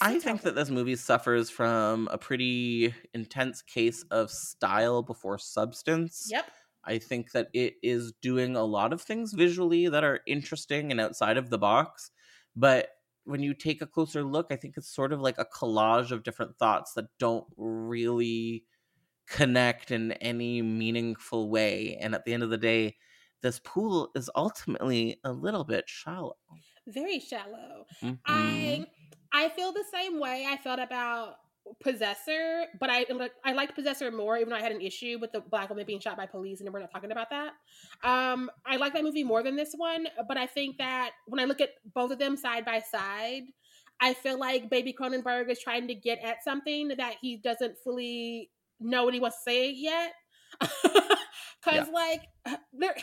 I 0.00 0.18
think 0.18 0.42
that 0.42 0.54
this 0.54 0.70
movie 0.70 0.96
suffers 0.96 1.50
from 1.50 2.08
a 2.10 2.18
pretty 2.18 2.94
intense 3.14 3.62
case 3.62 4.02
of 4.10 4.30
style 4.30 5.02
before 5.02 5.38
substance. 5.38 6.28
Yep. 6.30 6.50
I 6.84 6.98
think 6.98 7.30
that 7.32 7.48
it 7.54 7.74
is 7.82 8.12
doing 8.22 8.56
a 8.56 8.64
lot 8.64 8.92
of 8.92 9.00
things 9.00 9.32
visually 9.34 9.88
that 9.88 10.02
are 10.02 10.20
interesting 10.26 10.90
and 10.90 11.00
outside 11.00 11.36
of 11.36 11.48
the 11.50 11.58
box. 11.58 12.10
But 12.56 12.88
when 13.24 13.42
you 13.42 13.54
take 13.54 13.82
a 13.82 13.86
closer 13.86 14.24
look, 14.24 14.48
I 14.50 14.56
think 14.56 14.76
it's 14.76 14.88
sort 14.94 15.12
of 15.12 15.20
like 15.20 15.38
a 15.38 15.44
collage 15.46 16.10
of 16.12 16.22
different 16.22 16.58
thoughts 16.58 16.94
that 16.94 17.06
don't 17.18 17.46
really 17.56 18.66
connect 19.26 19.90
in 19.90 20.12
any 20.14 20.62
meaningful 20.62 21.50
way. 21.50 21.96
And 21.98 22.14
at 22.14 22.24
the 22.24 22.34
end 22.34 22.42
of 22.42 22.50
the 22.50 22.58
day, 22.58 22.96
this 23.42 23.60
pool 23.60 24.10
is 24.16 24.30
ultimately 24.36 25.20
a 25.24 25.32
little 25.32 25.64
bit 25.64 25.88
shallow. 25.88 26.36
Very 26.86 27.20
shallow. 27.20 27.86
Mhm. 28.02 28.18
I 28.26 28.86
I 29.32 29.48
feel 29.50 29.72
the 29.72 29.84
same 29.90 30.18
way 30.18 30.46
I 30.46 30.56
felt 30.56 30.80
about 30.80 31.36
Possessor, 31.82 32.64
but 32.80 32.90
I 32.90 33.06
like 33.10 33.32
I 33.44 33.52
liked 33.52 33.74
Possessor 33.74 34.10
more, 34.10 34.36
even 34.36 34.50
though 34.50 34.56
I 34.56 34.60
had 34.62 34.72
an 34.72 34.80
issue 34.80 35.18
with 35.20 35.32
the 35.32 35.40
black 35.40 35.68
woman 35.68 35.86
being 35.86 36.00
shot 36.00 36.16
by 36.16 36.26
police, 36.26 36.60
and 36.60 36.72
we're 36.72 36.80
not 36.80 36.90
talking 36.90 37.12
about 37.12 37.30
that. 37.30 37.52
Um, 38.02 38.50
I 38.66 38.76
like 38.76 38.94
that 38.94 39.02
movie 39.04 39.24
more 39.24 39.42
than 39.42 39.56
this 39.56 39.72
one, 39.76 40.06
but 40.28 40.36
I 40.36 40.46
think 40.46 40.78
that 40.78 41.12
when 41.26 41.40
I 41.40 41.44
look 41.44 41.60
at 41.60 41.70
both 41.94 42.10
of 42.10 42.18
them 42.18 42.36
side 42.36 42.64
by 42.64 42.80
side, 42.80 43.42
I 44.00 44.14
feel 44.14 44.38
like 44.38 44.70
Baby 44.70 44.92
Cronenberg 44.98 45.50
is 45.50 45.60
trying 45.60 45.86
to 45.88 45.94
get 45.94 46.18
at 46.18 46.42
something 46.42 46.88
that 46.98 47.14
he 47.20 47.36
doesn't 47.36 47.76
fully 47.84 48.50
know 48.80 49.04
what 49.04 49.14
he 49.14 49.20
wants 49.20 49.38
to 49.44 49.50
say 49.50 49.70
yet. 49.70 50.12
Because 51.64 51.86
Yeah. 51.86 51.92
like 51.94 52.22
there. 52.72 52.94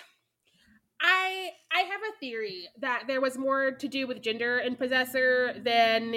I 1.02 1.52
I 1.72 1.80
have 1.80 2.02
a 2.14 2.20
theory 2.20 2.68
that 2.82 3.04
there 3.08 3.22
was 3.22 3.38
more 3.38 3.72
to 3.72 3.88
do 3.88 4.06
with 4.06 4.22
gender 4.22 4.60
in 4.60 4.76
Possessor 4.76 5.54
than 5.64 6.14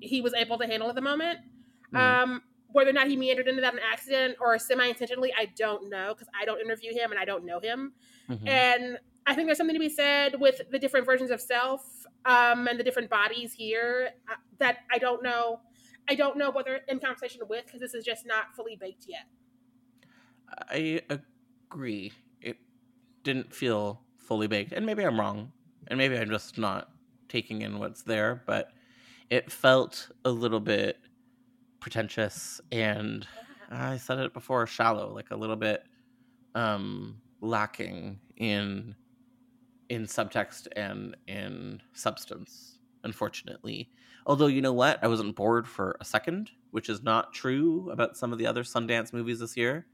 he 0.00 0.20
was 0.20 0.34
able 0.34 0.58
to 0.58 0.66
handle 0.66 0.90
at 0.90 0.94
the 0.94 1.00
moment. 1.00 1.38
Mhm. 1.92 1.98
Um, 1.98 2.42
whether 2.72 2.90
or 2.90 2.92
not 2.92 3.08
he 3.08 3.16
meandered 3.16 3.48
into 3.48 3.60
that 3.62 3.74
an 3.74 3.80
accident 3.80 4.36
or 4.40 4.58
semi 4.58 4.86
intentionally, 4.86 5.32
I 5.36 5.46
don't 5.46 5.88
know 5.88 6.14
because 6.14 6.28
I 6.38 6.44
don't 6.44 6.60
interview 6.60 6.92
him 6.92 7.10
and 7.10 7.18
I 7.18 7.24
don't 7.24 7.44
know 7.44 7.58
him. 7.60 7.94
Mhm. 8.28 8.48
And 8.48 8.98
I 9.26 9.34
think 9.34 9.46
there's 9.46 9.58
something 9.58 9.74
to 9.74 9.80
be 9.80 9.88
said 9.88 10.40
with 10.40 10.60
the 10.70 10.78
different 10.78 11.06
versions 11.06 11.30
of 11.30 11.40
self 11.40 12.06
um, 12.24 12.68
and 12.68 12.78
the 12.78 12.84
different 12.84 13.10
bodies 13.10 13.52
here 13.52 14.10
uh, 14.30 14.36
that 14.58 14.78
I 14.90 14.98
don't 14.98 15.22
know. 15.22 15.60
I 16.08 16.14
don't 16.14 16.36
know 16.36 16.50
whether 16.50 16.76
in 16.88 17.00
conversation 17.00 17.40
with 17.48 17.66
because 17.66 17.80
this 17.80 17.94
is 17.94 18.04
just 18.04 18.26
not 18.26 18.54
fully 18.54 18.76
baked 18.76 19.06
yet. 19.08 19.26
I 20.70 21.02
agree. 21.70 22.12
It 22.40 22.58
didn't 23.24 23.52
feel 23.54 24.02
fully 24.18 24.46
baked, 24.46 24.72
and 24.72 24.86
maybe 24.86 25.04
I'm 25.04 25.18
wrong, 25.18 25.52
and 25.88 25.98
maybe 25.98 26.16
I'm 26.16 26.30
just 26.30 26.58
not 26.58 26.90
taking 27.28 27.62
in 27.62 27.78
what's 27.78 28.02
there, 28.02 28.42
but 28.46 28.72
it 29.30 29.50
felt 29.50 30.10
a 30.24 30.30
little 30.30 30.60
bit 30.60 30.98
pretentious 31.86 32.60
and 32.72 33.28
I 33.70 33.98
said 33.98 34.18
it 34.18 34.32
before, 34.34 34.66
shallow, 34.66 35.14
like 35.14 35.30
a 35.30 35.36
little 35.36 35.54
bit 35.54 35.84
um 36.56 37.18
lacking 37.40 38.18
in 38.36 38.96
in 39.88 40.06
subtext 40.06 40.66
and 40.74 41.16
in 41.28 41.80
substance, 41.92 42.80
unfortunately. 43.04 43.88
Although 44.26 44.48
you 44.48 44.62
know 44.62 44.72
what? 44.72 44.98
I 45.00 45.06
wasn't 45.06 45.36
bored 45.36 45.68
for 45.68 45.96
a 46.00 46.04
second, 46.04 46.50
which 46.72 46.88
is 46.88 47.04
not 47.04 47.32
true 47.32 47.88
about 47.92 48.16
some 48.16 48.32
of 48.32 48.38
the 48.40 48.48
other 48.48 48.64
Sundance 48.64 49.12
movies 49.12 49.38
this 49.38 49.56
year. 49.56 49.86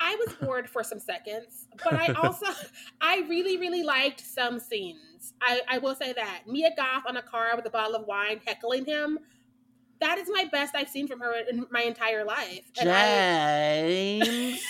I 0.00 0.16
was 0.16 0.34
bored 0.42 0.68
for 0.68 0.82
some 0.82 0.98
seconds, 0.98 1.68
but 1.84 1.92
I 1.92 2.06
also 2.20 2.46
I 3.00 3.18
really 3.28 3.58
really 3.58 3.84
liked 3.84 4.22
some 4.22 4.58
scenes. 4.58 5.34
I, 5.40 5.60
I 5.68 5.78
will 5.78 5.94
say 5.94 6.12
that 6.14 6.48
Mia 6.48 6.70
Goth 6.76 7.04
on 7.06 7.16
a 7.16 7.22
car 7.22 7.54
with 7.54 7.64
a 7.66 7.70
bottle 7.70 7.94
of 7.94 8.08
wine 8.08 8.40
heckling 8.44 8.86
him. 8.86 9.20
That 10.00 10.18
is 10.18 10.28
my 10.32 10.44
best 10.50 10.74
I've 10.74 10.88
seen 10.88 11.06
from 11.08 11.20
her 11.20 11.32
in 11.50 11.66
my 11.70 11.82
entire 11.82 12.24
life. 12.24 12.62
And 12.80 12.88
I- 12.90 14.20
James, 14.24 14.62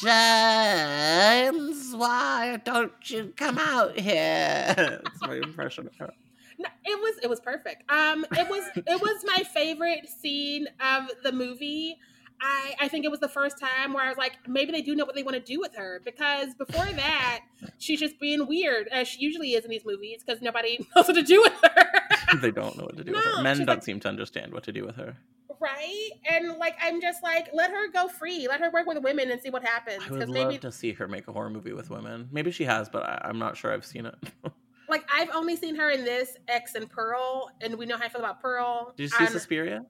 James, 0.02 1.94
why 1.94 2.60
don't 2.64 2.92
you 3.10 3.32
come 3.36 3.58
out 3.58 3.98
here? 3.98 4.72
That's 4.76 5.20
my 5.22 5.36
impression 5.36 5.86
of 5.86 5.96
her. 5.96 6.12
No, 6.58 6.68
it 6.84 6.98
was 7.00 7.14
it 7.22 7.28
was 7.28 7.40
perfect. 7.40 7.82
Um, 7.90 8.24
it 8.32 8.48
was 8.48 8.64
it 8.76 9.00
was 9.00 9.24
my 9.26 9.42
favorite 9.42 10.08
scene 10.08 10.66
of 10.80 11.10
the 11.22 11.32
movie. 11.32 11.96
I 12.40 12.74
I 12.80 12.88
think 12.88 13.04
it 13.04 13.10
was 13.10 13.20
the 13.20 13.28
first 13.28 13.58
time 13.58 13.92
where 13.92 14.04
I 14.04 14.08
was 14.08 14.16
like, 14.18 14.32
maybe 14.48 14.72
they 14.72 14.80
do 14.82 14.94
know 14.94 15.04
what 15.04 15.14
they 15.14 15.22
want 15.22 15.34
to 15.36 15.42
do 15.42 15.60
with 15.60 15.74
her 15.76 16.00
because 16.04 16.54
before 16.54 16.86
that, 16.86 17.40
she's 17.78 18.00
just 18.00 18.18
being 18.20 18.46
weird 18.46 18.88
as 18.88 19.08
she 19.08 19.20
usually 19.20 19.52
is 19.52 19.64
in 19.64 19.70
these 19.70 19.84
movies 19.84 20.22
because 20.24 20.40
nobody 20.40 20.78
knows 20.96 21.08
what 21.08 21.14
to 21.14 21.22
do 21.22 21.42
with 21.42 21.52
her. 21.74 21.90
they 22.40 22.50
don't 22.50 22.76
know 22.76 22.84
what 22.84 22.96
to 22.96 23.04
do 23.04 23.12
with 23.12 23.24
her. 23.24 23.42
Men 23.42 23.58
don't 23.58 23.66
like- 23.66 23.82
seem 23.82 24.00
to 24.00 24.08
understand 24.08 24.52
what 24.52 24.64
to 24.64 24.72
do 24.72 24.84
with 24.84 24.96
her. 24.96 25.16
right? 25.60 26.10
And 26.30 26.58
like, 26.58 26.76
I'm 26.82 27.00
just 27.00 27.22
like, 27.22 27.48
let 27.54 27.70
her 27.70 27.90
go 27.90 28.08
free. 28.08 28.46
Let 28.48 28.60
her 28.60 28.70
work 28.70 28.86
with 28.86 28.98
women 29.02 29.30
and 29.30 29.40
see 29.40 29.50
what 29.50 29.64
happens. 29.64 30.02
I 30.06 30.10
would 30.12 30.28
love 30.28 30.48
maybe, 30.48 30.58
to 30.58 30.70
see 30.72 30.92
her 30.92 31.08
make 31.08 31.28
a 31.28 31.32
horror 31.32 31.50
movie 31.50 31.72
with 31.72 31.90
women. 31.90 32.28
Maybe 32.32 32.50
she 32.50 32.64
has, 32.64 32.88
but 32.88 33.02
I, 33.04 33.22
I'm 33.24 33.38
not 33.38 33.56
sure 33.56 33.72
I've 33.72 33.84
seen 33.86 34.06
it. 34.06 34.14
like, 34.88 35.04
I've 35.12 35.30
only 35.34 35.56
seen 35.56 35.74
her 35.76 35.90
in 35.90 36.04
this 36.04 36.36
X 36.48 36.74
and 36.74 36.88
Pearl, 36.90 37.50
and 37.60 37.76
we 37.76 37.86
know 37.86 37.96
how 37.96 38.04
I 38.04 38.08
feel 38.08 38.20
about 38.20 38.40
Pearl. 38.42 38.92
Did 38.96 39.04
you 39.04 39.08
see 39.08 39.24
And- 39.24 39.30
Suspiria? 39.30 39.84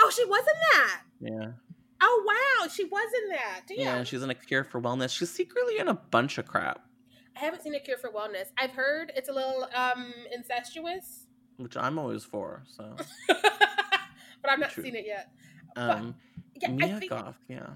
Oh, 0.00 0.10
she 0.14 0.24
was 0.24 0.40
in 0.40 0.78
that. 0.80 1.00
Yeah. 1.20 1.50
Oh 2.00 2.24
wow, 2.60 2.68
she 2.68 2.84
was 2.84 3.10
in 3.24 3.30
that. 3.30 3.60
Damn. 3.68 3.78
Yeah, 3.78 4.04
she's 4.04 4.22
in 4.22 4.30
a 4.30 4.34
cure 4.34 4.64
for 4.64 4.80
wellness. 4.80 5.10
She's 5.16 5.30
secretly 5.30 5.78
in 5.78 5.88
a 5.88 5.94
bunch 5.94 6.36
of 6.38 6.46
crap, 6.46 6.80
I 7.36 7.40
haven't 7.40 7.62
seen 7.62 7.74
a 7.74 7.80
cure 7.80 7.96
for 7.98 8.10
wellness. 8.10 8.48
I've 8.58 8.70
heard 8.72 9.10
it's 9.16 9.28
a 9.28 9.32
little 9.32 9.66
um 9.74 10.12
incestuous, 10.32 11.23
which 11.56 11.76
I'm 11.76 11.98
always 11.98 12.24
for. 12.24 12.62
So, 12.66 12.94
but 13.28 14.50
I've 14.50 14.58
not 14.58 14.70
True. 14.70 14.84
seen 14.84 14.94
it 14.96 15.06
yet. 15.06 15.30
um, 15.76 16.14
Yeah, 16.60 16.68
I 16.70 16.98
think 16.98 17.10
Goth, 17.10 17.38
yeah. 17.48 17.66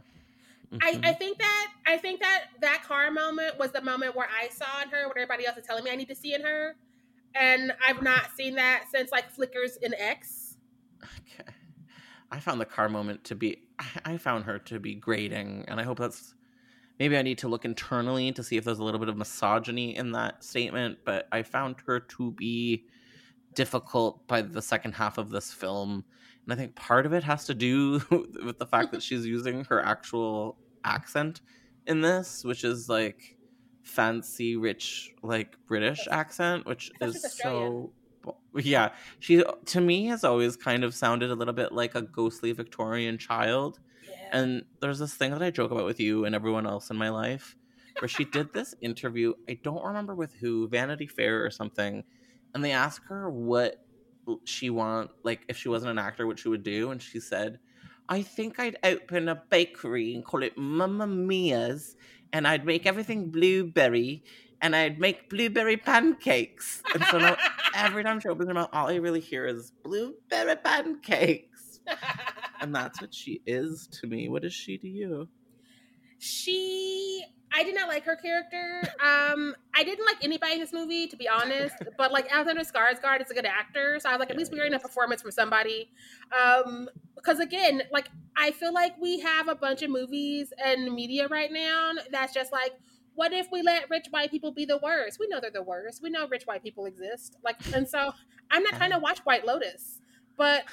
I. 0.81 1.01
I 1.03 1.13
think 1.15 1.39
that 1.39 1.73
I 1.87 1.97
think 1.97 2.21
that 2.21 2.45
that 2.61 2.85
car 2.85 3.11
moment 3.11 3.59
was 3.59 3.73
the 3.73 3.81
moment 3.83 4.15
where 4.15 4.29
I 4.29 4.49
saw 4.49 4.83
in 4.83 4.89
her 4.91 5.07
what 5.09 5.17
everybody 5.17 5.47
else 5.47 5.57
is 5.57 5.67
telling 5.67 5.85
me 5.85 5.91
I 5.91 5.97
need 5.97 6.09
to 6.09 6.15
see 6.15 6.35
in 6.35 6.43
her, 6.43 6.77
and 7.35 7.73
I've 7.87 8.03
not 8.03 8.31
seen 8.37 8.55
that 8.57 8.85
since 8.93 9.11
like 9.11 9.31
Flickers 9.31 9.77
in 9.77 9.95
X. 9.95 10.57
Okay. 11.03 11.51
I 12.31 12.41
found 12.41 12.61
the 12.61 12.67
car 12.67 12.89
moment 12.89 13.25
to 13.25 13.35
be 13.35 13.63
I- 13.79 14.13
I 14.13 14.17
found 14.19 14.45
her 14.45 14.59
to 14.59 14.79
be 14.79 14.95
grating 14.95 15.65
and 15.69 15.81
I 15.81 15.85
hope 15.85 15.99
that's 15.99 16.35
maybe 16.99 17.17
I 17.17 17.23
need 17.23 17.39
to 17.39 17.49
look 17.49 17.65
internally 17.65 18.33
to 18.33 18.43
see 18.43 18.57
if 18.57 18.65
there's 18.65 18.81
a 18.81 18.85
little 18.85 19.01
bit 19.01 19.09
of 19.09 19.17
misogyny 19.17 19.97
in 19.97 20.13
that 20.13 20.43
statement, 20.45 20.99
but 21.05 21.29
I 21.33 21.43
found 21.43 21.77
her 21.87 22.01
to 22.01 22.33
be 22.33 22.85
difficult 23.59 24.25
by 24.29 24.41
the 24.41 24.63
second 24.63 24.93
half 24.93 25.19
of 25.19 25.31
this 25.31 25.53
film. 25.53 26.05
And 26.45 26.53
I 26.53 26.55
think 26.55 26.77
part 26.77 27.07
of 27.07 27.13
it 27.13 27.25
has 27.25 27.45
to 27.47 27.55
do 27.55 28.01
with 28.45 28.57
the 28.61 28.67
fact 28.67 28.93
that 28.93 29.03
she's 29.03 29.27
using 29.27 29.65
her 29.65 29.85
actual 29.85 30.57
accent 30.85 31.41
in 31.85 32.01
this, 32.01 32.45
which 32.45 32.63
is 32.63 32.89
like 32.89 33.37
fancy 33.83 34.55
rich 34.55 35.13
like 35.25 35.57
British 35.67 36.07
accent, 36.09 36.67
which 36.67 36.93
is 37.01 37.01
she 37.01 37.05
was 37.07 37.25
Australian. 37.25 37.89
so 38.25 38.37
yeah, 38.55 38.91
she 39.19 39.43
to 39.65 39.81
me 39.81 40.07
has 40.07 40.23
always 40.23 40.57
kind 40.57 40.85
of 40.85 40.95
sounded 40.95 41.29
a 41.29 41.35
little 41.35 41.53
bit 41.53 41.73
like 41.73 41.97
a 41.97 42.03
ghostly 42.03 42.53
Victorian 42.53 43.19
child. 43.19 43.81
Yeah. 44.09 44.39
And 44.39 44.65
there's 44.81 45.01
this 45.01 45.15
thing 45.15 45.33
that 45.33 45.43
I 45.43 45.51
joke 45.51 45.73
about 45.73 45.85
with 45.85 45.99
you 45.99 46.25
and 46.25 46.33
everyone 46.33 46.65
else 46.65 46.91
in 46.91 46.97
my 46.97 47.09
life 47.09 47.57
where 47.99 48.09
she 48.09 48.25
did 48.25 48.53
this 48.53 48.77
interview. 48.81 49.33
I 49.49 49.59
don't 49.65 49.85
remember 49.85 50.15
with 50.15 50.35
who, 50.35 50.69
Vanity 50.69 51.09
Fair 51.09 51.45
or 51.45 51.51
something. 51.51 52.05
And 52.55 52.65
they 52.65 52.73
asked 52.73 53.07
her 53.09 53.31
what 53.31 53.85
she 54.45 54.71
want, 54.71 55.11
like 55.23 55.43
if 55.49 55.57
she 55.57 55.69
wasn't 55.69 55.91
an 55.91 55.99
actor, 55.99 56.27
what 56.27 56.39
she 56.39 56.49
would 56.49 56.63
do. 56.63 56.91
And 56.91 57.01
she 57.01 57.21
said, 57.21 57.59
I 58.09 58.23
think 58.23 58.59
I'd 58.59 58.77
open 58.83 59.29
a 59.29 59.43
bakery 59.51 60.15
and 60.15 60.25
call 60.25 60.43
it 60.43 60.57
Mamma 60.57 61.07
Mia's. 61.07 61.97
And 62.33 62.47
I'd 62.47 62.67
make 62.67 62.87
everything 62.87 63.31
blueberry 63.31 64.23
and 64.61 64.75
I'd 64.75 64.99
make 64.99 65.31
blueberry 65.31 65.77
pancakes. 65.77 66.83
And 66.95 67.05
so 67.05 67.19
now 67.19 67.37
every 67.75 68.03
time 68.03 68.21
she 68.21 68.29
opens 68.29 68.49
her 68.49 68.55
mouth, 68.55 68.71
all 68.73 68.89
I 68.89 68.97
really 68.97 69.21
hear 69.21 69.47
is 69.47 69.73
blueberry 69.83 70.57
pancakes. 70.57 71.81
And 72.61 72.75
that's 72.75 73.01
what 73.01 73.15
she 73.15 73.41
is 73.47 73.89
to 74.01 74.07
me. 74.07 74.29
What 74.29 74.45
is 74.45 74.53
she 74.53 74.79
to 74.79 74.89
you? 74.89 75.29
She 76.19 77.25
I 77.53 77.65
did 77.65 77.75
not 77.75 77.89
like 77.89 78.05
her 78.05 78.17
character. 78.17 78.83
Um, 79.03 79.55
I 79.75 79.83
didn't 79.83 80.05
like 80.05 80.23
anybody 80.23 80.55
in 80.55 80.59
this 80.61 80.73
movie, 80.73 81.07
to 81.07 81.17
be 81.17 81.29
honest. 81.29 81.77
But 81.97 82.13
like 82.13 82.27
Alexander 82.31 82.63
Skarsgård 82.63 83.23
is 83.23 83.31
a 83.31 83.35
good 83.35 83.47
actor, 83.47 83.99
so 84.01 84.09
I 84.09 84.13
was 84.13 84.21
like, 84.21 84.31
at 84.31 84.37
least 84.37 84.53
we're 84.53 84.59
getting 84.59 84.75
a 84.75 84.79
performance 84.79 85.23
from 85.23 85.31
somebody. 85.33 85.91
Um, 86.39 86.89
because 87.17 87.41
again, 87.41 87.83
like 87.91 88.09
I 88.37 88.53
feel 88.53 88.73
like 88.73 88.97
we 89.01 89.19
have 89.21 89.49
a 89.49 89.55
bunch 89.55 89.83
of 89.83 89.91
movies 89.91 90.53
and 90.65 90.95
media 90.95 91.27
right 91.29 91.51
now 91.51 91.93
that's 92.13 92.33
just 92.33 92.53
like, 92.53 92.75
what 93.15 93.33
if 93.33 93.49
we 93.51 93.63
let 93.63 93.91
rich 93.91 94.07
white 94.11 94.31
people 94.31 94.53
be 94.53 94.65
the 94.65 94.79
worst? 94.79 95.19
We 95.19 95.27
know 95.27 95.41
they're 95.41 95.51
the 95.51 95.63
worst. 95.63 96.03
We 96.03 96.11
know 96.11 96.29
rich 96.29 96.45
white 96.45 96.63
people 96.63 96.85
exist. 96.87 97.37
Like, 97.43 97.57
and 97.75 97.89
so 97.89 98.13
I'm 98.51 98.63
not 98.63 98.75
trying 98.75 98.93
to 98.93 98.99
watch 98.99 99.19
White 99.21 99.45
Lotus, 99.45 100.01
but 100.37 100.65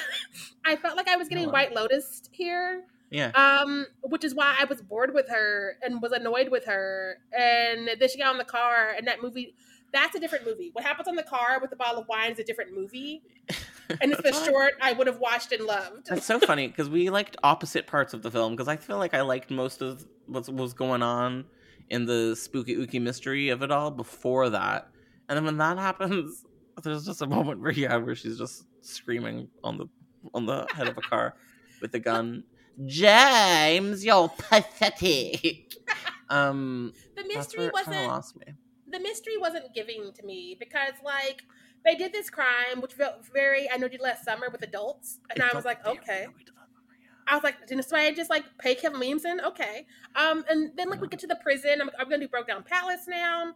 I 0.64 0.76
felt 0.76 0.96
like 0.96 1.08
I 1.08 1.16
was 1.16 1.28
getting 1.28 1.46
No. 1.46 1.52
White 1.52 1.74
Lotus 1.74 2.22
here. 2.32 2.84
Yeah. 3.12 3.30
Um, 3.34 3.86
which 4.02 4.24
is 4.24 4.34
why 4.34 4.56
I 4.58 4.64
was 4.64 4.80
bored 4.80 5.12
with 5.14 5.28
her 5.28 5.76
and 5.82 6.00
was 6.00 6.12
annoyed 6.12 6.48
with 6.48 6.64
her. 6.64 7.18
And 7.38 7.88
then 8.00 8.08
she 8.08 8.18
got 8.18 8.28
on 8.28 8.38
the 8.38 8.44
car, 8.44 8.94
and 8.96 9.06
that 9.06 9.22
movie. 9.22 9.54
That's 9.92 10.14
a 10.16 10.20
different 10.20 10.46
movie. 10.46 10.70
What 10.72 10.86
happens 10.86 11.06
on 11.06 11.16
the 11.16 11.22
car 11.22 11.60
with 11.60 11.68
the 11.68 11.76
bottle 11.76 12.00
of 12.00 12.08
wine 12.08 12.32
is 12.32 12.38
a 12.38 12.44
different 12.44 12.74
movie, 12.74 13.22
and 14.00 14.10
it's 14.10 14.22
the 14.22 14.32
short 14.32 14.72
I 14.80 14.94
would 14.94 15.06
have 15.06 15.18
watched 15.18 15.52
and 15.52 15.66
loved. 15.66 16.06
That's 16.06 16.24
so 16.24 16.40
funny 16.40 16.66
because 16.66 16.88
we 16.88 17.10
liked 17.10 17.36
opposite 17.42 17.86
parts 17.86 18.14
of 18.14 18.22
the 18.22 18.30
film. 18.30 18.52
Because 18.54 18.68
I 18.68 18.76
feel 18.76 18.96
like 18.96 19.12
I 19.12 19.20
liked 19.20 19.50
most 19.50 19.82
of 19.82 20.06
what 20.24 20.48
was 20.48 20.72
going 20.72 21.02
on 21.02 21.44
in 21.90 22.06
the 22.06 22.34
spooky 22.34 22.74
ooky 22.74 23.02
mystery 23.02 23.50
of 23.50 23.62
it 23.62 23.70
all 23.70 23.90
before 23.90 24.48
that, 24.48 24.88
and 25.28 25.36
then 25.36 25.44
when 25.44 25.58
that 25.58 25.76
happens, 25.76 26.42
there's 26.82 27.04
just 27.04 27.20
a 27.20 27.26
moment 27.26 27.60
where 27.60 27.72
yeah, 27.72 27.96
where 27.96 28.14
she's 28.14 28.38
just 28.38 28.64
screaming 28.80 29.48
on 29.62 29.76
the 29.76 29.86
on 30.32 30.46
the 30.46 30.66
head 30.74 30.88
of 30.88 30.96
a 30.96 31.02
car 31.02 31.34
with 31.82 31.94
a 31.94 31.98
gun. 31.98 32.44
James, 32.86 34.04
you're 34.04 34.28
pathetic. 34.28 35.74
Um, 36.30 36.94
The 37.14 37.24
mystery 37.24 37.68
where 37.68 37.68
it 37.68 37.74
kinda 37.84 37.90
wasn't. 37.90 38.08
lost 38.08 38.36
me. 38.38 38.54
The 38.90 39.00
mystery 39.00 39.36
wasn't 39.36 39.74
giving 39.74 40.12
to 40.14 40.22
me 40.24 40.56
because 40.58 40.94
like 41.04 41.42
they 41.84 41.94
did 41.94 42.10
this 42.14 42.30
crime, 42.30 42.80
which 42.80 42.94
felt 42.94 43.26
very. 43.34 43.70
I 43.70 43.76
know 43.76 43.86
did 43.86 44.00
last 44.00 44.24
summer 44.24 44.48
with 44.50 44.62
adults, 44.62 45.18
and 45.28 45.40
It 45.40 45.52
I 45.52 45.54
was 45.54 45.66
like, 45.66 45.84
okay. 45.86 46.26
weird 46.28 46.46
to 46.46 46.52
that 46.52 46.68
number, 46.72 46.94
yeah. 47.02 47.08
I 47.28 47.34
was 47.34 47.44
like, 47.44 47.66
did 47.66 47.84
somebody 47.84 48.14
just 48.14 48.30
like 48.30 48.44
pay 48.58 48.74
Kevin 48.74 48.98
Williamson? 48.98 49.42
Okay. 49.44 49.84
Um, 50.16 50.42
and 50.48 50.70
then 50.74 50.88
like 50.88 51.02
we 51.02 51.08
get 51.08 51.20
to 51.20 51.26
the 51.26 51.36
prison. 51.42 51.82
I'm, 51.82 51.90
I'm 51.98 52.08
gonna 52.08 52.22
do 52.22 52.28
Broke 52.28 52.46
Down 52.46 52.62
Palace 52.62 53.04
now, 53.06 53.52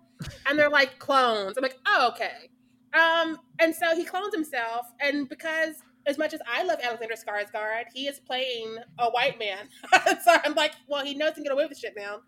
and 0.47 0.59
they're 0.59 0.69
like 0.69 0.99
clones. 0.99 1.57
I'm 1.57 1.63
like, 1.63 1.79
oh 1.87 2.11
okay. 2.13 2.51
Um, 2.93 3.39
and 3.59 3.75
so 3.75 3.97
he 3.97 4.05
clones 4.05 4.35
himself, 4.35 4.87
and 5.01 5.31
because 5.31 5.77
as 6.07 6.19
much 6.19 6.33
as 6.35 6.41
I 6.47 6.63
love 6.63 6.79
Alexander 6.83 7.15
Skarsgård, 7.15 7.85
he 7.95 8.07
is 8.07 8.21
playing 8.21 8.77
a 8.99 9.11
white 9.11 9.39
man. 9.39 9.69
so 10.25 10.37
I'm 10.45 10.55
like, 10.55 10.73
well, 10.89 11.05
he 11.05 11.15
knows 11.15 11.31
he 11.31 11.35
can 11.37 11.45
get 11.45 11.53
away 11.53 11.67
with 11.67 11.79
shit 11.79 11.95
now. 11.97 12.21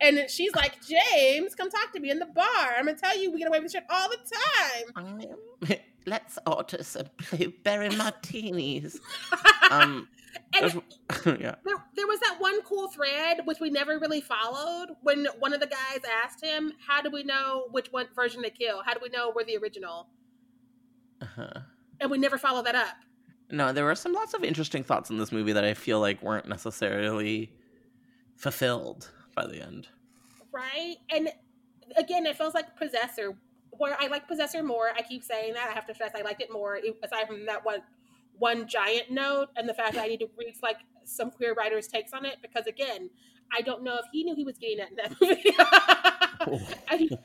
And 0.00 0.28
she's 0.28 0.54
like, 0.54 0.76
James, 0.84 1.54
come 1.54 1.70
talk 1.70 1.92
to 1.92 2.00
me 2.00 2.10
in 2.10 2.18
the 2.18 2.26
bar. 2.26 2.74
I'm 2.76 2.86
gonna 2.86 2.96
tell 2.98 3.16
you 3.16 3.30
we 3.30 3.38
get 3.38 3.48
away 3.48 3.60
with 3.60 3.70
shit 3.72 3.84
all 3.88 4.08
the 4.08 4.16
time. 4.96 5.20
Am- 5.70 5.76
Let's 6.06 6.36
order 6.46 6.82
some 6.82 7.06
blueberry 7.30 7.88
martinis. 7.96 8.98
Um, 9.70 10.08
And 10.54 10.82
yeah. 11.26 11.54
there, 11.64 11.76
there 11.94 12.06
was 12.06 12.18
that 12.20 12.36
one 12.38 12.62
cool 12.62 12.88
thread 12.88 13.42
which 13.44 13.60
we 13.60 13.70
never 13.70 13.98
really 13.98 14.20
followed 14.20 14.88
when 15.02 15.26
one 15.38 15.52
of 15.52 15.60
the 15.60 15.66
guys 15.68 16.00
asked 16.24 16.42
him, 16.44 16.72
"How 16.86 17.02
do 17.02 17.10
we 17.10 17.22
know 17.22 17.68
which 17.70 17.92
one 17.92 18.06
version 18.16 18.42
to 18.42 18.50
kill? 18.50 18.82
How 18.84 18.94
do 18.94 19.00
we 19.02 19.10
know 19.10 19.32
we're 19.34 19.44
the 19.44 19.56
original?" 19.58 20.08
Uh-huh. 21.20 21.60
And 22.00 22.10
we 22.10 22.18
never 22.18 22.38
followed 22.38 22.66
that 22.66 22.74
up. 22.74 22.96
No, 23.52 23.72
there 23.72 23.84
were 23.84 23.94
some 23.94 24.14
lots 24.14 24.32
of 24.32 24.42
interesting 24.42 24.82
thoughts 24.82 25.10
in 25.10 25.18
this 25.18 25.30
movie 25.30 25.52
that 25.52 25.64
I 25.64 25.74
feel 25.74 26.00
like 26.00 26.22
weren't 26.22 26.48
necessarily 26.48 27.52
fulfilled 28.34 29.10
by 29.36 29.46
the 29.46 29.62
end. 29.62 29.88
right? 30.50 30.96
And 31.10 31.28
again, 31.96 32.24
it 32.26 32.36
feels 32.36 32.54
like 32.54 32.76
Possessor, 32.76 33.36
where 33.70 33.94
I 34.00 34.06
like 34.06 34.26
Possessor 34.26 34.62
more. 34.62 34.90
I 34.96 35.02
keep 35.02 35.22
saying 35.22 35.52
that. 35.54 35.68
I 35.68 35.72
have 35.72 35.86
to 35.86 35.94
stress 35.94 36.12
I 36.16 36.22
liked 36.22 36.40
it 36.40 36.50
more, 36.50 36.80
aside 37.04 37.26
from 37.26 37.44
that 37.46 37.64
one 37.64 37.82
one 38.38 38.66
giant 38.66 39.10
note 39.10 39.48
and 39.56 39.68
the 39.68 39.74
fact 39.74 39.94
that 39.94 40.04
I 40.04 40.06
need 40.08 40.20
to 40.20 40.30
read 40.38 40.54
like 40.62 40.78
some 41.04 41.30
queer 41.30 41.52
writers' 41.54 41.86
takes 41.86 42.14
on 42.14 42.24
it. 42.24 42.38
Because 42.40 42.66
again, 42.66 43.10
I 43.56 43.60
don't 43.60 43.82
know 43.82 43.96
if 43.96 44.06
he 44.12 44.24
knew 44.24 44.34
he 44.34 44.44
was 44.44 44.56
getting 44.56 44.78
that 44.78 44.90
in 44.90 44.96
that 44.96 45.14
movie, 46.50 46.64
and, 46.90 47.18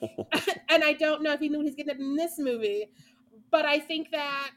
and 0.69 0.83
I 0.83 0.93
don't 0.93 1.23
know 1.23 1.31
if 1.31 1.39
he 1.39 1.47
knew 1.47 1.59
he 1.59 1.65
was 1.65 1.75
getting 1.75 1.95
it 1.95 1.99
in 1.99 2.15
this 2.17 2.37
movie. 2.37 2.87
But 3.49 3.65
I 3.65 3.79
think 3.79 4.11
that. 4.11 4.51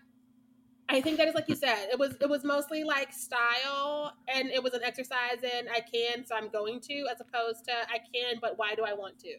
I 0.90 1.00
think 1.00 1.18
that 1.18 1.28
is 1.28 1.34
like 1.34 1.48
you 1.48 1.54
said. 1.54 1.88
It 1.92 1.98
was 1.98 2.16
it 2.20 2.28
was 2.28 2.42
mostly 2.44 2.82
like 2.82 3.12
style, 3.12 4.12
and 4.28 4.50
it 4.50 4.62
was 4.62 4.74
an 4.74 4.82
exercise 4.82 5.42
in 5.42 5.68
I 5.68 5.80
can, 5.80 6.26
so 6.26 6.34
I'm 6.34 6.48
going 6.48 6.80
to, 6.80 7.06
as 7.10 7.20
opposed 7.20 7.64
to 7.66 7.72
I 7.72 7.98
can, 8.12 8.38
but 8.40 8.58
why 8.58 8.74
do 8.74 8.82
I 8.84 8.92
want 8.92 9.18
to? 9.20 9.36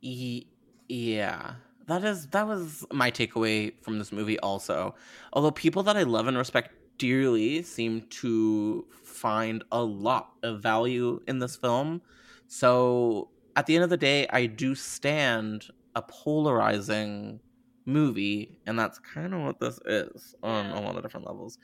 Ye- 0.00 0.46
yeah. 0.88 1.54
That 1.86 2.04
is 2.04 2.26
that 2.28 2.46
was 2.46 2.84
my 2.92 3.10
takeaway 3.10 3.72
from 3.82 3.98
this 3.98 4.12
movie 4.12 4.38
also. 4.40 4.94
Although 5.32 5.52
people 5.52 5.82
that 5.84 5.96
I 5.96 6.02
love 6.02 6.26
and 6.26 6.36
respect 6.36 6.72
dearly 6.98 7.62
seem 7.62 8.02
to 8.10 8.86
find 9.02 9.64
a 9.72 9.82
lot 9.82 10.32
of 10.42 10.60
value 10.60 11.20
in 11.26 11.38
this 11.38 11.56
film. 11.56 12.02
So 12.46 13.30
at 13.56 13.66
the 13.66 13.74
end 13.74 13.84
of 13.84 13.90
the 13.90 13.96
day, 13.96 14.26
I 14.28 14.46
do 14.46 14.74
stand 14.74 15.68
a 15.96 16.02
polarizing 16.02 17.40
movie, 17.88 18.58
and 18.66 18.78
that's 18.78 18.98
kind 19.00 19.34
of 19.34 19.40
what 19.40 19.58
this 19.58 19.80
is 19.86 20.34
on 20.42 20.66
a 20.66 20.80
lot 20.80 20.96
of 20.96 21.02
different 21.02 21.26
levels. 21.26 21.58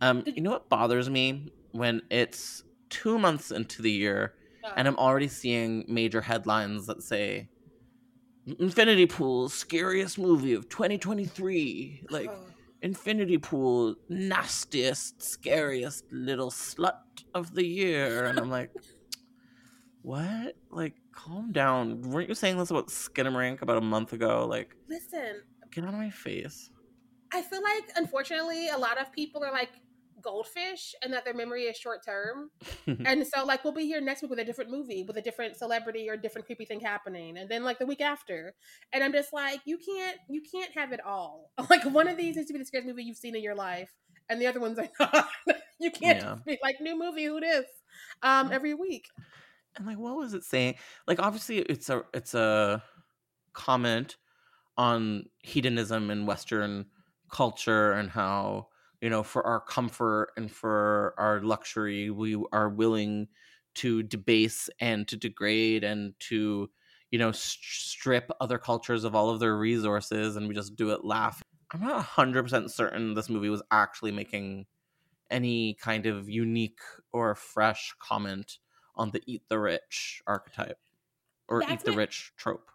Um, 0.00 0.22
you 0.26 0.42
know 0.42 0.50
what 0.50 0.68
bothers 0.68 1.08
me 1.08 1.52
when 1.72 2.02
it's 2.10 2.64
two 2.90 3.18
months 3.18 3.50
into 3.50 3.80
the 3.80 3.90
year 3.90 4.34
and 4.76 4.88
I'm 4.88 4.96
already 4.96 5.28
seeing 5.28 5.84
major 5.88 6.20
headlines 6.20 6.86
that 6.86 7.02
say 7.02 7.48
Infinity 8.58 9.06
Pool 9.06 9.48
scariest 9.48 10.18
movie 10.18 10.54
of 10.54 10.68
2023. 10.68 12.06
Like 12.10 12.30
Oh. 12.30 12.38
Infinity 12.82 13.38
Pool 13.38 13.96
nastiest, 14.10 15.22
scariest 15.22 16.04
little 16.12 16.50
slut 16.50 16.98
of 17.34 17.54
the 17.54 17.64
year, 17.64 18.26
and 18.26 18.38
I'm 18.38 18.50
like, 18.50 18.70
what? 20.02 20.56
Like, 20.70 20.94
calm 21.14 21.52
down. 21.52 22.02
Weren't 22.02 22.28
you 22.28 22.34
saying 22.34 22.58
this 22.58 22.70
about 22.70 22.88
Skinamarink 22.88 23.62
about 23.62 23.78
a 23.78 23.80
month 23.80 24.12
ago? 24.12 24.46
Like, 24.48 24.74
listen, 24.88 25.42
get 25.70 25.84
out 25.84 25.94
of 25.94 26.00
my 26.00 26.10
face. 26.10 26.70
I 27.32 27.42
feel 27.42 27.62
like 27.62 27.84
unfortunately 27.96 28.68
a 28.68 28.78
lot 28.78 29.00
of 29.00 29.12
people 29.12 29.42
are 29.44 29.52
like 29.52 29.70
goldfish 30.22 30.94
and 31.02 31.12
that 31.12 31.24
their 31.24 31.34
memory 31.34 31.64
is 31.64 31.76
short 31.76 32.00
term. 32.04 32.50
and 32.86 33.26
so 33.26 33.44
like 33.44 33.62
we'll 33.64 33.72
be 33.74 33.84
here 33.86 34.00
next 34.00 34.22
week 34.22 34.30
with 34.30 34.38
a 34.38 34.44
different 34.44 34.70
movie 34.70 35.04
with 35.06 35.16
a 35.16 35.22
different 35.22 35.56
celebrity 35.56 36.08
or 36.08 36.16
different 36.16 36.46
creepy 36.46 36.64
thing 36.64 36.80
happening 36.80 37.36
and 37.36 37.50
then 37.50 37.62
like 37.64 37.78
the 37.78 37.86
week 37.86 38.00
after. 38.00 38.54
And 38.92 39.02
I'm 39.04 39.12
just 39.12 39.32
like 39.32 39.60
you 39.64 39.78
can't 39.78 40.16
you 40.30 40.40
can't 40.50 40.72
have 40.74 40.92
it 40.92 41.00
all. 41.04 41.50
Like 41.70 41.84
one 41.84 42.08
of 42.08 42.16
these 42.16 42.36
needs 42.36 42.48
to 42.48 42.52
be 42.54 42.58
the 42.58 42.64
scariest 42.64 42.88
movie 42.88 43.02
you've 43.04 43.16
seen 43.16 43.34
in 43.36 43.42
your 43.42 43.54
life 43.56 43.90
and 44.30 44.40
the 44.40 44.46
other 44.46 44.60
ones 44.60 44.78
are 44.78 44.88
not. 45.00 45.28
you 45.80 45.90
can't 45.90 46.20
Yeah. 46.22 46.36
be 46.46 46.58
like 46.62 46.76
new 46.80 46.96
movie 46.98 47.24
who 47.24 47.40
this 47.40 47.66
um 48.22 48.50
every 48.52 48.74
week. 48.74 49.06
And 49.76 49.86
like 49.86 49.98
what 49.98 50.16
was 50.16 50.34
it 50.34 50.44
saying? 50.44 50.74
Like 51.06 51.20
obviously 51.20 51.58
it's 51.58 51.88
a 51.88 52.02
it's 52.12 52.34
a 52.34 52.82
comment 53.52 54.16
on 54.76 55.26
hedonism 55.42 56.10
in 56.10 56.26
western 56.26 56.86
culture 57.30 57.92
and 57.92 58.10
how 58.10 58.68
you 59.00 59.10
know 59.10 59.22
for 59.22 59.46
our 59.46 59.60
comfort 59.60 60.32
and 60.36 60.50
for 60.50 61.14
our 61.18 61.40
luxury 61.40 62.10
we 62.10 62.36
are 62.52 62.68
willing 62.68 63.28
to 63.74 64.02
debase 64.02 64.68
and 64.80 65.06
to 65.08 65.16
degrade 65.16 65.84
and 65.84 66.14
to 66.18 66.68
you 67.10 67.18
know 67.18 67.32
st- 67.32 67.64
strip 67.64 68.30
other 68.40 68.58
cultures 68.58 69.04
of 69.04 69.14
all 69.14 69.30
of 69.30 69.40
their 69.40 69.56
resources 69.56 70.36
and 70.36 70.48
we 70.48 70.54
just 70.54 70.76
do 70.76 70.90
it 70.90 71.04
laugh. 71.04 71.42
I'm 71.72 71.80
not 71.80 72.06
100% 72.06 72.70
certain 72.70 73.14
this 73.14 73.28
movie 73.28 73.48
was 73.48 73.62
actually 73.70 74.12
making 74.12 74.66
any 75.30 75.74
kind 75.74 76.06
of 76.06 76.28
unique 76.28 76.80
or 77.12 77.34
fresh 77.34 77.94
comment 77.98 78.58
on 78.96 79.10
the 79.10 79.22
eat 79.26 79.42
the 79.48 79.58
rich 79.58 80.22
archetype 80.26 80.78
or 81.48 81.62
eat 81.62 81.68
That's 81.68 81.84
the 81.84 81.92
rich 81.92 82.32
trope. 82.36 82.70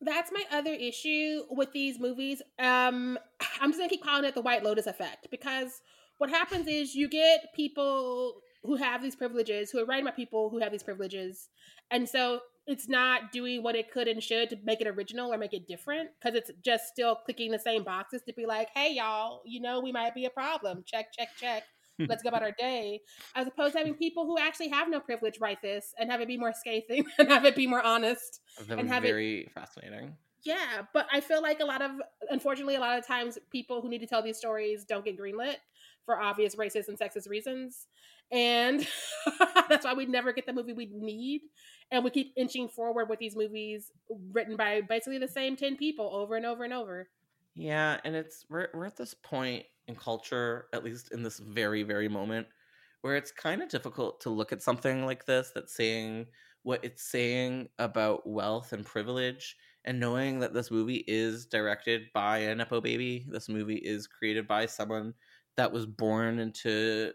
That's 0.00 0.30
my 0.32 0.44
other 0.52 0.72
issue 0.72 1.42
with 1.50 1.72
these 1.72 1.98
movies. 1.98 2.42
Um, 2.58 3.18
I'm 3.60 3.70
just 3.70 3.78
gonna 3.78 3.88
keep 3.88 4.04
calling 4.04 4.24
it 4.24 4.34
the 4.34 4.42
White 4.42 4.62
Lotus 4.64 4.86
effect 4.86 5.28
because 5.30 5.80
what 6.18 6.30
happens 6.30 6.66
is 6.68 6.94
you 6.94 7.08
get 7.08 7.46
people 7.54 8.40
who 8.62 8.76
have 8.76 9.02
these 9.02 9.16
privileges, 9.16 9.70
who 9.70 9.80
are 9.80 9.84
writing 9.84 10.04
about 10.04 10.16
people 10.16 10.50
who 10.50 10.58
have 10.58 10.72
these 10.72 10.82
privileges, 10.82 11.48
and 11.90 12.08
so 12.08 12.40
it's 12.66 12.88
not 12.88 13.30
doing 13.30 13.62
what 13.62 13.76
it 13.76 13.92
could 13.92 14.08
and 14.08 14.22
should 14.22 14.48
to 14.48 14.56
make 14.64 14.80
it 14.80 14.86
original 14.86 15.32
or 15.32 15.36
make 15.36 15.52
it 15.52 15.68
different 15.68 16.08
because 16.18 16.34
it's 16.34 16.50
just 16.64 16.86
still 16.86 17.14
clicking 17.14 17.50
the 17.50 17.58
same 17.58 17.84
boxes 17.84 18.22
to 18.26 18.32
be 18.32 18.46
like, 18.46 18.68
hey 18.74 18.94
y'all, 18.94 19.42
you 19.44 19.60
know 19.60 19.80
we 19.80 19.92
might 19.92 20.14
be 20.14 20.24
a 20.24 20.30
problem. 20.30 20.82
Check, 20.86 21.12
check, 21.12 21.28
check. 21.38 21.64
Let's 21.98 22.22
go 22.22 22.28
about 22.28 22.42
our 22.42 22.52
day, 22.58 23.00
as 23.34 23.46
opposed 23.46 23.72
to 23.72 23.78
having 23.78 23.94
people 24.04 24.26
who 24.26 24.38
actually 24.38 24.68
have 24.68 24.88
no 24.88 25.00
privilege 25.00 25.38
write 25.40 25.62
this 25.62 25.94
and 25.98 26.10
have 26.10 26.20
it 26.20 26.28
be 26.28 26.36
more 26.36 26.52
scathing 26.52 27.04
and 27.18 27.28
have 27.28 27.44
it 27.44 27.54
be 27.56 27.66
more 27.66 27.82
honest. 27.82 28.40
That 28.68 28.78
And 28.78 28.88
have 28.88 29.04
it- 29.04 29.08
very 29.08 29.48
fascinating. 29.54 30.16
Yeah, 30.44 30.82
but 30.92 31.06
I 31.10 31.20
feel 31.20 31.40
like 31.40 31.60
a 31.60 31.64
lot 31.64 31.80
of, 31.80 31.92
unfortunately, 32.28 32.74
a 32.76 32.80
lot 32.80 32.98
of 32.98 33.06
times 33.06 33.38
people 33.50 33.80
who 33.80 33.88
need 33.88 34.00
to 34.00 34.06
tell 34.06 34.22
these 34.22 34.36
stories 34.36 34.84
don't 34.84 35.02
get 35.02 35.18
greenlit 35.18 35.56
for 36.04 36.20
obvious 36.20 36.54
racist 36.56 36.88
and 36.88 36.98
sexist 36.98 37.30
reasons. 37.30 37.86
And 38.30 38.86
that's 39.70 39.86
why 39.86 39.94
we 39.94 40.04
never 40.04 40.34
get 40.34 40.44
the 40.44 40.52
movie 40.52 40.74
we 40.74 40.90
need. 40.92 41.42
And 41.90 42.04
we 42.04 42.10
keep 42.10 42.34
inching 42.36 42.68
forward 42.68 43.08
with 43.08 43.20
these 43.20 43.34
movies 43.34 43.90
written 44.32 44.56
by 44.56 44.82
basically 44.82 45.16
the 45.18 45.28
same 45.28 45.56
10 45.56 45.76
people 45.76 46.10
over 46.14 46.36
and 46.36 46.44
over 46.44 46.64
and 46.64 46.74
over. 46.74 47.08
Yeah, 47.54 48.00
and 48.04 48.16
it's 48.16 48.44
we're 48.48 48.68
we're 48.74 48.86
at 48.86 48.96
this 48.96 49.14
point 49.14 49.66
in 49.86 49.94
culture, 49.96 50.68
at 50.72 50.84
least 50.84 51.12
in 51.12 51.22
this 51.22 51.38
very 51.38 51.82
very 51.82 52.08
moment, 52.08 52.48
where 53.02 53.16
it's 53.16 53.30
kind 53.32 53.62
of 53.62 53.68
difficult 53.68 54.20
to 54.22 54.30
look 54.30 54.52
at 54.52 54.62
something 54.62 55.04
like 55.06 55.26
this 55.26 55.52
that's 55.54 55.74
saying 55.74 56.26
what 56.62 56.84
it's 56.84 57.02
saying 57.02 57.68
about 57.78 58.26
wealth 58.26 58.72
and 58.72 58.84
privilege, 58.86 59.56
and 59.84 60.00
knowing 60.00 60.40
that 60.40 60.54
this 60.54 60.70
movie 60.70 61.04
is 61.06 61.46
directed 61.46 62.08
by 62.12 62.38
a 62.38 62.54
nepo 62.54 62.80
baby. 62.80 63.26
This 63.28 63.48
movie 63.48 63.76
is 63.76 64.06
created 64.08 64.48
by 64.48 64.66
someone 64.66 65.14
that 65.56 65.70
was 65.72 65.86
born 65.86 66.38
into 66.40 67.12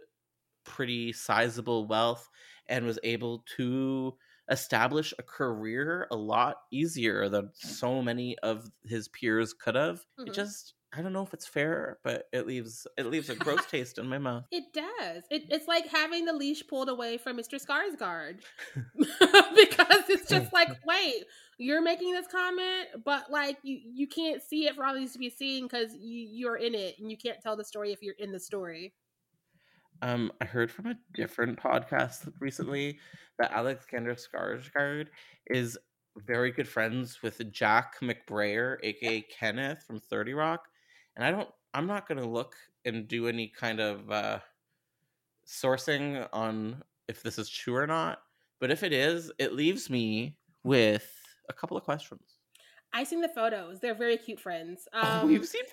pretty 0.66 1.12
sizable 1.14 1.88
wealth 1.88 2.30
and 2.68 2.86
was 2.86 3.00
able 3.04 3.40
to 3.58 4.18
establish 4.50 5.14
a 5.20 5.24
career 5.24 6.08
a 6.12 6.16
lot 6.16 6.58
easier 6.72 7.30
than 7.30 7.52
so 7.54 8.02
many 8.02 8.38
of 8.39 8.70
his 8.84 9.08
peers 9.08 9.54
could 9.54 9.76
have. 9.76 10.06
Mhm. 10.20 10.28
It 10.28 10.34
just 10.34 10.74
I 10.91 11.04
don't 11.04 11.14
know 11.14 11.22
if 11.22 11.36
it's 11.36 11.45
fair, 11.45 12.00
but 12.04 12.28
it 12.34 12.47
leaves 12.47 12.88
it 12.97 13.06
leaves 13.06 13.30
a 13.30 13.36
gross 13.36 13.66
taste 13.72 14.00
in 14.00 14.08
my 14.08 14.18
mouth. 14.18 14.45
It 14.52 14.74
does. 14.74 15.24
It, 15.30 15.43
it's 15.50 15.68
like 15.68 15.88
having 15.88 16.26
the 16.26 16.34
leash 16.34 16.66
pulled 16.68 16.89
away 16.89 17.18
from 17.18 17.38
Mr. 17.38 17.64
Skarsgård 17.64 18.39
because 18.95 20.10
it's 20.10 20.28
just 20.28 20.52
like, 20.52 20.70
wait, 20.86 21.26
you're 21.60 21.82
making 21.84 22.14
this 22.14 22.26
comment, 22.28 23.04
but 23.06 23.30
like 23.30 23.58
you 23.62 23.80
you 23.84 24.08
can't 24.08 24.41
see 24.41 24.66
it 24.66 24.76
for 24.76 24.84
all 24.84 24.95
these 24.95 25.14
to 25.14 25.20
be 25.20 25.30
seen 25.30 25.66
because 25.66 25.93
you 25.93 26.28
you're 26.32 26.56
in 26.58 26.74
it 26.74 26.95
and 27.00 27.12
you 27.12 27.18
can't 27.18 27.39
tell 27.41 27.56
the 27.56 27.66
story 27.66 27.91
if 27.91 28.02
you're 28.02 28.16
in 28.18 28.32
the 28.32 28.39
story. 28.39 28.93
Um, 30.02 30.32
I 30.39 30.45
heard 30.45 30.72
from 30.72 30.88
a 30.88 30.95
different 31.14 31.60
podcast 31.60 32.32
recently 32.39 33.00
that 33.38 33.52
Alexander 33.52 34.16
Skarsgård 34.16 35.08
is 35.47 35.78
very 36.26 36.52
good 36.52 36.68
friends 36.68 37.22
with 37.22 37.52
Jack 37.52 37.95
McBrayer, 38.02 38.78
aka 38.84 39.22
Kenneth 39.22 39.84
from 39.86 40.00
Thirty 40.00 40.34
Rock, 40.34 40.68
and 41.16 41.26
I 41.26 41.32
don't. 41.32 41.50
I'm 41.74 41.86
not 41.86 42.08
going 42.08 42.18
to 42.20 42.28
look 42.28 42.56
and 42.86 43.08
do 43.08 43.28
any 43.28 43.47
kind 43.47 43.80
of 43.80 44.10
uh, 44.10 44.39
sourcing 45.45 46.28
on 46.34 46.82
if 47.08 47.22
this 47.22 47.38
is 47.38 47.50
true 47.50 47.76
or 47.76 47.88
not. 47.88 48.20
But 48.60 48.72
if 48.72 48.84
it 48.84 48.91
is, 48.93 49.32
it 49.38 49.54
leaves 49.54 49.89
me 49.89 50.38
with 50.64 51.10
a 51.50 51.54
couple 51.54 51.78
of 51.78 51.84
questions. 51.84 52.38
I 52.93 53.04
seen 53.04 53.22
the 53.22 53.30
photos; 53.30 53.80
they're 53.80 53.95
very 53.95 54.18
cute 54.18 54.39
friends. 54.39 54.88
oh, 54.93 55.22
Um, 55.22 55.32
you've 55.32 55.45
seen 55.45 55.64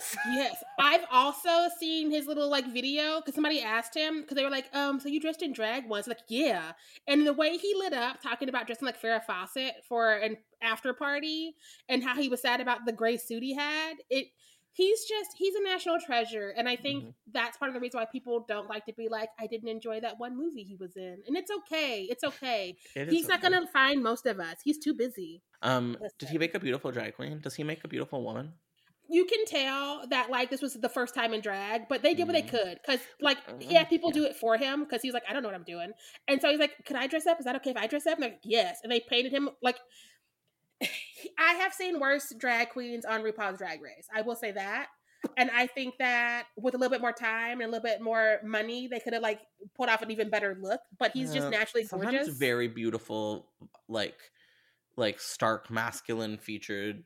photos? 0.00 0.18
Yes, 0.34 0.62
I've 0.78 1.04
also 1.10 1.68
seen 1.78 2.10
his 2.10 2.26
little 2.26 2.48
like 2.50 2.66
video 2.72 3.20
because 3.20 3.34
somebody 3.34 3.60
asked 3.60 3.94
him 3.96 4.20
because 4.22 4.36
they 4.36 4.44
were 4.44 4.50
like, 4.50 4.66
um, 4.74 5.00
so 5.00 5.08
you 5.08 5.20
dressed 5.20 5.42
in 5.42 5.52
drag 5.52 5.88
once? 5.88 6.06
Like, 6.06 6.20
yeah. 6.28 6.72
And 7.06 7.26
the 7.26 7.32
way 7.32 7.56
he 7.56 7.74
lit 7.76 7.92
up 7.92 8.20
talking 8.22 8.48
about 8.48 8.66
dressing 8.66 8.86
like 8.86 9.00
Farrah 9.00 9.22
Fawcett 9.24 9.84
for 9.88 10.14
an 10.14 10.36
after 10.62 10.92
party 10.94 11.54
and 11.88 12.02
how 12.02 12.16
he 12.16 12.28
was 12.28 12.42
sad 12.42 12.60
about 12.60 12.84
the 12.86 12.92
gray 12.92 13.16
suit 13.16 13.42
he 13.42 13.54
had, 13.54 13.94
it 14.10 14.26
he's 14.72 15.04
just 15.04 15.30
he's 15.36 15.54
a 15.54 15.62
national 15.62 15.98
treasure. 16.00 16.48
And 16.56 16.68
I 16.68 16.74
think 16.76 17.04
Mhm. 17.04 17.14
that's 17.32 17.56
part 17.56 17.68
of 17.68 17.74
the 17.74 17.80
reason 17.80 18.00
why 18.00 18.06
people 18.06 18.44
don't 18.48 18.68
like 18.68 18.86
to 18.86 18.92
be 18.92 19.08
like, 19.08 19.28
I 19.38 19.46
didn't 19.46 19.68
enjoy 19.68 20.00
that 20.00 20.18
one 20.18 20.36
movie 20.36 20.64
he 20.64 20.74
was 20.74 20.96
in. 20.96 21.22
And 21.28 21.36
it's 21.36 21.50
okay. 21.50 22.02
It's 22.10 22.24
okay. 22.24 22.76
It 22.96 23.08
He's 23.08 23.28
not 23.28 23.38
okay. 23.38 23.50
gonna 23.50 23.66
find 23.68 24.02
most 24.02 24.26
of 24.26 24.40
us. 24.40 24.56
He's 24.64 24.78
too 24.78 24.94
busy. 24.94 25.42
Um, 25.62 25.96
did 26.18 26.28
he 26.30 26.38
make 26.38 26.54
a 26.54 26.60
beautiful 26.60 26.90
drag 26.90 27.14
queen? 27.14 27.38
Does 27.40 27.54
he 27.54 27.62
make 27.62 27.84
a 27.84 27.88
beautiful 27.88 28.22
woman? 28.24 28.54
You 29.08 29.24
can 29.26 29.44
tell 29.46 30.06
that 30.08 30.30
like 30.30 30.50
this 30.50 30.62
was 30.62 30.74
the 30.74 30.88
first 30.88 31.14
time 31.14 31.34
in 31.34 31.40
drag, 31.40 31.88
but 31.88 32.02
they 32.02 32.14
did 32.14 32.26
what 32.26 32.32
they 32.32 32.42
Mhm. 32.42 32.48
could 32.48 32.80
because 32.80 33.00
like 33.20 33.38
he 33.62 33.74
had 33.74 33.88
people 33.88 34.10
yeah. 34.10 34.14
do 34.14 34.24
it 34.24 34.36
for 34.36 34.56
him 34.56 34.84
because 34.84 35.02
he 35.02 35.08
was 35.08 35.14
like, 35.14 35.24
I 35.28 35.32
don't 35.32 35.42
know 35.42 35.48
what 35.48 35.54
I'm 35.54 35.64
doing, 35.64 35.92
and 36.28 36.40
so 36.40 36.48
he's 36.50 36.58
like, 36.58 36.72
Can 36.84 36.96
I 36.96 37.06
dress 37.06 37.26
up? 37.26 37.38
Is 37.38 37.44
that 37.44 37.56
okay 37.56 37.70
if 37.70 37.76
I 37.76 37.86
dress 37.86 38.06
up? 38.06 38.14
And 38.14 38.22
they're 38.22 38.30
like, 38.30 38.40
Yes, 38.44 38.78
and 38.82 38.90
they 38.90 39.00
painted 39.00 39.32
him 39.32 39.50
like. 39.62 39.78
I 41.38 41.54
have 41.54 41.72
seen 41.72 42.00
worse 42.00 42.32
drag 42.36 42.70
queens 42.70 43.04
on 43.04 43.22
RuPaul's 43.22 43.58
Drag 43.58 43.80
Race. 43.80 44.08
I 44.14 44.22
will 44.22 44.34
say 44.36 44.52
that. 44.52 44.88
And 45.38 45.50
I 45.50 45.66
think 45.68 45.94
that 45.98 46.48
with 46.56 46.74
a 46.74 46.78
little 46.78 46.90
bit 46.90 47.00
more 47.00 47.12
time 47.12 47.60
and 47.60 47.62
a 47.62 47.66
little 47.68 47.82
bit 47.82 48.02
more 48.02 48.40
money, 48.44 48.88
they 48.88 49.00
could 49.00 49.14
have 49.14 49.22
like 49.22 49.40
put 49.74 49.88
off 49.88 50.02
an 50.02 50.10
even 50.10 50.28
better 50.28 50.58
look. 50.60 50.80
But 50.98 51.12
he's 51.12 51.32
just 51.32 51.46
Uh, 51.46 51.50
naturally 51.50 51.84
gorgeous. 51.86 52.28
very 52.28 52.68
beautiful, 52.68 53.50
like 53.88 54.18
like 54.96 55.18
stark 55.20 55.70
masculine 55.70 56.36
featured 56.38 57.04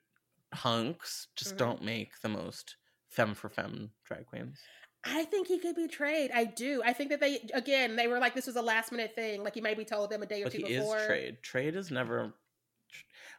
hunks 0.54 1.28
just 1.36 1.54
Mhm. 1.54 1.58
don't 1.58 1.82
make 1.82 2.20
the 2.20 2.28
most 2.28 2.76
femme 3.08 3.34
for 3.34 3.48
femme 3.48 3.94
drag 4.04 4.26
queens. 4.26 4.70
I 5.04 5.24
think 5.24 5.46
he 5.48 5.58
could 5.58 5.76
be 5.76 5.88
trade. 5.88 6.30
I 6.32 6.44
do. 6.44 6.82
I 6.84 6.92
think 6.92 7.10
that 7.10 7.20
they 7.20 7.38
again 7.54 7.96
they 7.96 8.08
were 8.08 8.18
like 8.18 8.34
this 8.34 8.46
was 8.46 8.56
a 8.56 8.62
last 8.62 8.90
minute 8.92 9.14
thing. 9.14 9.42
Like 9.44 9.54
he 9.54 9.60
maybe 9.60 9.84
told 9.84 10.10
them 10.10 10.22
a 10.22 10.26
day 10.26 10.42
or 10.42 10.44
But 10.44 10.52
two 10.52 10.58
he 10.58 10.76
before. 10.76 10.98
is 10.98 11.06
trade. 11.06 11.42
Trade 11.42 11.76
is 11.76 11.90
never. 11.90 12.34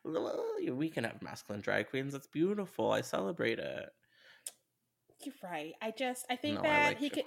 We 0.04 0.90
can 0.90 1.04
have 1.04 1.22
masculine 1.22 1.62
drag 1.62 1.90
queens. 1.90 2.14
That's 2.14 2.28
beautiful. 2.28 2.92
I 2.92 3.02
celebrate 3.02 3.60
it. 3.60 3.90
You're 5.24 5.36
right. 5.44 5.74
I 5.82 5.92
just 5.92 6.26
I 6.30 6.36
think 6.38 6.56
no, 6.58 6.62
that 6.64 6.82
I 6.82 6.88
like 6.90 7.00
he 7.00 7.10
could 7.10 7.26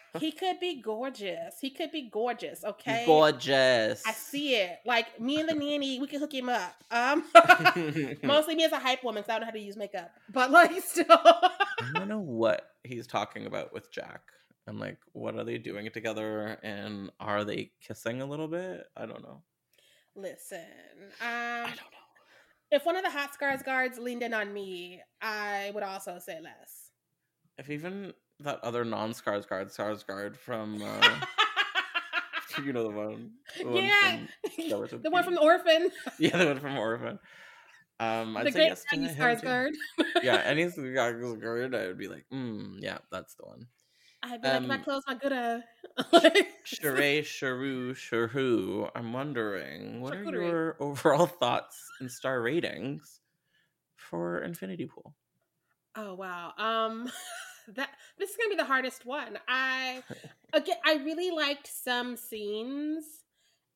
he 0.20 0.32
could 0.32 0.60
be 0.60 0.80
gorgeous. 0.82 1.54
He 1.60 1.70
could 1.70 1.90
be 1.90 2.10
gorgeous. 2.10 2.64
Okay. 2.64 3.04
Gorgeous. 3.06 4.02
I 4.06 4.12
see 4.12 4.56
it. 4.56 4.78
Like 4.84 5.20
me 5.20 5.40
and 5.40 5.48
the 5.48 5.54
nanny, 5.64 5.98
we 6.00 6.06
can 6.06 6.20
hook 6.20 6.34
him 6.34 6.48
up. 6.48 6.74
Um, 6.90 7.24
mostly 8.22 8.54
me 8.56 8.64
as 8.64 8.72
a 8.72 8.78
hype 8.78 9.02
woman, 9.04 9.24
so 9.24 9.30
I 9.32 9.34
don't 9.34 9.40
know 9.42 9.46
how 9.46 9.52
to 9.52 9.58
use 9.60 9.76
makeup. 9.76 10.10
But 10.32 10.50
like, 10.50 10.72
still, 10.82 11.06
I 11.10 11.50
don't 11.94 12.08
know 12.08 12.18
what 12.20 12.70
he's 12.84 13.06
talking 13.06 13.46
about 13.46 13.72
with 13.72 13.90
Jack. 13.90 14.20
I'm 14.66 14.78
like, 14.78 14.98
what 15.12 15.34
are 15.36 15.44
they 15.44 15.58
doing 15.58 15.88
together? 15.90 16.58
And 16.62 17.10
are 17.18 17.44
they 17.44 17.72
kissing 17.80 18.20
a 18.20 18.26
little 18.26 18.48
bit? 18.48 18.84
I 18.96 19.06
don't 19.06 19.22
know. 19.22 19.42
listen. 20.14 20.60
I 21.22 21.60
Um, 21.62 21.66
don't 21.68 21.76
know. 21.76 21.82
if 22.70 22.84
one 22.84 22.96
of 22.96 23.02
the 23.02 23.10
hot 23.10 23.30
Skarsgårds 23.40 23.98
leaned 23.98 24.22
in 24.22 24.34
on 24.34 24.52
me, 24.52 25.00
I 25.22 25.72
would 25.74 25.82
also 25.82 26.18
say 26.18 26.38
less. 26.40 26.89
If 27.60 27.68
even 27.70 28.14
that 28.40 28.58
other 28.64 28.84
non-Skarsgård, 28.86 29.66
Skarsgård 29.76 30.34
from, 30.36 30.82
uh, 30.82 31.20
you 32.64 32.72
know 32.72 32.84
the 32.84 32.90
one, 32.90 33.32
the 33.62 33.68
one 33.68 33.82
yeah, 33.82 34.16
from 34.88 35.02
the 35.02 35.10
one 35.10 35.24
from 35.24 35.34
the 35.34 35.42
orphan, 35.42 35.90
yeah, 36.18 36.36
the 36.38 36.46
one 36.46 36.58
from 36.60 36.78
Orphan. 36.78 37.18
Um, 38.00 38.36
I'd 38.38 38.46
the 38.46 38.52
say 38.52 38.66
yes 38.68 38.84
to. 38.86 38.96
Skarsgård. 38.96 39.72
Yeah, 40.22 40.36
any 40.36 40.64
Skarsgård, 40.64 41.74
I 41.74 41.86
would 41.88 41.98
be 41.98 42.08
like, 42.08 42.24
mm, 42.32 42.76
yeah, 42.80 42.98
that's 43.12 43.34
the 43.34 43.44
one. 43.44 43.66
I'd 44.22 44.40
be 44.42 44.48
like, 44.48 44.66
my 44.66 44.76
Um, 44.76 44.84
clothes 44.84 45.04
not 45.06 45.20
good. 45.20 45.32
Uh, 45.32 45.60
like, 46.12 46.48
Sharai, 46.64 47.20
Sharu, 47.20 47.92
Sharu. 47.92 48.90
I'm 48.94 49.12
wondering, 49.12 50.00
what 50.00 50.14
are 50.14 50.24
your 50.24 50.76
overall 50.80 51.26
thoughts 51.26 51.78
and 52.00 52.10
star 52.10 52.40
ratings 52.40 53.20
for 53.96 54.40
Infinity 54.40 54.86
Pool? 54.86 55.14
Oh 55.96 56.14
wow. 56.14 56.52
Um 56.56 57.10
that 57.68 57.90
this 58.18 58.30
is 58.30 58.36
going 58.36 58.50
to 58.50 58.56
be 58.56 58.60
the 58.62 58.66
hardest 58.66 59.04
one. 59.06 59.38
I 59.48 60.02
again 60.52 60.76
I 60.84 60.94
really 60.94 61.30
liked 61.30 61.66
some 61.66 62.16
scenes 62.16 63.04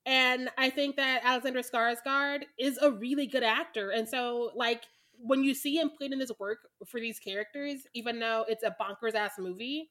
and 0.07 0.51
I 0.59 0.70
think 0.70 0.97
that 0.97 1.22
Alexander 1.24 1.61
Skarsgård 1.61 2.43
is 2.59 2.78
a 2.82 2.91
really 2.91 3.26
good 3.26 3.43
actor 3.45 3.91
and 3.91 4.09
so 4.09 4.51
like 4.55 4.82
when 5.18 5.45
you 5.45 5.55
see 5.55 5.76
him 5.76 5.91
putting 5.91 6.12
in 6.12 6.18
this 6.18 6.32
work 6.39 6.59
for 6.87 7.01
these 7.01 7.18
characters 7.18 7.87
even 7.95 8.18
though 8.18 8.45
it's 8.49 8.64
a 8.64 8.74
bonkers 8.80 9.14
ass 9.14 9.32
movie 9.39 9.91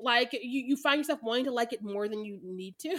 like 0.00 0.32
you, 0.32 0.64
you 0.66 0.76
find 0.76 0.98
yourself 0.98 1.20
wanting 1.22 1.44
to 1.44 1.52
like 1.52 1.72
it 1.72 1.82
more 1.82 2.08
than 2.08 2.24
you 2.24 2.40
need 2.42 2.74
to 2.78 2.96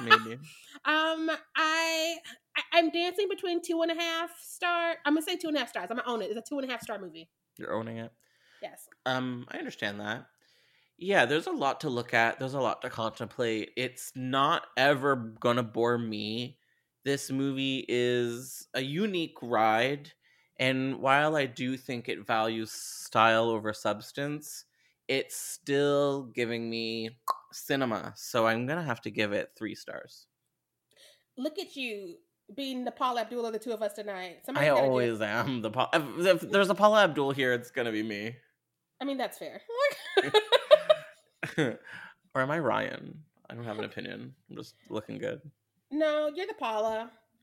Maybe. 0.00 0.38
um 0.86 1.30
I, 1.54 2.16
I 2.56 2.62
i'm 2.72 2.90
dancing 2.90 3.28
between 3.28 3.60
two 3.62 3.82
and 3.82 3.92
a 3.92 3.94
half 3.94 4.30
star 4.40 4.94
i'm 5.04 5.14
gonna 5.14 5.22
say 5.22 5.36
two 5.36 5.48
and 5.48 5.56
a 5.56 5.60
half 5.60 5.68
stars 5.68 5.88
i'm 5.90 5.98
gonna 5.98 6.08
own 6.08 6.22
it 6.22 6.30
it's 6.30 6.38
a 6.38 6.42
two 6.42 6.58
and 6.58 6.68
a 6.68 6.72
half 6.72 6.82
star 6.82 6.98
movie 6.98 7.28
You're 7.58 7.74
owning 7.74 7.98
it. 7.98 8.10
Yes 8.62 8.88
Um, 9.06 9.46
I 9.50 9.58
understand 9.58 10.00
that. 10.00 10.26
Yeah, 10.98 11.26
there's 11.26 11.48
a 11.48 11.52
lot 11.52 11.80
to 11.80 11.90
look 11.90 12.14
at. 12.14 12.38
There's 12.38 12.54
a 12.54 12.60
lot 12.60 12.82
to 12.82 12.90
contemplate. 12.90 13.70
It's 13.76 14.12
not 14.14 14.62
ever 14.76 15.16
gonna 15.16 15.62
bore 15.62 15.98
me. 15.98 16.58
This 17.04 17.30
movie 17.30 17.84
is 17.88 18.68
a 18.74 18.80
unique 18.80 19.36
ride, 19.42 20.12
and 20.60 21.00
while 21.00 21.34
I 21.34 21.46
do 21.46 21.76
think 21.76 22.08
it 22.08 22.24
values 22.24 22.70
style 22.70 23.48
over 23.48 23.72
substance, 23.72 24.64
it's 25.08 25.36
still 25.36 26.24
giving 26.34 26.70
me 26.70 27.18
cinema. 27.52 28.12
So 28.16 28.46
I'm 28.46 28.66
gonna 28.66 28.84
have 28.84 29.00
to 29.00 29.10
give 29.10 29.32
it 29.32 29.50
three 29.56 29.74
stars. 29.74 30.26
Look 31.36 31.58
at 31.58 31.74
you 31.74 32.18
being 32.54 32.84
the 32.84 32.92
Paula 32.92 33.22
Abdul 33.22 33.46
of 33.46 33.52
the 33.52 33.58
two 33.58 33.72
of 33.72 33.82
us 33.82 33.94
tonight. 33.94 34.36
I 34.38 34.46
Somebody's 34.46 34.68
do 34.68 34.76
always 34.76 35.20
am 35.20 35.62
the 35.62 35.70
Paul. 35.70 35.88
If, 35.92 36.42
if 36.44 36.50
there's 36.50 36.70
a 36.70 36.74
Paula 36.74 37.04
Abdul 37.04 37.32
here, 37.32 37.52
it's 37.52 37.70
gonna 37.70 37.92
be 37.92 38.02
me. 38.02 38.36
I 39.02 39.04
mean, 39.04 39.18
that's 39.18 39.36
fair. 39.36 39.60
or 41.58 42.40
am 42.40 42.52
I 42.52 42.60
Ryan? 42.60 43.18
I 43.50 43.54
don't 43.54 43.64
have 43.64 43.80
an 43.80 43.84
opinion. 43.84 44.32
I'm 44.48 44.56
just 44.56 44.76
looking 44.90 45.18
good. 45.18 45.40
No, 45.90 46.30
you're 46.32 46.46
the 46.46 46.54
Paula. 46.54 47.10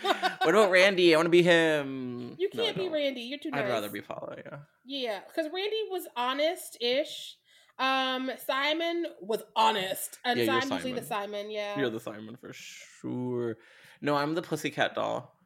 what 0.00 0.48
about 0.48 0.70
Randy? 0.70 1.14
I 1.14 1.18
want 1.18 1.26
to 1.26 1.30
be 1.30 1.42
him. 1.42 2.34
You 2.38 2.48
can't 2.48 2.78
be. 2.78 2.88
Randy. 2.88 3.20
You're 3.20 3.38
too 3.38 3.50
nice. 3.50 3.60
I'd 3.60 3.68
rather 3.68 3.90
be 3.90 4.00
Paula. 4.00 4.36
Yeah. 4.38 4.56
Yeah, 4.86 5.20
because 5.28 5.52
Randy 5.52 5.76
was 5.90 6.08
honest-ish. 6.16 7.36
Um, 7.78 8.30
Simon 8.46 9.04
was 9.20 9.42
honest, 9.54 10.18
and 10.24 10.40
Yeah, 10.40 10.60
I'm 10.62 10.70
usually 10.72 10.92
the 10.92 11.02
Simon. 11.02 11.30
Simon. 11.30 11.50
Yeah. 11.50 11.78
You're 11.78 11.90
the 11.90 12.00
Simon 12.00 12.36
for 12.36 12.54
sure. 12.54 13.58
No, 14.00 14.16
I'm 14.16 14.34
the 14.34 14.40
Pussycat 14.40 14.94
doll. 14.94 15.36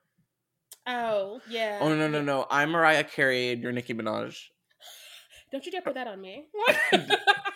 oh 0.86 1.40
yeah. 1.50 1.78
Oh 1.80 1.92
no 1.92 2.06
no 2.06 2.22
no! 2.22 2.46
I'm 2.48 2.70
Mariah 2.70 3.02
Carey 3.02 3.50
and 3.50 3.60
you're 3.60 3.72
Nicki 3.72 3.94
Minaj. 3.94 4.36
Don't 5.50 5.64
you 5.64 5.72
dare 5.72 5.82
put 5.82 5.94
that 5.94 6.06
on 6.06 6.20
me. 6.20 6.46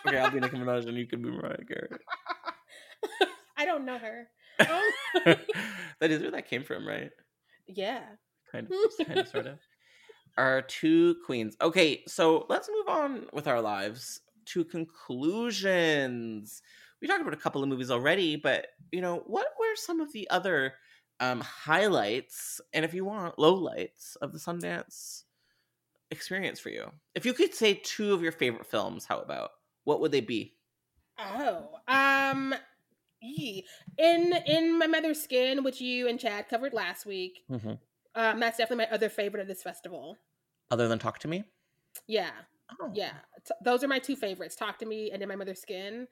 Okay, 0.05 0.18
I'll 0.18 0.32
be 0.32 0.40
Nicki 0.40 0.57
Minaj 0.57 0.88
and 0.88 0.97
you 0.97 1.07
can 1.07 1.22
be 1.22 1.30
Mariah 1.30 1.64
Carey. 1.64 1.88
I 3.57 3.64
don't 3.64 3.84
know 3.84 3.99
her. 3.99 4.26
Um, 4.59 5.36
that 6.01 6.11
is 6.11 6.22
where 6.22 6.32
that 6.32 6.49
came 6.49 6.64
from, 6.64 6.86
right? 6.86 7.11
yeah. 7.68 8.03
Kind 8.51 8.66
of, 8.66 9.07
kind 9.07 9.20
of, 9.20 9.28
sort 9.28 9.47
of. 9.47 9.59
Our 10.36 10.62
two 10.62 11.16
queens. 11.24 11.57
Okay, 11.61 12.03
so 12.09 12.47
let's 12.49 12.68
move 12.68 12.88
on 12.88 13.26
with 13.32 13.47
our 13.47 13.61
lives 13.61 14.20
to 14.47 14.64
conclusions. 14.64 16.62
We 17.01 17.07
talked 17.07 17.20
about 17.22 17.34
a 17.34 17.38
couple 17.38 17.62
of 17.62 17.68
movies 17.68 17.90
already, 17.90 18.34
but 18.36 18.66
you 18.90 19.01
know, 19.01 19.22
what 19.26 19.47
were 19.59 19.76
some 19.76 20.01
of 20.01 20.12
the 20.12 20.28
other 20.30 20.74
um, 21.20 21.40
highlights, 21.40 22.61
and 22.72 22.84
if 22.84 22.93
you 22.93 23.05
want, 23.05 23.36
lowlights 23.36 24.16
of 24.20 24.32
the 24.32 24.38
Sundance 24.38 25.22
experience 26.12 26.60
for 26.60 26.68
you? 26.68 26.90
If 27.14 27.26
you 27.26 27.32
could 27.32 27.52
say 27.54 27.74
two 27.74 28.12
of 28.14 28.22
your 28.22 28.32
favorite 28.32 28.66
films, 28.66 29.04
how 29.06 29.18
about? 29.20 29.50
What 29.84 30.00
would 30.00 30.12
they 30.12 30.20
be? 30.20 30.54
Oh, 31.18 31.68
um, 31.88 32.54
yee. 33.20 33.66
in 33.98 34.32
in 34.46 34.78
my 34.78 34.86
mother's 34.86 35.20
skin, 35.20 35.64
which 35.64 35.80
you 35.80 36.08
and 36.08 36.20
Chad 36.20 36.48
covered 36.48 36.72
last 36.72 37.04
week. 37.06 37.40
Mm-hmm. 37.50 37.72
Um, 38.14 38.40
that's 38.40 38.58
definitely 38.58 38.84
my 38.86 38.94
other 38.94 39.08
favorite 39.08 39.40
of 39.40 39.48
this 39.48 39.62
festival. 39.62 40.16
Other 40.70 40.86
than 40.88 40.98
Talk 40.98 41.18
to 41.20 41.28
Me? 41.28 41.44
Yeah, 42.06 42.30
Oh. 42.80 42.90
yeah. 42.94 43.12
T- 43.44 43.54
those 43.62 43.82
are 43.84 43.88
my 43.88 43.98
two 43.98 44.16
favorites: 44.16 44.54
Talk 44.56 44.78
to 44.78 44.86
Me 44.86 45.10
and 45.10 45.22
In 45.22 45.28
My 45.28 45.36
Mother's 45.36 45.60
Skin. 45.60 46.08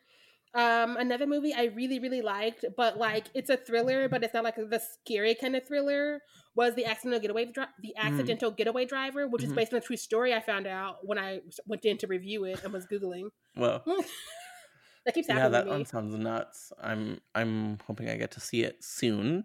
Um, 0.52 0.96
another 0.96 1.26
movie 1.28 1.54
I 1.54 1.66
really 1.66 2.00
really 2.00 2.22
liked, 2.22 2.64
but 2.76 2.96
like 2.98 3.26
it's 3.34 3.50
a 3.50 3.56
thriller, 3.56 4.08
but 4.08 4.24
it's 4.24 4.34
not 4.34 4.42
like 4.42 4.56
the 4.56 4.80
scary 4.80 5.34
kind 5.36 5.54
of 5.54 5.66
thriller. 5.66 6.20
Was 6.56 6.74
the 6.74 6.84
accidental 6.86 7.20
getaway 7.20 7.44
dri- 7.46 7.66
the 7.80 7.94
accidental 7.96 8.50
getaway 8.50 8.84
driver, 8.84 9.28
which 9.28 9.42
Mhm. 9.42 9.46
is 9.46 9.52
based 9.52 9.72
on 9.72 9.78
a 9.78 9.80
true 9.80 9.96
story 9.96 10.34
I 10.34 10.40
found 10.40 10.66
out 10.66 11.06
when 11.06 11.18
I 11.18 11.40
went 11.66 11.84
in 11.84 11.96
to 11.98 12.08
review 12.08 12.44
it 12.44 12.64
and 12.64 12.72
was 12.72 12.86
googling. 12.86 13.28
Well, 13.56 13.84
that 15.06 15.14
keeps 15.14 15.28
happening. 15.28 15.44
yeah, 15.44 15.48
that 15.50 15.66
one 15.68 15.84
sounds 15.86 16.14
nuts. 16.16 16.72
I'm 16.82 17.20
I'm 17.34 17.78
hoping 17.86 18.08
I 18.08 18.16
get 18.16 18.32
to 18.32 18.40
see 18.40 18.62
it 18.64 18.82
soon. 18.82 19.44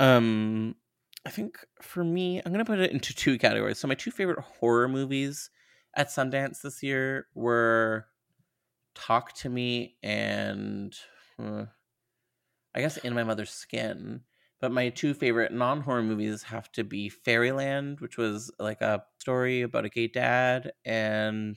Um, 0.00 0.74
I 1.24 1.30
think 1.30 1.58
for 1.80 2.02
me, 2.04 2.42
I'm 2.44 2.50
gonna 2.52 2.64
put 2.64 2.80
it 2.80 2.90
into 2.92 3.14
two 3.14 3.38
categories. 3.38 3.78
So 3.78 3.86
my 3.88 3.94
two 3.94 4.10
favorite 4.10 4.40
horror 4.40 4.88
movies 4.88 5.50
at 5.94 6.08
Sundance 6.08 6.62
this 6.62 6.82
year 6.82 7.26
were 7.34 8.06
Talk 8.98 9.32
to 9.34 9.48
Me 9.48 9.96
and 10.02 10.94
uh, 11.42 11.64
I 12.74 12.80
guess 12.80 12.96
In 12.98 13.14
My 13.14 13.24
Mother's 13.24 13.50
Skin. 13.50 14.22
But 14.60 14.72
my 14.72 14.88
two 14.88 15.14
favorite 15.14 15.52
non 15.52 15.82
horror 15.82 16.02
movies 16.02 16.42
have 16.44 16.70
to 16.72 16.82
be 16.82 17.08
Fairyland, 17.08 18.00
which 18.00 18.18
was 18.18 18.50
like 18.58 18.80
a 18.80 19.04
story 19.20 19.62
about 19.62 19.84
a 19.84 19.88
gay 19.88 20.08
dad, 20.08 20.72
and 20.84 21.56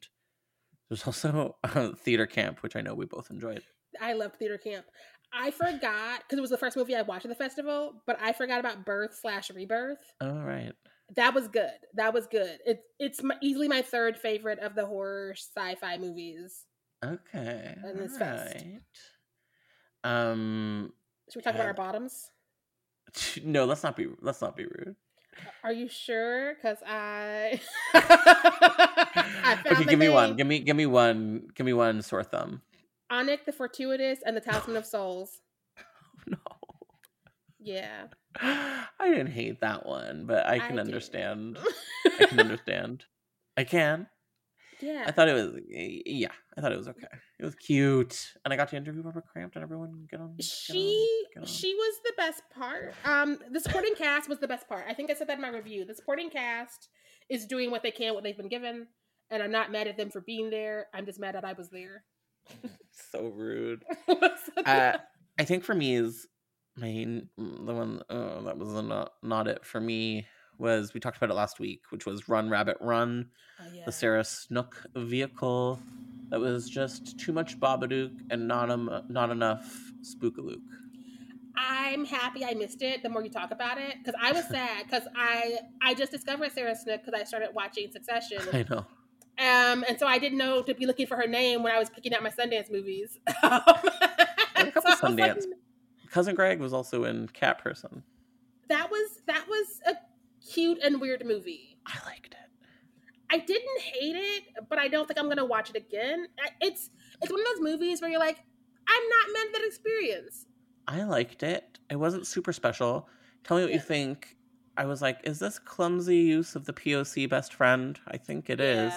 there's 0.88 1.04
also 1.08 1.56
uh, 1.64 1.90
Theater 1.94 2.28
Camp, 2.28 2.62
which 2.62 2.76
I 2.76 2.82
know 2.82 2.94
we 2.94 3.06
both 3.06 3.32
enjoyed. 3.32 3.64
I 4.00 4.14
loved 4.14 4.36
theater 4.36 4.58
camp. 4.58 4.86
I 5.34 5.52
forgot 5.52 6.20
because 6.20 6.38
it 6.38 6.42
was 6.42 6.50
the 6.50 6.58
first 6.58 6.78
movie 6.78 6.96
I 6.96 7.02
watched 7.02 7.26
at 7.26 7.30
the 7.30 7.36
festival, 7.36 8.04
but 8.06 8.18
I 8.22 8.34
forgot 8.34 8.60
about 8.60 8.86
Birth 8.86 9.18
slash 9.22 9.50
Rebirth. 9.50 10.14
All 10.22 10.44
right. 10.44 10.74
That 11.16 11.34
was 11.34 11.48
good. 11.48 11.72
That 11.96 12.14
was 12.14 12.28
good. 12.28 12.60
It's 12.66 12.84
it's 13.00 13.24
my, 13.24 13.36
easily 13.42 13.68
my 13.68 13.82
third 13.82 14.18
favorite 14.18 14.60
of 14.60 14.76
the 14.76 14.86
horror 14.86 15.34
sci-fi 15.36 15.98
movies. 15.98 16.66
Okay. 17.04 17.76
And 17.84 18.00
it's 18.00 18.18
fast. 18.18 18.56
right. 18.56 18.82
Um. 20.04 20.94
Should 21.30 21.40
we 21.40 21.42
talk 21.44 21.54
about 21.56 21.66
Uh, 21.66 21.68
our 21.70 21.74
bottoms? 21.74 22.30
No, 23.44 23.66
let's 23.66 23.84
not 23.84 23.96
be. 23.98 24.08
Let's 24.22 24.42
not 24.42 24.56
be 24.56 24.66
rude. 24.66 24.96
Are 25.64 25.72
you 25.74 25.88
sure? 25.90 26.54
Because 26.56 26.78
I, 26.86 27.60
I 27.94 29.58
okay, 29.66 29.84
give 29.86 30.00
me 30.00 30.10
one. 30.10 30.36
Give 30.36 30.48
me. 30.48 30.60
Give 30.60 30.76
me 30.76 30.86
one. 30.86 31.48
Give 31.56 31.66
me 31.66 31.74
one 31.74 32.02
sore 32.02 32.24
thumb. 32.24 32.62
Onyx 33.10 33.44
the 33.46 33.52
Fortuitous 33.52 34.20
and 34.26 34.36
the 34.38 34.42
Talisman 34.42 34.76
of 34.78 34.86
Souls. 34.86 35.42
No. 36.28 36.38
Yeah. 37.60 38.08
I 38.42 38.88
didn't 39.10 39.32
hate 39.32 39.62
that 39.62 39.86
one, 39.86 40.26
but 40.28 40.46
I 40.46 40.56
I 40.56 40.60
can 40.60 40.76
did. 40.78 40.86
understand. 40.86 41.58
I 42.20 42.26
can 42.28 42.40
understand. 42.40 43.06
I 43.58 43.64
can. 43.64 44.08
Yeah. 44.82 45.04
I 45.08 45.12
thought 45.12 45.30
it 45.30 45.34
was. 45.34 45.62
Yeah, 45.70 46.32
I 46.58 46.62
thought 46.62 46.72
it 46.72 46.78
was 46.78 46.88
okay. 46.88 47.08
It 47.40 47.46
was 47.46 47.56
cute, 47.56 48.34
and 48.44 48.54
I 48.54 48.58
got 48.58 48.70
to 48.70 48.78
interview 48.78 49.04
Barbara 49.04 49.22
Crampton. 49.22 49.62
Everyone, 49.62 50.08
get 50.10 50.20
on. 50.20 50.36
get 50.36 50.40
on, 50.40 50.42
she 50.42 51.26
get 51.34 51.42
on. 51.42 51.48
she 51.48 51.74
was 51.74 51.96
the 52.04 52.14
best 52.18 52.44
part. 52.54 52.94
Um, 53.06 53.38
the 53.52 53.60
supporting 53.60 53.96
cast 53.96 54.30
was 54.30 54.40
the 54.40 54.48
best 54.48 54.68
part. 54.68 54.86
I 54.88 54.94
think 54.94 55.10
I 55.12 55.14
said 55.14 55.28
that 55.28 55.36
in 55.36 55.42
my 55.42 55.50
review. 55.50 55.86
The 55.86 55.96
supporting 55.96 56.30
cast 56.30 56.90
is 57.30 57.46
doing 57.46 57.72
what 57.72 57.84
they 57.84 57.92
can, 57.92 58.14
what 58.14 58.24
they've 58.24 58.38
been 58.38 58.50
given, 58.50 58.88
and 59.30 59.42
I'm 59.42 59.52
not 59.52 59.72
mad 59.72 59.88
at 59.88 59.98
them 59.98 60.10
for 60.10 60.22
being 60.22 60.50
there. 60.50 60.88
I'm 60.94 61.06
just 61.06 61.20
mad 61.20 61.36
that 61.36 61.46
I 61.46 61.54
was 61.54 61.70
there. 61.70 62.04
so 63.12 63.28
rude. 63.28 63.84
uh, 64.66 64.98
I 65.40 65.44
think 65.44 65.64
for 65.64 65.76
me 65.76 65.96
is 65.96 66.28
main 66.78 67.28
the 67.38 67.74
one 67.74 68.02
uh, 68.10 68.42
that 68.42 68.58
was 68.58 68.70
not 68.84 69.12
not 69.22 69.48
it 69.48 69.66
for 69.66 69.80
me 69.80 70.26
was 70.62 70.94
we 70.94 71.00
talked 71.00 71.18
about 71.18 71.30
it 71.30 71.36
last 71.36 71.60
week, 71.60 71.82
which 71.90 72.06
was 72.06 72.30
Run 72.30 72.50
Rabbit 72.50 72.78
Run, 72.80 73.28
Oh, 73.60 73.66
yeah. 73.74 73.84
the 73.86 73.92
Sarah 73.92 74.24
Snook 74.24 74.86
vehicle 74.96 75.80
that 76.30 76.40
was 76.40 76.70
just 76.70 77.20
too 77.20 77.34
much 77.34 77.60
Babadook 77.60 78.12
and 78.30 78.48
not 78.48 78.70
um, 78.70 78.90
not 79.10 79.30
enough 79.32 79.92
Spookalook. 80.02 80.62
I'm 81.58 82.06
happy 82.06 82.46
I 82.46 82.54
missed 82.54 82.82
it. 82.82 83.04
The 83.04 83.10
more 83.10 83.24
you 83.24 83.30
talk 83.30 83.52
about 83.52 83.78
it, 83.78 83.96
because 84.04 84.20
I 84.22 84.32
was 84.32 84.46
sad 84.50 84.86
because 84.86 85.04
I 85.16 85.60
I 85.82 85.94
just 85.94 86.12
discovered 86.12 86.52
Sarah 86.54 86.76
Snook 86.76 87.04
because 87.06 87.20
I 87.20 87.24
started 87.26 87.50
watching 87.54 87.92
Succession. 87.92 88.40
I 88.54 88.66
know. 88.70 88.86
Um, 89.40 89.84
and 89.88 89.98
so 89.98 90.06
I 90.08 90.20
didn't 90.20 90.38
know 90.38 90.62
to 90.62 90.74
be 90.76 90.86
looking 90.86 91.08
for 91.08 91.18
her 91.18 91.28
name 91.28 91.64
when 91.64 91.74
I 91.74 91.80
was 91.80 91.90
picking 91.90 92.14
out 92.14 92.22
my 92.22 92.30
Sundance 92.30 92.72
movies. 92.72 93.18
A 93.44 93.62
couple 94.72 94.82
so 94.84 94.90
was 94.90 95.02
like, 95.02 95.34
Sundance. 95.36 95.44
Cousin 96.12 96.36
Greg 96.36 96.60
was 96.60 96.74
also 96.74 97.06
in 97.06 97.28
Cat 97.30 97.58
Person. 97.58 98.04
that 98.70 98.90
was 98.92 99.22
that 99.28 99.46
was 99.48 99.66
a 99.88 99.94
cute 100.54 100.80
and 100.84 101.00
weird 101.02 101.26
movie. 101.26 101.78
I 101.86 101.98
liked 102.06 102.34
it. 102.34 102.38
I 103.30 103.38
didn't 103.40 103.82
hate 103.82 104.16
it, 104.16 104.44
but 104.70 104.78
I 104.78 104.88
don't 104.88 105.08
think 105.08 105.20
I'm 105.20 105.30
gonna 105.30 105.46
watch 105.46 105.70
it 105.70 105.76
again. 105.76 106.28
It's 106.60 106.90
it's 107.22 107.32
one 107.32 107.40
of 107.40 107.46
those 107.48 107.62
movies 107.62 108.02
where 108.02 108.10
you're 108.10 108.20
like, 108.20 108.38
I'm 108.88 109.10
not 109.10 109.28
meant 109.34 109.52
for 109.56 109.62
that 109.62 109.68
experience. 109.68 110.46
I 110.88 111.04
liked 111.04 111.44
it. 111.44 111.80
It 111.90 111.96
wasn't 111.96 112.28
super 112.28 112.52
special. 112.52 113.08
Tell 113.44 113.58
me 113.58 113.64
what 113.64 113.74
you 113.74 113.80
think. 113.80 114.36
I 114.78 114.86
was 114.86 115.02
like, 115.02 115.20
is 115.24 115.40
this 115.40 115.60
clumsy 115.60 116.18
use 116.18 116.56
of 116.56 116.66
the 116.66 116.74
POC 116.74 117.30
best 117.30 117.54
friend? 117.54 118.00
I 118.08 118.18
think 118.18 118.50
it 118.50 118.60
is. 118.60 118.94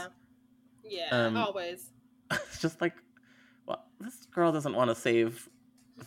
Yeah, 0.85 1.09
Um, 1.11 1.37
always. 1.37 1.91
it's 2.31 2.61
just 2.61 2.81
like, 2.81 2.95
well, 3.67 3.85
this 4.01 4.27
girl 4.27 4.53
doesn't 4.53 4.75
want 4.75 4.91
to 4.91 4.95
save 4.95 5.49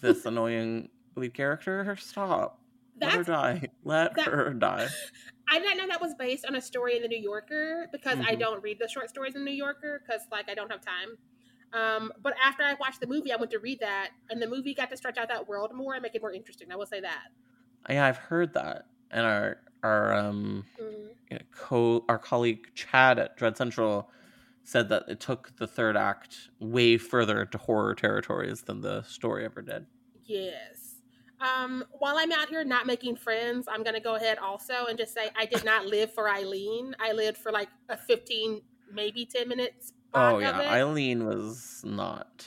this 0.01 0.25
annoying 0.25 0.89
lead 1.15 1.33
character. 1.33 1.95
Stop. 1.99 2.59
Let 2.99 3.13
her 3.13 3.23
die. 3.23 3.69
Let 3.83 4.15
that- 4.15 4.25
her 4.27 4.53
die. 4.53 4.87
I 5.49 5.59
didn't 5.59 5.77
know 5.77 5.87
that 5.87 6.01
was 6.01 6.13
based 6.15 6.45
on 6.45 6.55
a 6.55 6.61
story 6.61 6.97
in 6.97 7.01
the 7.03 7.07
New 7.07 7.19
Yorker 7.21 7.87
because 7.91 8.19
I 8.19 8.35
Mhm. 8.35 8.39
don't 8.39 8.61
read 8.63 8.79
the 8.79 8.87
short 8.89 9.09
stories 9.09 9.33
in 9.35 9.45
the 9.45 9.51
New 9.51 9.55
Yorker 9.57 10.01
because 10.05 10.21
like 10.31 10.49
I 10.49 10.53
don't 10.55 10.69
have 10.71 10.81
time. 10.81 11.17
Um, 11.73 12.11
but 12.21 12.33
after 12.43 12.63
I 12.63 12.73
watched 12.75 12.99
the 13.01 13.07
movie, 13.07 13.31
I 13.31 13.35
went 13.37 13.51
to 13.51 13.59
read 13.59 13.79
that, 13.81 14.09
and 14.29 14.41
the 14.41 14.47
movie 14.47 14.73
got 14.73 14.89
to 14.89 14.97
stretch 14.97 15.17
out 15.17 15.27
that 15.29 15.47
world 15.47 15.73
more 15.73 15.93
and 15.93 16.01
make 16.01 16.15
it 16.15 16.21
more 16.21 16.31
interesting. 16.33 16.71
I 16.71 16.75
will 16.75 16.85
say 16.85 16.99
that. 17.01 17.27
Yeah, 17.89 18.05
I've 18.05 18.17
heard 18.17 18.53
that. 18.55 18.87
And 19.11 19.25
our 19.25 19.61
our 19.83 20.13
um 20.13 20.65
Mm. 20.81 21.09
you 21.31 21.37
know, 21.37 21.45
co 21.51 22.03
our 22.09 22.17
colleague 22.19 22.73
Chad 22.75 23.17
at 23.19 23.37
Dread 23.37 23.55
Central 23.57 24.09
said 24.63 24.89
that 24.89 25.03
it 25.07 25.21
took 25.21 25.55
the 25.57 25.67
third 25.67 25.95
act 25.95 26.49
way 26.59 26.97
further 26.97 27.45
to 27.45 27.57
horror 27.57 27.95
territories 27.95 28.63
than 28.63 28.81
the 28.81 29.01
story 29.03 29.45
ever 29.45 29.61
did. 29.61 29.85
Yes. 30.25 30.86
Um, 31.39 31.83
while 31.91 32.17
I'm 32.17 32.31
out 32.31 32.49
here 32.49 32.63
not 32.63 32.87
making 32.87 33.15
friends, 33.17 33.67
I'm 33.69 33.83
gonna 33.83 33.99
go 33.99 34.15
ahead 34.15 34.37
also 34.39 34.85
and 34.87 34.97
just 34.97 35.13
say 35.13 35.29
I 35.37 35.45
did 35.45 35.63
not 35.63 35.85
live 35.85 36.13
for 36.13 36.29
Eileen. 36.29 36.95
I 36.99 37.11
lived 37.11 37.37
for 37.37 37.51
like 37.51 37.69
a 37.89 37.97
15, 37.97 38.61
maybe 38.91 39.25
10 39.25 39.47
minutes. 39.47 39.93
Oh 40.13 40.39
yeah. 40.39 40.59
Eileen 40.61 41.25
was 41.25 41.81
not 41.85 42.45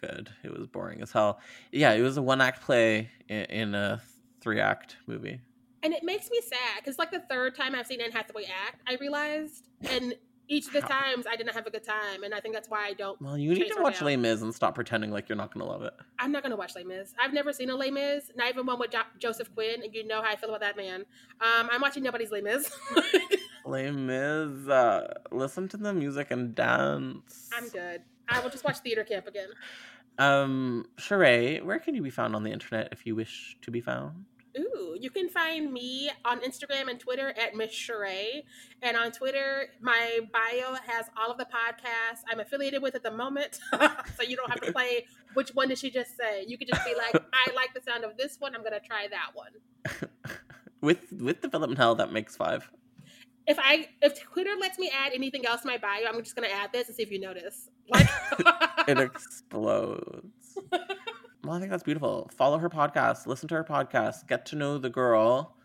good. 0.00 0.30
It 0.42 0.56
was 0.56 0.66
boring 0.66 1.00
as 1.00 1.12
hell. 1.12 1.40
Yeah, 1.72 1.92
it 1.92 2.02
was 2.02 2.16
a 2.16 2.22
one 2.22 2.40
act 2.40 2.62
play 2.62 3.10
in, 3.28 3.44
in 3.44 3.74
a 3.74 4.00
three 4.40 4.60
act 4.60 4.96
movie. 5.06 5.40
and 5.82 5.94
it 5.94 6.02
makes 6.02 6.30
me 6.30 6.40
sad 6.42 6.78
because 6.78 6.98
like 6.98 7.10
the 7.10 7.20
third 7.30 7.54
time 7.54 7.74
I've 7.74 7.86
seen 7.86 8.00
Anne 8.00 8.12
Hathaway 8.12 8.44
act, 8.66 8.82
I 8.86 8.96
realized, 8.96 9.68
and 9.88 10.14
each 10.48 10.66
of 10.68 10.72
the 10.72 10.80
times 10.80 11.26
I 11.30 11.36
didn't 11.36 11.54
have 11.54 11.66
a 11.66 11.70
good 11.70 11.84
time, 11.84 12.22
and 12.22 12.34
I 12.34 12.40
think 12.40 12.54
that's 12.54 12.68
why 12.68 12.86
I 12.86 12.92
don't. 12.92 13.20
Well, 13.20 13.36
you 13.36 13.54
need 13.54 13.68
to 13.68 13.82
watch. 13.82 14.00
Les 14.02 14.16
Mis 14.16 14.42
and 14.42 14.54
stop 14.54 14.74
pretending 14.74 15.10
like 15.10 15.28
you're 15.28 15.36
not 15.36 15.52
going 15.52 15.64
to 15.66 15.70
love 15.72 15.82
it. 15.82 15.92
I'm 16.18 16.30
not 16.32 16.42
gonna 16.42 16.56
watch 16.56 16.74
Les 16.76 16.84
Mis. 16.84 17.14
I've 17.20 17.32
never 17.32 17.52
seen 17.52 17.70
a 17.70 17.76
Les 17.76 17.90
Mis, 17.90 18.30
not 18.36 18.48
even 18.48 18.66
one 18.66 18.78
with 18.78 18.90
jo- 18.90 19.00
Joseph 19.18 19.52
Quinn, 19.54 19.82
and 19.82 19.94
you 19.94 20.06
know 20.06 20.22
how 20.22 20.30
I 20.30 20.36
feel 20.36 20.48
about 20.50 20.60
that 20.60 20.76
man. 20.76 21.04
Um, 21.40 21.68
I'm 21.70 21.80
watching 21.80 22.02
nobody's 22.02 22.30
Les 22.30 22.40
Mis. 22.42 22.70
Les 23.66 23.90
Mis, 23.90 24.68
uh, 24.68 25.12
listen 25.32 25.68
to 25.68 25.76
the 25.76 25.92
music 25.92 26.30
and 26.30 26.54
dance. 26.54 27.50
I'm 27.56 27.68
good. 27.68 28.02
I 28.28 28.40
will 28.40 28.50
just 28.50 28.64
watch 28.64 28.78
Theater 28.78 29.04
Camp 29.04 29.26
again. 29.26 29.48
Um, 30.18 30.86
Sharai, 30.98 31.62
where 31.62 31.78
can 31.78 31.94
you 31.94 32.02
be 32.02 32.10
found 32.10 32.34
on 32.34 32.42
the 32.42 32.50
internet 32.50 32.88
if 32.92 33.06
you 33.06 33.14
wish 33.14 33.56
to 33.62 33.70
be 33.70 33.80
found? 33.80 34.24
Ooh, 34.58 34.96
you 34.98 35.10
can 35.10 35.28
find 35.28 35.72
me 35.72 36.10
on 36.24 36.40
Instagram 36.40 36.88
and 36.88 36.98
Twitter 36.98 37.34
at 37.38 37.54
Miss 37.54 37.72
Sharai. 37.72 38.42
And 38.82 38.96
on 38.96 39.12
Twitter, 39.12 39.68
my 39.80 40.20
bio 40.32 40.74
has 40.86 41.06
all 41.16 41.30
of 41.30 41.38
the 41.38 41.44
podcasts 41.44 42.20
I'm 42.30 42.40
affiliated 42.40 42.82
with 42.82 42.94
at 42.94 43.02
the 43.02 43.10
moment. 43.10 43.60
so 44.16 44.22
you 44.26 44.36
don't 44.36 44.50
have 44.50 44.60
to 44.62 44.72
play 44.72 45.06
which 45.34 45.50
one 45.50 45.68
did 45.68 45.78
she 45.78 45.90
just 45.90 46.16
say. 46.16 46.44
You 46.46 46.56
could 46.56 46.68
just 46.68 46.84
be 46.84 46.94
like, 46.94 47.22
I 47.32 47.52
like 47.54 47.74
the 47.74 47.82
sound 47.82 48.04
of 48.04 48.16
this 48.16 48.36
one. 48.38 48.54
I'm 48.54 48.62
going 48.62 48.72
to 48.72 48.80
try 48.80 49.08
that 49.08 49.32
one. 49.34 50.10
with 50.80 51.12
with 51.12 51.40
development 51.42 51.78
hell, 51.78 51.94
that 51.96 52.12
makes 52.12 52.36
five. 52.36 52.70
If 53.46 53.58
I 53.60 53.88
if 54.02 54.20
Twitter 54.20 54.54
lets 54.58 54.78
me 54.78 54.90
add 54.92 55.12
anything 55.14 55.46
else 55.46 55.60
to 55.62 55.66
my 55.66 55.78
bio, 55.78 56.06
I'm 56.08 56.22
just 56.22 56.34
going 56.34 56.48
to 56.48 56.54
add 56.54 56.72
this 56.72 56.88
and 56.88 56.96
see 56.96 57.02
if 57.02 57.10
you 57.10 57.20
notice. 57.20 57.68
Like, 57.88 58.08
It 58.88 58.98
explodes. 58.98 60.58
Well, 61.46 61.56
I 61.56 61.60
think 61.60 61.70
that's 61.70 61.82
beautiful. 61.82 62.28
Follow 62.36 62.58
her 62.58 62.68
podcast, 62.68 63.26
listen 63.26 63.48
to 63.48 63.54
her 63.54 63.64
podcast, 63.64 64.26
get 64.26 64.46
to 64.46 64.56
know 64.56 64.78
the 64.78 64.90
girl, 64.90 65.56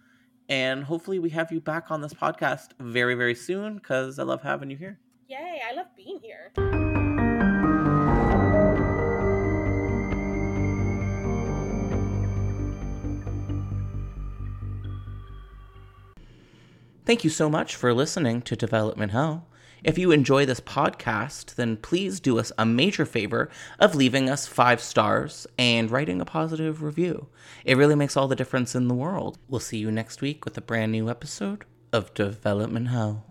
and 0.47 0.83
hopefully 0.83 1.17
we 1.17 1.31
have 1.31 1.51
you 1.51 1.59
back 1.59 1.89
on 1.89 2.01
this 2.01 2.13
podcast 2.13 2.69
very, 2.79 3.15
very 3.15 3.35
soon 3.35 3.75
because 3.75 4.19
I 4.19 4.23
love 4.23 4.43
having 4.43 4.69
you 4.69 4.77
here. 4.77 4.99
yay, 5.27 5.61
I 5.67 5.73
love 5.73 5.87
being 5.95 6.19
here. 6.19 6.51
Thank 17.05 17.23
you 17.23 17.29
so 17.29 17.49
much 17.49 17.75
for 17.75 17.93
listening 17.93 18.41
to 18.43 18.55
Development 18.55 19.11
Hell. 19.11 19.47
If 19.83 19.97
you 19.97 20.11
enjoy 20.11 20.45
this 20.45 20.59
podcast, 20.59 21.55
then 21.55 21.77
please 21.77 22.19
do 22.19 22.37
us 22.37 22.51
a 22.57 22.65
major 22.65 23.05
favor 23.05 23.49
of 23.79 23.95
leaving 23.95 24.29
us 24.29 24.45
five 24.45 24.79
stars 24.79 25.47
and 25.57 25.89
writing 25.89 26.21
a 26.21 26.25
positive 26.25 26.83
review. 26.83 27.27
It 27.65 27.77
really 27.77 27.95
makes 27.95 28.15
all 28.15 28.27
the 28.27 28.35
difference 28.35 28.75
in 28.75 28.87
the 28.87 28.93
world. 28.93 29.39
We'll 29.47 29.59
see 29.59 29.79
you 29.79 29.91
next 29.91 30.21
week 30.21 30.45
with 30.45 30.55
a 30.57 30.61
brand 30.61 30.91
new 30.91 31.09
episode 31.09 31.65
of 31.91 32.13
Development 32.13 32.89
Hell. 32.89 33.25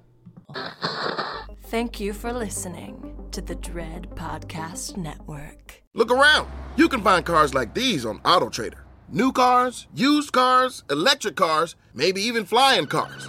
Thank 1.67 2.01
you 2.01 2.13
for 2.13 2.33
listening 2.33 3.29
to 3.31 3.41
the 3.41 3.55
Dread 3.55 4.09
Podcast 4.17 4.97
Network. 4.97 5.85
Look 5.95 6.11
around. 6.11 6.49
You 6.77 6.89
can 6.89 7.03
find 7.03 7.25
cars 7.25 7.55
like 7.55 7.75
these 7.75 8.05
on 8.05 8.19
AutoTrader. 8.21 8.81
New 9.09 9.31
cars, 9.31 9.87
used 9.95 10.33
cars, 10.33 10.83
electric 10.91 11.37
cars, 11.37 11.77
maybe 11.95 12.21
even 12.23 12.45
flying 12.45 12.87
cars. 12.87 13.29